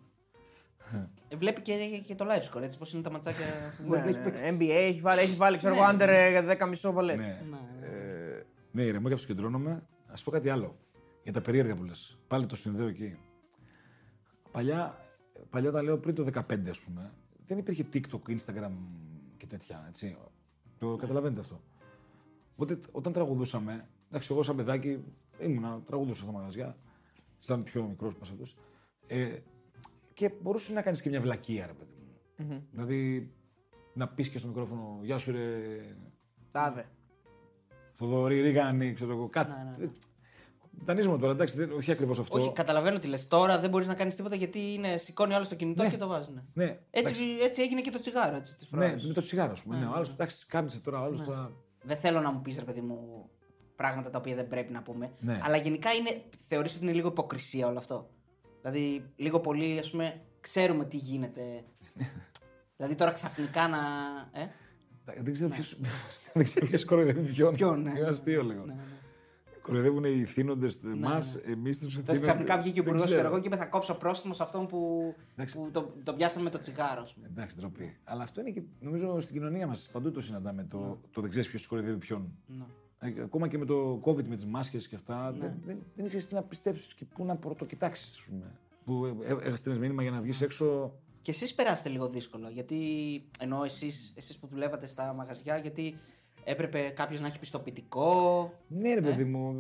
ε, 1.29 1.37
Βλέπει 1.37 1.61
και, 1.61 2.03
και 2.07 2.15
το 2.15 2.27
live 2.29 2.57
score, 2.57 2.63
έτσι 2.63 2.79
πώς 2.79 2.93
είναι 2.93 3.03
τα 3.03 3.11
ματσάκια 3.11 3.45
που 3.77 3.83
Ναι, 3.83 3.89
μπορεί 3.89 3.99
να 4.01 4.05
ναι, 4.05 4.11
έχει 4.11 4.21
παίξει. 4.21 4.43
ναι. 4.43 4.51
NBA 4.57 4.71
έχει 4.71 5.01
βάλει, 5.01 5.21
έχει 5.21 5.37
βάλει 5.37 5.57
ξέρω 5.57 5.75
εγώ, 5.75 5.83
άντερ 5.85 6.09
ε, 6.09 6.31
για 6.31 6.59
10 6.67 6.69
μισό 6.69 6.93
βολέ. 6.93 7.15
Ναι. 7.17 7.39
Ε, 7.83 8.43
ναι, 8.73 8.83
ηρεμώ 8.83 9.07
και 9.09 9.15
αυτοσυγκεντρώνομαι. 9.15 9.71
Α 10.07 10.15
πω 10.25 10.31
κάτι 10.31 10.49
άλλο. 10.49 10.77
Για 11.23 11.33
τα 11.33 11.41
περίεργα 11.41 11.75
που 11.77 11.85
λες. 11.85 12.19
Πάλι 12.29 12.47
το 12.47 12.57
συνδέω 12.57 12.87
εκεί. 12.87 13.19
Παλιά, 14.51 15.06
παλιά 15.51 15.69
όταν 15.69 15.85
λέω 15.85 15.99
πριν 15.99 16.15
το 16.15 16.27
15, 16.33 16.69
ας 16.69 16.81
πούμε, 16.81 17.13
δεν 17.47 17.59
υπήρχε 17.59 17.87
TikTok, 17.93 18.21
Instagram 18.37 18.71
και 19.37 19.47
τέτοια. 19.47 19.85
Έτσι. 19.89 20.17
Το 20.79 20.97
καταλαβαίνετε 20.97 21.41
αυτό. 21.41 21.61
Οπότε 22.53 22.81
όταν 22.93 23.13
τραγουδούσαμε, 23.13 23.89
εντάξει, 24.09 24.29
εγώ 24.33 24.43
σαν 24.43 24.57
παιδάκι 24.57 25.05
ήμουνα, 25.39 25.83
τραγουδούσα 25.87 26.23
στα 26.23 26.33
μαγαζιά, 26.33 26.77
σαν 27.39 27.63
πιο 27.63 27.83
μικρός 27.87 28.15
μα 28.15 28.21
αυτός. 28.23 28.57
Ε, 29.07 29.39
και 30.13 30.33
μπορούσες 30.43 30.75
να 30.75 30.83
κάνεις 30.83 31.03
και 31.03 31.09
μια 31.09 31.21
βλακεία, 31.21 31.67
ρε 31.67 31.73
παιδί 31.73 31.93
μου. 31.99 32.21
Δηλαδή 32.71 33.31
να 33.95 34.09
πεις 34.09 34.29
και 34.29 34.39
στο 34.39 34.49
μικρόφωνο, 34.49 35.01
Γεια 35.03 35.19
σου, 35.19 35.33
ρε. 35.33 35.47
Τάδε. 36.53 36.89
Θοδωρή, 37.95 38.41
Ρίγανη, 38.41 38.93
ξέρω 38.93 39.13
εγώ, 39.13 39.29
κάτι. 39.29 39.53
ναι. 39.81 39.91
Δανείζομαι 40.85 41.19
τώρα, 41.19 41.33
εντάξει, 41.33 41.57
δεν, 41.57 41.73
όχι 41.73 41.91
ακριβώς 41.91 42.19
αυτό. 42.19 42.39
Όχι, 42.39 42.53
καταλαβαίνω 42.53 42.99
τι 42.99 43.07
λες. 43.07 43.29
Τώρα 43.29 43.59
δεν 43.59 43.71
μπορείς 43.71 43.89
να 43.89 43.95
κάνεις 43.95 44.15
τίποτα 44.15 44.35
γιατί 44.35 44.73
είναι, 44.73 44.97
σηκώνει 44.97 45.35
άλλο 45.35 45.49
το 45.49 45.55
κινητό 45.55 45.91
και 45.91 45.97
το 45.97 46.07
βάζει. 46.07 46.31
Ναι. 46.33 46.65
Ναι, 46.65 46.79
Έτσι, 46.91 47.25
έτσι 47.43 47.63
έγινε 47.63 47.81
και 47.81 47.91
το 47.91 47.99
τσιγάρο. 47.99 48.37
Έτσι, 48.37 48.55
τις 48.57 48.71
ναι, 48.71 48.79
προάλλες. 48.79 49.07
με 49.07 49.13
το 49.13 49.21
τσιγάρο, 49.21 49.53
ας 49.53 49.63
πούμε. 49.63 49.77
Ναι, 49.79 49.87
ο 49.87 49.93
άλλο, 49.95 50.07
εντάξει, 50.13 50.47
κάμισε 50.47 50.81
τώρα, 50.81 51.01
ο 51.01 51.05
άλλος 51.05 51.25
τώρα. 51.25 51.53
Δεν 51.83 51.97
θέλω 51.97 52.21
να 52.21 52.33
μου 52.33 52.43
πεις, 52.43 52.59
ρε 52.59 52.65
παιδί 52.65 52.81
μου, 52.81 53.29
πράγματα 53.77 54.11
τα 54.11 54.19
οποία 54.19 54.35
δεν 54.35 54.49
πρέπει 54.49 54.73
να 54.73 54.83
πούμε. 54.83 55.13
Ναι. 55.21 55.41
Αλλά 55.43 55.57
γενικά 55.57 55.93
είναι, 55.93 56.23
θεωρείς 56.49 56.75
ότι 56.75 56.85
είναι 56.85 56.93
λίγο 56.93 57.09
υποκρισία 57.09 57.67
όλο 57.67 57.79
αυτό. 57.79 58.11
Δηλαδή, 58.61 59.05
λίγο 59.17 59.41
πολύ, 59.41 59.79
ας 59.79 59.91
πούμε, 59.91 60.21
ξέρουμε 60.41 60.85
τι 60.85 60.97
γίνεται. 60.97 61.65
δηλαδή 62.77 62.95
τώρα 62.95 63.11
ξαφνικά 63.11 63.69
να. 63.69 63.79
Ε; 64.41 64.47
Δεν 65.23 65.33
ξέρω 65.33 65.51
ποιο. 65.51 65.65
Δεν 66.35 66.45
ξέρω 66.45 66.67
ποιος 66.67 66.85
κοροϊδεύει 66.85 67.33
ποιον. 67.33 67.55
Ποιον, 67.55 67.83
ναι. 67.83 67.91
Είναι 67.91 68.07
αστείο 68.07 68.43
λίγο. 68.43 68.65
Ναι, 68.65 68.73
ναι. 68.73 68.83
Κοροϊδεύουν 69.67 70.05
οι 70.05 70.25
θύνοντες 70.25 70.81
εμά, 70.85 71.19
εμείς 71.45 71.79
τους 71.79 71.95
Τότε 71.95 72.07
θύνοντες. 72.07 72.29
ξαφνικά 72.29 72.59
βγήκε 72.59 72.81
ο 72.81 72.83
υπουργός 72.83 73.13
εγώ 73.13 73.41
και 73.41 73.47
είπε 73.47 73.57
θα 73.57 73.67
κόψω 73.67 73.95
πρόστιμο 73.95 74.33
σε 74.35 74.43
αυτόν 74.43 74.67
που, 74.67 75.15
Εντάξει. 75.33 75.55
που 75.57 75.69
το, 75.73 75.93
το 76.03 76.15
πιάσαμε 76.15 76.45
με 76.45 76.51
το 76.51 76.59
τσιγάρο. 76.59 77.03
ας 77.03 77.13
πούμε. 77.15 77.27
Εντάξει, 77.27 77.57
ντροπή. 77.57 77.97
Αλλά 78.05 78.23
αυτό 78.23 78.41
είναι 78.41 78.51
και 78.51 78.63
νομίζω 78.81 79.21
στην 79.21 79.35
κοινωνία 79.35 79.67
μας. 79.67 79.89
Παντού 79.93 80.11
το 80.11 80.21
συναντάμε. 80.21 80.65
Το, 80.65 80.99
το 81.13 81.21
δεν 81.21 81.31
ξέρεις 81.31 81.49
ποιος 81.49 81.67
κοροϊδεύει 81.67 81.99
ποιον. 81.99 82.33
Ναι. 82.47 82.65
Ε, 82.99 83.23
Ακόμα 83.23 83.49
και 83.49 83.59
με 83.59 83.65
το 83.65 84.01
COVID, 84.05 84.25
με 84.25 84.35
τις 84.35 84.47
μάσκες 84.47 84.89
και 84.89 84.95
αυτά, 84.95 85.33
δεν, 85.39 85.53
δεν, 85.65 85.79
δεν 85.97 86.05
ήξερε 86.05 86.25
τι 86.25 86.35
να 86.35 86.43
πιστέψεις 86.43 86.95
και 86.95 87.05
πού 87.05 87.25
να 87.25 87.37
πρωτοκοιτάξει, 87.37 88.05
ας 88.05 88.23
πούμε. 88.29 88.53
Που 88.85 89.25
έχασες 89.43 89.79
μήνυμα 89.79 90.03
για 90.03 90.11
να 90.11 90.21
βγεις 90.21 90.41
έξω. 90.41 90.95
Και 91.23 91.31
εσείς 91.31 91.55
περάσετε 91.55 91.89
λίγο 91.89 92.09
δύσκολο. 92.09 92.49
Γιατί 92.49 92.79
ενώ 93.39 93.65
εσεί 93.65 93.91
εσείς 94.15 94.39
που 94.39 94.47
δουλεύατε 94.47 94.87
στα 94.87 95.13
μαγαζιά, 95.13 95.57
γιατί 95.57 95.97
έπρεπε 96.49 96.93
κάποιος 96.97 97.21
να 97.21 97.27
έχει 97.27 97.39
πιστοποιητικό; 97.39 98.53
Ναι, 98.69 98.95
ρε 98.95 99.01
παιδί 99.01 99.25
μου, 99.25 99.53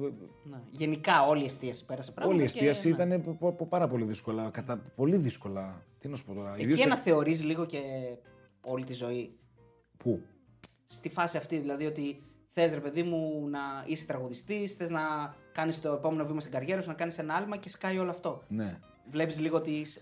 Ναι. 0.45 0.61
Γενικά 0.70 1.22
όλη 1.26 1.43
η 1.43 1.45
εστίαση 1.45 1.84
πέρασε 1.84 2.12
πράγματα. 2.12 2.37
Όλη 2.37 2.45
η 2.45 2.51
και, 2.53 2.59
εστίαση 2.59 2.89
ναι. 2.89 2.95
ήταν 3.05 3.22
πο- 3.22 3.32
πο- 3.34 3.53
πο- 3.53 3.66
πάρα 3.66 3.89
πολύ 3.89 4.05
δύσκολα. 4.05 4.51
Κατά 4.51 4.78
πολύ 4.78 5.16
δύσκολα. 5.16 5.84
Τι 5.99 6.09
να 6.09 6.16
σου 6.16 6.24
πω 6.24 6.34
τώρα. 6.34 6.53
Εκεί 6.55 6.62
Ιδίως 6.62 6.78
σε- 6.78 6.84
αναθεωρείς 6.84 7.45
λίγο 7.45 7.64
και 7.66 7.80
όλη 8.61 8.84
τη 8.84 8.93
ζωή; 8.93 9.37
Πού; 9.97 10.20
Στη 10.87 11.09
φάση 11.09 11.37
αυτή, 11.37 11.59
δηλαδή 11.59 11.87
ότι 11.87 12.22
θες 12.49 12.72
ρε 12.74 12.80
παιδί 12.80 13.03
μου 13.03 13.49
να 13.49 13.59
είσαι 13.87 14.07
τραγουδιστής, 14.07 14.72
θες 14.72 14.91
να 14.91 15.01
κάνεις 15.53 15.80
το 15.80 15.93
επόμενο 15.93 16.26
βήμα 16.26 16.41
στην 16.41 16.53
καριέρα 16.53 16.80
σου, 16.82 16.89
να 16.89 16.95
κάνεις 16.95 17.18
ένα 17.18 17.34
άλμα 17.34 17.57
και 17.57 17.68
σκάει 17.68 17.99
όλο 17.99 18.11
αυτό. 18.11 18.43
Ναι. 18.49 18.78
Βλέπεις 19.11 19.41
λίγο 19.41 19.57
ότι, 19.57 19.84
σ- 19.84 20.01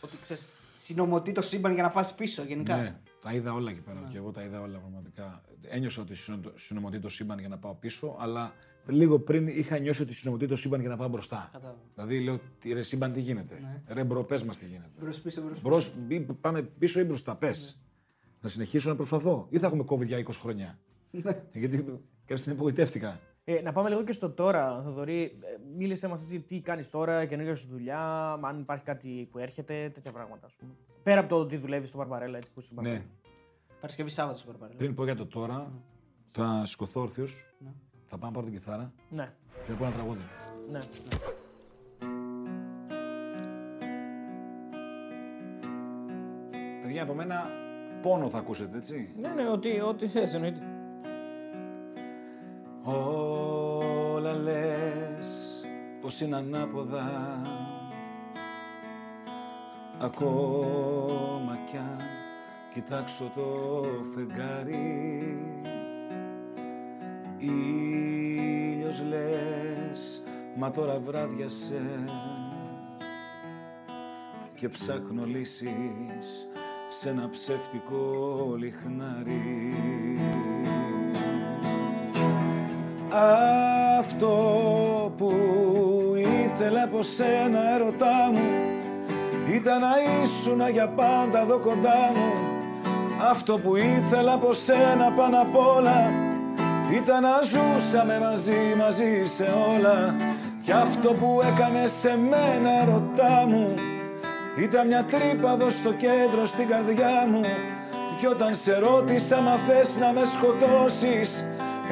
ότι 0.00 0.16
ξέρεις, 0.22 0.46
συνομωτεί 0.76 1.32
το 1.32 1.42
σύμπαν 1.42 1.74
για 1.74 1.82
να 1.82 1.90
πας 1.90 2.14
πίσω 2.14 2.42
γενικά. 2.42 2.76
ναι. 2.76 2.98
Τα 3.28 3.34
είδα 3.34 3.52
όλα 3.52 3.70
εκεί 3.70 3.80
πέρα. 3.80 4.06
Και 4.10 4.16
εγώ 4.16 4.30
τα 4.30 4.42
είδα 4.42 4.60
όλα 4.60 4.78
πραγματικά. 4.78 5.42
Ένιωσα 5.62 6.02
ότι 6.02 6.14
συνο- 6.14 6.52
συνομωτεί 6.56 6.98
το 7.00 7.08
σύμπαν 7.08 7.38
για 7.38 7.48
να 7.48 7.58
πάω 7.58 7.74
πίσω, 7.74 8.16
αλλά 8.20 8.52
λίγο 8.86 9.18
πριν 9.18 9.46
είχα 9.46 9.78
νιώσει 9.78 10.02
ότι 10.02 10.14
συνομωτεί 10.14 10.46
το 10.46 10.56
σύμπαν 10.56 10.80
για 10.80 10.88
να 10.88 10.96
πάω 10.96 11.08
μπροστά. 11.08 11.48
Κατάλαβα. 11.52 11.78
Δηλαδή 11.94 12.20
λέω, 12.20 12.38
«Τι, 12.58 12.72
ρε 12.72 12.82
σύμπαν, 12.82 13.12
τι 13.12 13.20
γίνεται; 13.20 13.58
Ναι. 13.60 13.94
Ρε 13.94 14.04
bro, 14.04 14.24
πες 14.24 14.42
μας 14.42 14.58
τι 14.58 14.66
γίνεται. 14.66 14.90
Μπρος 15.00 15.20
πίσω, 15.20 15.40
μπρος 15.40 15.52
πίσω. 15.52 15.68
Μπρος, 15.68 15.92
ή 16.08 16.20
πάμε 16.20 16.62
πίσω 16.62 17.00
ή 17.00 17.04
μπροστά, 17.04 17.36
πες. 17.36 17.82
Να 18.40 18.48
συνεχίσω 18.48 18.88
να 18.88 18.96
προσπαθώ. 18.96 19.46
Ή 19.50 19.58
θα 19.58 19.66
έχουμε 19.66 19.84
COVID 19.88 20.06
για 20.06 20.18
20 20.18 20.40
χρόνια. 20.40 20.78
Γιατί 21.52 21.76
κάποια 22.20 22.36
στιγμή 22.36 22.52
απογοητεύτηκα. 22.58 23.20
Ε, 23.44 23.60
να 23.62 23.72
πάμε 23.72 23.88
λίγο 23.88 24.04
και 24.04 24.12
στο 24.12 24.30
τώρα, 24.30 24.82
Θοδωρή. 24.84 25.22
Ε, 25.22 25.30
μίλησες 25.76 26.10
μας 26.10 26.22
εσύ 26.22 26.40
τι 26.40 26.60
κάνεις 26.60 26.90
τώρα, 26.90 27.24
καινούργια 27.26 27.54
σου 27.54 27.66
δουλειά, 27.70 28.32
αν 28.42 28.58
υπάρχει 28.60 28.84
κάτι 28.84 29.28
που 29.30 29.38
έρχεται, 29.38 29.90
τέτοια 29.94 30.12
πράγματα. 30.12 30.46
Ας 30.46 30.54
πούμε. 30.58 30.72
Πέρα 31.02 31.20
από 31.20 31.28
το 31.28 31.36
ότι 31.36 31.56
δουλεύεις 31.56 31.88
στο 31.88 31.98
Μπαρμπαρέλα, 31.98 32.36
έτσι 32.36 32.52
που 32.52 32.60
είσαι 32.60 32.68
στο 32.72 32.80
Ναι. 32.80 33.02
Μπαρμπαρέλα. 33.78 33.80
Παρασκευή 33.80 34.10
Σάββατο 34.10 34.38
στο 34.38 34.46
Παρπαρέλα. 34.46 34.78
Πριν 34.78 34.94
πω 34.94 35.04
για 35.04 35.16
το 35.16 35.26
τώρα, 35.26 35.72
θα 36.30 36.62
σηκωθώ 36.66 37.00
όρθιος, 37.00 37.46
θα 38.06 38.18
πάω 38.18 38.30
να 38.30 38.34
πάρω 38.36 38.46
την 38.46 38.54
κιθάρα 38.58 38.92
Ναι. 39.10 39.32
και 39.66 39.70
θα 39.72 39.76
πω 39.78 39.84
ένα 39.84 39.92
τραγούδι. 39.94 40.20
ναι. 40.70 40.78
Παιδιά, 46.82 47.02
από 47.02 47.14
μένα 47.14 47.44
πόνο 48.02 48.28
θα 48.28 48.38
ακούσετε, 48.38 48.76
έτσι; 48.76 49.14
Ναι, 49.20 49.28
ναι, 49.28 49.48
ό,τι, 49.48 49.80
ό,τι 49.80 50.06
θες, 50.06 50.34
εννοείται. 50.34 50.60
Όλα 52.82 54.32
λες 54.32 55.64
πως 56.00 56.20
είναι 56.20 56.36
ανάποδα 56.36 57.06
Ακόμα 60.00 61.58
κι 61.70 61.76
αν 61.76 61.98
κοιτάξω 62.74 63.32
το 63.34 63.84
φεγγάρι. 64.14 65.38
Ήλιος 67.38 69.02
λες, 69.08 70.22
μα 70.56 70.70
τώρα 70.70 71.00
βράδιασες. 71.00 72.10
Και 74.54 74.68
ψάχνω 74.68 75.24
λύσεις 75.24 76.48
σε 76.88 77.08
ένα 77.08 77.28
ψεύτικο 77.30 78.54
λιχνάρι. 78.58 79.74
Αυτό 83.98 84.34
που 85.16 85.32
ήθελα 86.16 86.48
ήθελα 86.60 86.82
από 86.82 87.02
σένα 87.02 87.74
ερωτά 87.74 88.30
μου 88.34 88.40
Ήταν 89.54 89.80
να 89.80 89.88
ήσουν 90.22 90.68
για 90.72 90.88
πάντα 90.88 91.40
εδώ 91.40 91.58
κοντά 91.58 92.10
μου 92.14 92.57
Αυτό 93.20 93.58
που 93.58 93.76
ήθελα 93.76 94.32
από 94.32 94.52
σένα 94.52 95.12
πάνω 95.16 95.40
απ' 95.40 95.56
όλα 95.56 96.10
Ήταν 96.92 97.22
να 97.22 97.40
ζούσαμε 97.42 98.18
μαζί, 98.20 98.74
μαζί 98.76 99.24
σε 99.24 99.54
όλα. 99.76 100.14
Κι 100.62 100.72
αυτό 100.72 101.12
που 101.12 101.40
έκανε 101.52 101.86
σε 101.86 102.18
μένα 102.18 102.70
ερωτά 102.82 103.46
μου 103.48 103.74
Ήταν 104.58 104.86
μια 104.86 105.04
τρύπα 105.04 105.52
εδώ 105.52 105.70
στο 105.70 105.92
κέντρο 105.92 106.46
στην 106.46 106.68
καρδιά 106.68 107.26
μου. 107.30 107.40
Κι 108.18 108.26
όταν 108.26 108.54
σε 108.54 108.78
ρώτησα 108.78 109.40
μα 109.40 109.52
θες 109.52 109.98
να 109.98 110.12
με 110.12 110.22
σκοτώσεις 110.24 111.44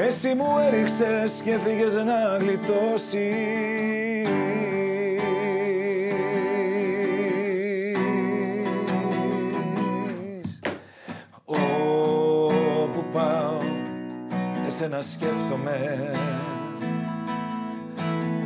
Εσύ 0.07 0.35
μου 0.35 0.59
έριξες 0.66 1.41
και 1.45 1.59
φύγες 1.64 1.95
να 1.95 2.37
γλιτώσεις 2.39 4.05
εσένα 14.79 15.03
σκέφτομαι 15.03 16.11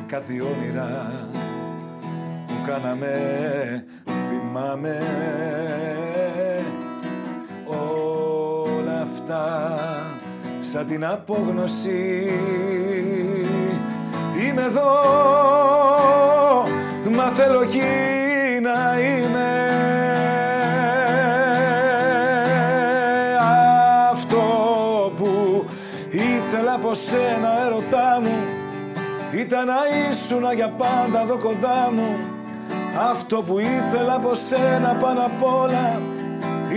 κάτι 0.07 0.41
όνειρα 0.41 1.13
που 2.47 2.55
κάναμε 2.67 3.15
θυμάμαι. 4.05 4.99
Όλα 7.67 9.01
αυτά 9.01 9.79
σαν 10.61 10.87
την 10.87 11.05
απόγνωση. 11.05 12.33
Είμαι 14.47 14.63
εδώ 14.63 14.93
μα 17.11 17.31
θέλω 17.31 17.61
εκεί 17.61 17.81
να 18.63 19.01
είμαι. 19.01 19.69
Αυτό 24.13 24.43
που 25.17 25.65
ήθελα 26.11 26.75
από 26.75 26.95
σένα 26.95 27.65
ερωτά 27.67 28.21
μου 28.23 28.61
ήταν 29.33 29.67
να 29.67 29.77
ήσουν 30.11 30.53
για 30.55 30.69
πάντα 30.69 31.21
εδώ 31.21 31.39
κοντά 31.39 31.91
μου. 31.95 32.19
Αυτό 33.11 33.43
που 33.43 33.59
ήθελα 33.59 34.15
από 34.15 34.35
σένα 34.35 34.95
πάνω 35.01 35.21
απ' 35.21 35.43
όλα 35.43 36.01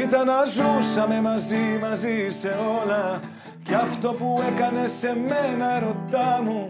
Ήταν 0.03 0.25
να 0.25 0.43
ζούσαμε 0.43 1.21
μαζί, 1.21 1.79
μαζί 1.81 2.29
σε 2.29 2.55
όλα. 2.81 3.19
Κι 3.63 3.73
αυτό 3.73 4.13
που 4.13 4.43
έκανε 4.47 4.88
σε 4.88 5.15
μένα 5.27 5.75
ερωτά 5.75 6.41
μου 6.43 6.67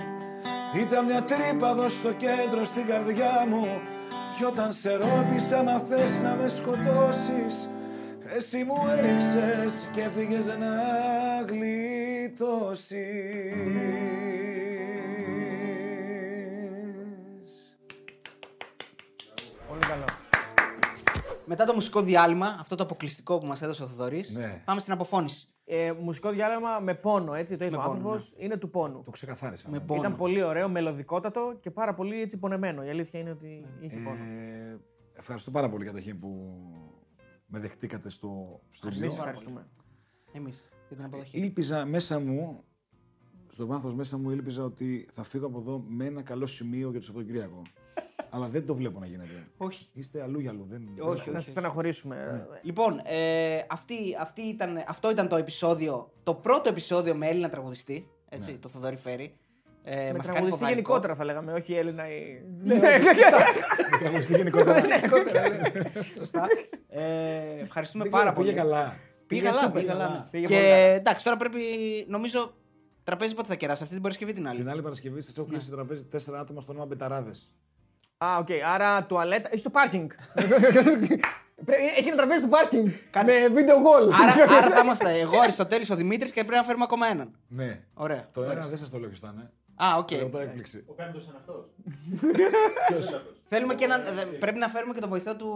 Ήταν 0.82 1.06
μια 1.06 1.22
τρύπα 1.24 1.70
εδώ 1.70 1.90
στο 1.90 2.12
κέντρο 2.12 2.64
στην 2.64 2.86
καρδιά 2.88 3.46
μου. 3.50 3.68
Κι 4.38 4.46
όταν 4.46 4.72
σε 4.72 4.92
ρώτησα 4.92 5.64
μα 5.64 5.82
θες 5.90 6.20
να 6.20 6.38
με 6.42 6.48
σκοτώσεις 6.48 7.70
εσύ 8.36 8.64
μου 8.64 8.76
έριξες 8.98 9.90
και 9.92 10.10
φύγες 10.10 10.48
να 10.48 10.72
γλιτώσεις. 11.50 12.94
Πολύ 19.68 19.80
καλό. 19.82 20.04
Μετά 21.46 21.66
το 21.66 21.74
μουσικό 21.74 22.02
διάλειμμα, 22.02 22.58
αυτό 22.60 22.76
το 22.76 22.84
αποκλειστικό 22.84 23.38
που 23.38 23.46
μας 23.48 23.62
έδωσε 23.62 23.84
ο 23.84 23.88
Θοδωρής, 23.88 24.30
Ναι. 24.36 24.62
πάμε 24.66 24.80
στην 24.80 24.94
αποφώνηση. 24.94 25.48
Ε, 25.66 25.92
μουσικό 25.92 26.30
διάλειμμα 26.30 26.80
με 26.80 26.94
πόνο, 26.94 27.34
έτσι 27.34 27.58
το 27.58 27.66
είπε 27.66 27.76
ο 27.76 27.80
πόνο, 27.80 27.92
άνθρωπος. 27.92 28.34
Είναι 28.38 28.58
του 28.58 28.70
πόνου. 28.70 29.02
Το 29.04 29.12
ξεκαθάρισα. 29.12 29.70
Με 29.70 29.78
ναι. 29.78 29.84
πόνο. 29.84 30.00
Ήταν 30.00 30.16
πολύ 30.16 30.44
ωραίο, 30.44 30.70
μελωδικότατο 30.70 31.58
και 31.62 31.72
πάρα 31.72 31.94
πολύ 31.94 32.22
έτσι 32.22 32.38
πονεμένο. 32.40 32.84
Η 32.84 32.90
αλήθεια 32.90 33.20
είναι 33.20 33.30
ότι 33.30 33.66
είχε 33.80 33.98
πόνο. 33.98 34.24
Ε, 34.24 34.80
ευχαριστώ 35.14 35.52
πάρα 35.52 35.70
πολύ 35.70 35.86
καταρχήν 35.86 36.20
που 36.20 36.30
με 37.54 37.60
δεχτήκατε 37.60 38.10
στο 38.10 38.28
Εμεί 38.28 38.92
στούντιο. 38.92 39.06
ευχαριστούμε. 39.06 39.68
Εμείς 40.32 40.64
για 40.88 40.98
την 40.98 41.06
αποδοχή. 41.06 41.40
Ήλπιζα 41.40 41.86
μέσα 41.86 42.20
μου, 42.20 42.64
στο 43.50 43.66
βάθος 43.66 43.96
μέσα 43.96 44.18
μου, 44.18 44.30
ήλπιζα 44.30 44.64
ότι 44.64 45.08
θα 45.12 45.24
φύγω 45.24 45.46
από 45.46 45.60
εδώ 45.60 45.84
με 45.88 46.06
ένα 46.06 46.22
καλό 46.22 46.46
σημείο 46.46 46.90
για 46.90 47.00
το 47.00 47.06
Σαββατοκύριακο. 47.06 47.62
Αλλά 48.34 48.50
δεν 48.50 48.66
το 48.66 48.76
βλέπω 48.76 49.00
να 49.00 49.06
γίνεται. 49.06 49.48
Όχι. 49.58 49.90
Είστε 49.94 50.22
αλλού 50.22 50.40
για 50.40 50.50
αλλού. 50.50 50.66
Δεν, 50.70 50.88
Όχι, 51.00 51.30
Να 51.30 51.36
όχι. 51.36 51.44
σας 51.44 51.52
στεναχωρήσουμε. 51.52 52.48
Λοιπόν, 52.62 53.02
ε, 53.04 53.60
αυτή, 53.70 53.96
αυτή 54.20 54.42
ήταν, 54.42 54.84
αυτό 54.88 55.12
ήταν 55.12 55.28
το 55.28 55.36
επεισόδιο, 55.36 56.12
το 56.24 56.34
πρώτο 56.36 56.70
επεισόδιο 56.70 57.16
με 57.16 57.28
Έλληνα 57.28 57.50
τραγουδιστή. 57.50 58.10
Έτσι, 58.30 58.58
το 58.58 58.70
Θοδωρή 58.70 58.96
Φέρη. 58.96 59.38
Ε, 59.86 59.96
Με 59.96 60.02
μας 60.02 60.12
κάνει 60.12 60.22
τραγουδιστή 60.22 60.50
ποδαρικό. 60.50 60.70
γενικότερα 60.70 61.16
θα 61.16 61.24
λέγαμε, 61.26 61.54
όχι 61.54 61.74
Έλληνα 61.76 62.08
ή. 62.10 62.42
Με 63.92 63.98
τραγουδιστή 64.00 64.36
γενικότερα. 64.36 64.82
Σωστά. 66.18 66.48
Ε, 66.90 67.02
ευχαριστούμε 67.62 68.04
Δεν 68.04 68.12
πάρα 68.12 68.24
ξέρω, 68.24 68.36
πολύ. 68.36 68.48
Πήγε 68.50 68.60
καλά. 68.62 68.96
Πήγε 69.28 69.42
Πήγε 69.42 69.54
καλά, 69.54 69.70
super, 69.70 69.74
πήγε 69.74 69.86
καλά. 69.88 70.04
καλά. 70.04 70.14
ναι. 70.18 70.26
Πήγε 70.32 70.46
και 70.46 70.54
πολύ 70.54 70.66
καλά. 70.66 70.76
εντάξει, 70.76 71.24
τώρα 71.24 71.38
πρέπει, 71.38 71.60
νομίζω, 72.08 72.54
τραπέζι 73.04 73.36
πότε 73.36 73.48
θα 73.48 73.56
κεράσει, 73.56 73.82
αυτή 73.82 73.94
την 73.94 74.04
Παρασκευή 74.04 74.34
την 74.34 74.48
άλλη; 74.48 74.58
Την 74.60 74.70
άλλη 74.70 74.82
Παρασκευή 74.82 75.22
σας 75.22 75.38
έχω 75.38 75.48
κλείσει 75.48 75.70
το 75.70 75.76
τραπέζι 75.76 76.04
τέσσερα 76.06 76.40
άτομα 76.40 76.62
στο 76.62 76.72
όνομα 76.72 76.86
Μπεταράδες. 76.88 77.52
Α, 78.18 78.38
οκ. 78.38 78.48
Άρα 78.74 79.04
τουαλέτα. 79.06 79.50
ή 79.52 79.58
στο 79.58 79.70
πάρκινγκ. 79.70 80.10
Πρέπει- 81.66 81.82
Έχει 81.98 82.08
ένα 82.08 82.16
τραπέζι 82.18 82.40
στο 82.40 82.48
πάρκινγκ. 82.48 82.88
Κάτσε. 83.10 83.32
Με 83.40 83.48
video 83.48 83.76
wall. 83.78 84.12
άρα, 84.22 84.54
άρα 84.58 84.70
θα 84.70 84.80
είμαστε 84.84 85.20
εγώ, 85.20 85.40
Αριστοτέλης, 85.40 85.90
ο 85.90 85.96
Δημήτρης 85.96 86.32
και 86.32 86.42
πρέπει 86.44 86.56
να 86.58 86.64
φέρουμε 86.64 86.84
ακόμα 86.84 87.08
έναν. 87.08 87.36
Ναι. 87.48 87.80
Ωραία. 87.94 88.28
Το 88.34 88.44
ένα 88.44 88.68
δεν 88.68 88.78
σας 88.78 88.90
το 88.90 89.00
λέω 89.00 89.10
ποιο 89.10 89.18
ήταν. 89.22 89.52
Α, 89.76 89.96
οκ. 89.98 90.12
Ρωτά 90.12 90.42
έκπληξη. 90.42 90.84
Ο 90.88 90.94
πέμπτος 90.94 91.26
είναι 91.26 91.36
αυτός. 91.38 91.66
Θέλουμε 93.56 93.76
και 93.76 93.84
έναν. 93.84 94.02
δε- 94.14 94.26
Πρέπει 94.26 94.58
να 94.58 94.68
φέρουμε 94.68 94.94
και 94.94 95.00
το 95.00 95.08
βοηθό 95.08 95.36
του, 95.36 95.50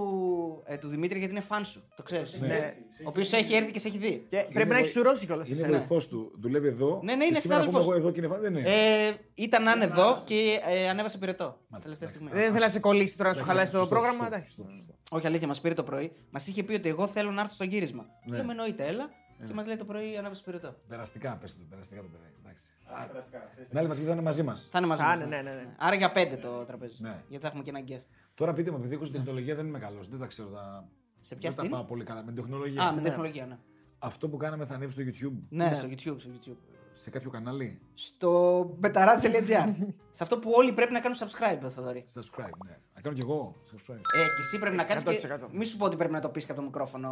ε, 0.65 0.77
του 0.77 0.87
Δημήτρη 0.87 1.17
γιατί 1.17 1.33
είναι 1.33 1.41
φαν 1.43 1.65
σου. 1.65 1.83
Το 1.95 2.03
ξέρεις. 2.03 2.39
Ναι. 2.39 2.73
Ο 3.05 3.09
οποίος 3.09 3.33
έχει 3.33 3.53
έρθει 3.55 3.71
και 3.71 3.79
σε 3.79 3.87
έχει 3.87 3.97
δει. 3.97 4.25
Και 4.29 4.45
πρέπει 4.53 4.69
να 4.69 4.77
έχεις 4.77 4.91
σουρώσει 4.91 5.25
κιόλας. 5.25 5.49
Είναι 5.49 5.67
βοηθός 5.67 6.07
του. 6.07 6.31
Δουλεύει 6.39 6.67
εδώ. 6.67 6.99
Ναι, 7.03 7.15
ναι, 7.15 7.23
είναι 7.25 7.33
και 7.33 7.39
σήμερα 7.39 7.61
συνάδελφος. 7.61 7.83
πούμε 7.85 7.95
εγώ 7.95 8.03
εδώ 8.05 8.11
και 8.13 8.19
είναι 8.19 8.27
φαν- 8.27 8.41
Δεν 8.41 8.55
είναι. 8.55 8.69
Ε, 9.07 9.13
ήταν 9.33 9.63
να 9.63 9.71
είναι 9.71 9.83
εδώ 9.83 10.21
και 10.23 10.59
ε, 10.67 10.89
ανέβασε 10.89 11.17
πυρετό. 11.17 11.57
Τελευταία 11.81 12.07
στιγμή. 12.07 12.29
Δεν 12.33 12.41
ήθελα 12.49 12.59
να 12.65 12.69
σε 12.71 12.79
κολλήσει 12.79 13.17
τώρα 13.17 13.29
να 13.29 13.35
σου 13.35 13.43
χαλάσει 13.43 13.71
το 13.71 13.77
Σωστό, 13.77 13.89
πρόγραμμα. 13.93 14.17
σωστό, 14.23 14.35
εντάξει. 14.35 14.55
σωστό, 14.55 14.71
σωστό. 14.71 14.93
Όχι, 15.11 15.27
αλήθεια, 15.27 15.47
μας 15.47 15.61
πήρε 15.61 15.73
το 15.73 15.83
πρωί. 15.83 16.11
Μας 16.29 16.47
είχε 16.47 16.63
πει 16.63 16.73
ότι 16.73 16.89
εγώ 16.89 17.07
θέλω 17.07 17.31
να 17.31 17.41
έρθω 17.41 17.53
στο 17.53 17.63
γύρισμα. 17.63 18.05
Ναι. 18.25 18.37
Λέμε 18.37 18.51
εννοείται, 18.51 18.85
έλα. 18.85 19.09
Και 19.45 19.53
μας 19.53 19.65
λέει 19.67 19.75
το 19.75 19.85
πρωί 19.85 20.17
ανέβασε 20.17 20.41
πυρετό. 20.45 20.75
Περαστικά, 20.87 21.37
πες 21.41 21.57
το, 21.57 21.63
περαστικά 21.69 22.01
το 22.01 22.07
παιδί. 22.07 22.33
Εντάξει. 22.43 22.63
Περαστικά. 23.07 23.39
Την 23.55 23.77
άλλη 23.77 23.87
Παρασκευή 23.87 24.07
θα 24.07 24.13
είναι 24.13 24.21
μαζί 24.21 24.43
μας. 24.43 24.67
Θα 24.71 24.77
είναι 24.77 24.87
μαζί 24.87 25.03
Α, 25.03 25.07
μας, 25.07 25.19
ναι, 25.19 25.25
ναι, 25.25 25.41
ναι, 25.41 25.51
ναι. 25.51 25.75
Άρα 25.77 25.95
για 25.95 26.11
πέντε 26.11 26.35
το 26.35 26.65
τραπέζι. 26.65 26.95
Ναι. 27.01 27.23
Γιατί 27.27 27.43
θα 27.43 27.47
έχουμε 27.47 27.63
και 27.63 27.69
ένα 27.69 27.83
guest. 27.87 28.05
Τώρα 28.35 28.53
πείτε 28.53 28.71
μου, 28.71 28.77
επειδή 28.77 28.93
έχω 28.93 29.05
στην 29.05 29.17
τεχνολογία 29.17 29.55
δεν 29.55 29.67
είμαι 29.67 29.79
καλός. 29.79 30.09
Δεν 30.09 30.19
τα 30.19 30.25
ξέρω 30.25 30.49
τα. 30.49 30.87
Σε 31.21 31.35
ποια 31.35 31.49
δεν 31.49 31.57
τα 31.57 31.63
στην; 31.63 31.75
πάω 31.75 31.83
πολύ 31.83 32.03
καλά. 32.03 32.19
Με 32.19 32.31
την 32.31 32.35
τεχνολογία. 32.35 32.83
Α, 32.83 32.93
με 32.93 33.01
τεχνολογία, 33.01 33.45
ναι. 33.45 33.57
Αυτό 33.99 34.29
που 34.29 34.37
κάναμε 34.37 34.65
θα 34.65 34.73
ανέβει 34.73 34.91
στο 34.91 35.01
YouTube. 35.01 35.41
Ναι, 35.49 35.73
στο 35.73 35.87
YouTube. 35.87 36.19
Στο, 36.19 36.29
YouTube. 36.33 36.57
Σε 36.93 37.09
κάποιο 37.09 37.29
κανάλι; 37.29 37.81
στο 37.93 38.61
betarad.gr. 38.83 39.73
Σε 40.11 40.23
αυτό 40.23 40.39
που 40.39 40.51
όλοι 40.53 40.73
πρέπει 40.73 40.93
να 40.93 40.99
κάνουν 40.99 41.17
subscribe, 41.17 41.69
Θοδωρή. 41.69 42.05
Subscribe, 42.13 42.57
ναι. 42.65 42.77
Θα 42.87 43.01
κάνω 43.01 43.15
κι 43.15 43.21
εγώ. 43.21 43.55
Subscribe. 43.71 43.95
Ε, 43.95 44.23
και 44.35 44.41
εσύ 44.41 44.59
πρέπει 44.59 44.75
να 44.75 44.83
κάνει 44.83 45.01
και. 45.01 45.37
100%. 45.41 45.47
Μη 45.51 45.65
σου 45.65 45.77
πω 45.77 45.85
ότι 45.85 45.95
πρέπει 45.95 46.13
να 46.13 46.21
το 46.21 46.29
πεις 46.29 46.45
και 46.45 46.51
από 46.51 46.59
το 46.59 46.65
μικρόφωνο. 46.65 47.09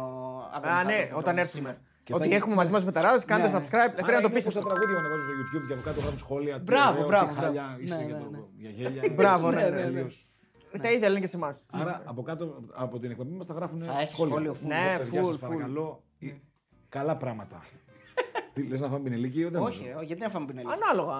αύριο 0.52 0.72
Α, 0.72 0.74
μεθαύριο 0.74 0.98
ναι, 0.98 1.04
θα 1.04 1.12
το 1.12 1.18
όταν 1.18 1.34
κάνεις 1.34 1.54
έρθουμε. 1.54 1.78
Σήμερα. 2.06 2.14
Και 2.14 2.14
Ότι 2.14 2.28
θα- 2.28 2.34
έχουμε 2.34 2.54
μαζί 2.54 2.72
μας 2.72 2.84
μεταράδε, 2.84 3.18
κάντε 3.26 3.46
Ναι, 3.46 3.52
ναι. 3.52 3.58
subscribe. 3.58 3.92
Πρέπει 3.94 4.12
να 4.12 4.20
το 4.20 4.30
πει. 4.30 4.40
Στα 4.40 4.60
τραγούδια 4.60 4.94
που 4.94 4.98
ανεβάζω 5.02 5.22
στο 5.22 5.32
YouTube 5.40 5.64
και 5.66 5.72
από 5.72 5.82
κάτω 5.82 6.00
γράφουν 6.00 6.18
σχόλια. 6.18 6.54
τι 6.56 6.62
Μπράβο, 6.62 6.92
ωραίο, 6.96 7.06
μπράβο, 7.06 7.26
τι 7.32 7.34
χάλια, 7.40 7.62
μπράβο. 7.62 7.82
είσαι 7.82 7.96
Ναι, 7.96 8.04
για 8.04 8.14
ναι, 8.14 8.20
το- 8.22 8.30
ναι. 8.30 8.38
για 8.62 8.70
γέλια. 8.70 9.02
Μπράβο, 9.18 9.50
ναι, 9.50 9.56
είσαι 9.60 9.70
ναι, 9.70 9.76
ναι. 9.76 9.82
τέλειος. 9.82 10.14
Τα 10.82 10.90
ίδια 10.92 11.08
λένε 11.08 11.20
και 11.20 11.26
σε 11.26 11.36
εμάς. 11.36 11.66
Άρα 11.72 12.02
από 12.04 12.22
κάτω 12.22 12.44
από 12.74 12.98
την 12.98 13.10
εκπομπή 13.10 13.30
μας 13.36 13.46
θα 13.46 13.54
γράφουν 13.54 13.82
Θα 13.82 14.00
έχει 14.00 14.10
σχόλια. 14.12 14.32
σχόλιο 14.34 14.52
full. 14.62 14.66
Ναι, 14.66 14.86
Ξέρεις, 14.88 15.08
γεια 15.10 15.24
σας, 15.24 15.32
full, 15.34 15.36
full. 15.36 15.40
παρακαλώ. 15.40 16.02
Ε, 16.18 16.26
Καλά 16.88 17.16
πράγματα. 17.16 17.64
Τι 18.52 18.62
λες 18.62 18.80
να 18.80 18.88
φάμε 18.88 19.00
πινελίκι 19.02 19.38
ή 19.40 19.44
δεν 19.44 19.62
Όχι, 19.62 19.78
νομίζω. 19.80 20.00
ε, 20.00 20.04
γιατί 20.04 20.22
να 20.22 20.28
φάμε 20.28 20.46
πινελί. 20.46 20.66
Ανάλογα. 20.72 21.16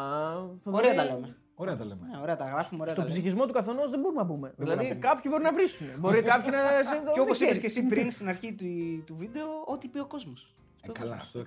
Ωραία 0.63 0.95
τα 0.95 1.05
λέμε. 1.05 1.37
Ωραία 1.55 1.77
τα 1.77 1.85
λέμε. 1.85 2.01
Ναι, 2.13 2.19
ωραία 2.23 2.37
τα 2.37 2.45
γράφουμε, 2.45 2.81
ωραία 2.83 2.95
Στο 2.95 3.03
τα 3.03 3.09
λέμε. 3.09 3.19
ψυχισμό 3.21 3.47
του 3.47 3.53
καθενός 3.53 3.91
δεν 3.91 4.01
μπορούμε 4.01 4.21
να 4.21 4.27
μπούμε. 4.27 4.53
μπορούμε 4.57 4.75
να 4.75 4.81
Δηλαδή 4.83 4.87
πούμε. 5.01 5.09
κάποιοι 5.09 5.31
μπορεί 5.31 5.43
να 5.43 5.53
βρίσουν. 5.53 5.87
Μπορεί 5.99 6.23
κάποιοι 6.23 6.51
να 6.53 6.61
σε 6.91 6.97
Και 7.15 7.21
όπως 7.21 7.39
δεν 7.39 7.49
είπες 7.49 7.59
ξέρεις. 7.59 7.59
και 7.59 7.67
εσύ 7.67 7.87
πριν 7.87 8.11
στην 8.11 8.29
αρχή 8.29 8.53
του, 8.55 8.67
του 9.07 9.15
βίντεο, 9.17 9.47
ό,τι 9.67 9.89
πει 9.89 9.99
ο 9.99 10.07
κόσμος. 10.07 10.55
Ε, 10.89 10.93
καλά, 10.99 11.15
αυτό 11.15 11.41
100%. 11.41 11.45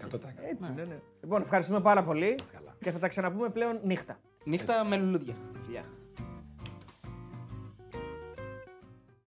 Έτσι, 0.50 0.72
ναι, 0.76 0.84
ναι. 0.84 1.00
Λοιπόν, 1.22 1.42
ευχαριστούμε 1.42 1.80
πάρα 1.82 2.04
πολύ 2.04 2.36
Καλά. 2.54 2.76
και 2.84 2.92
θα 2.92 3.00
τα 3.00 3.08
ξαναπούμε 3.08 3.50
πλέον 3.50 3.80
νύχτα. 3.84 4.20
Νύχτα 4.44 4.86
με 4.86 4.98
λουλούδια. 4.98 5.34
Φιλιά. 5.34 5.59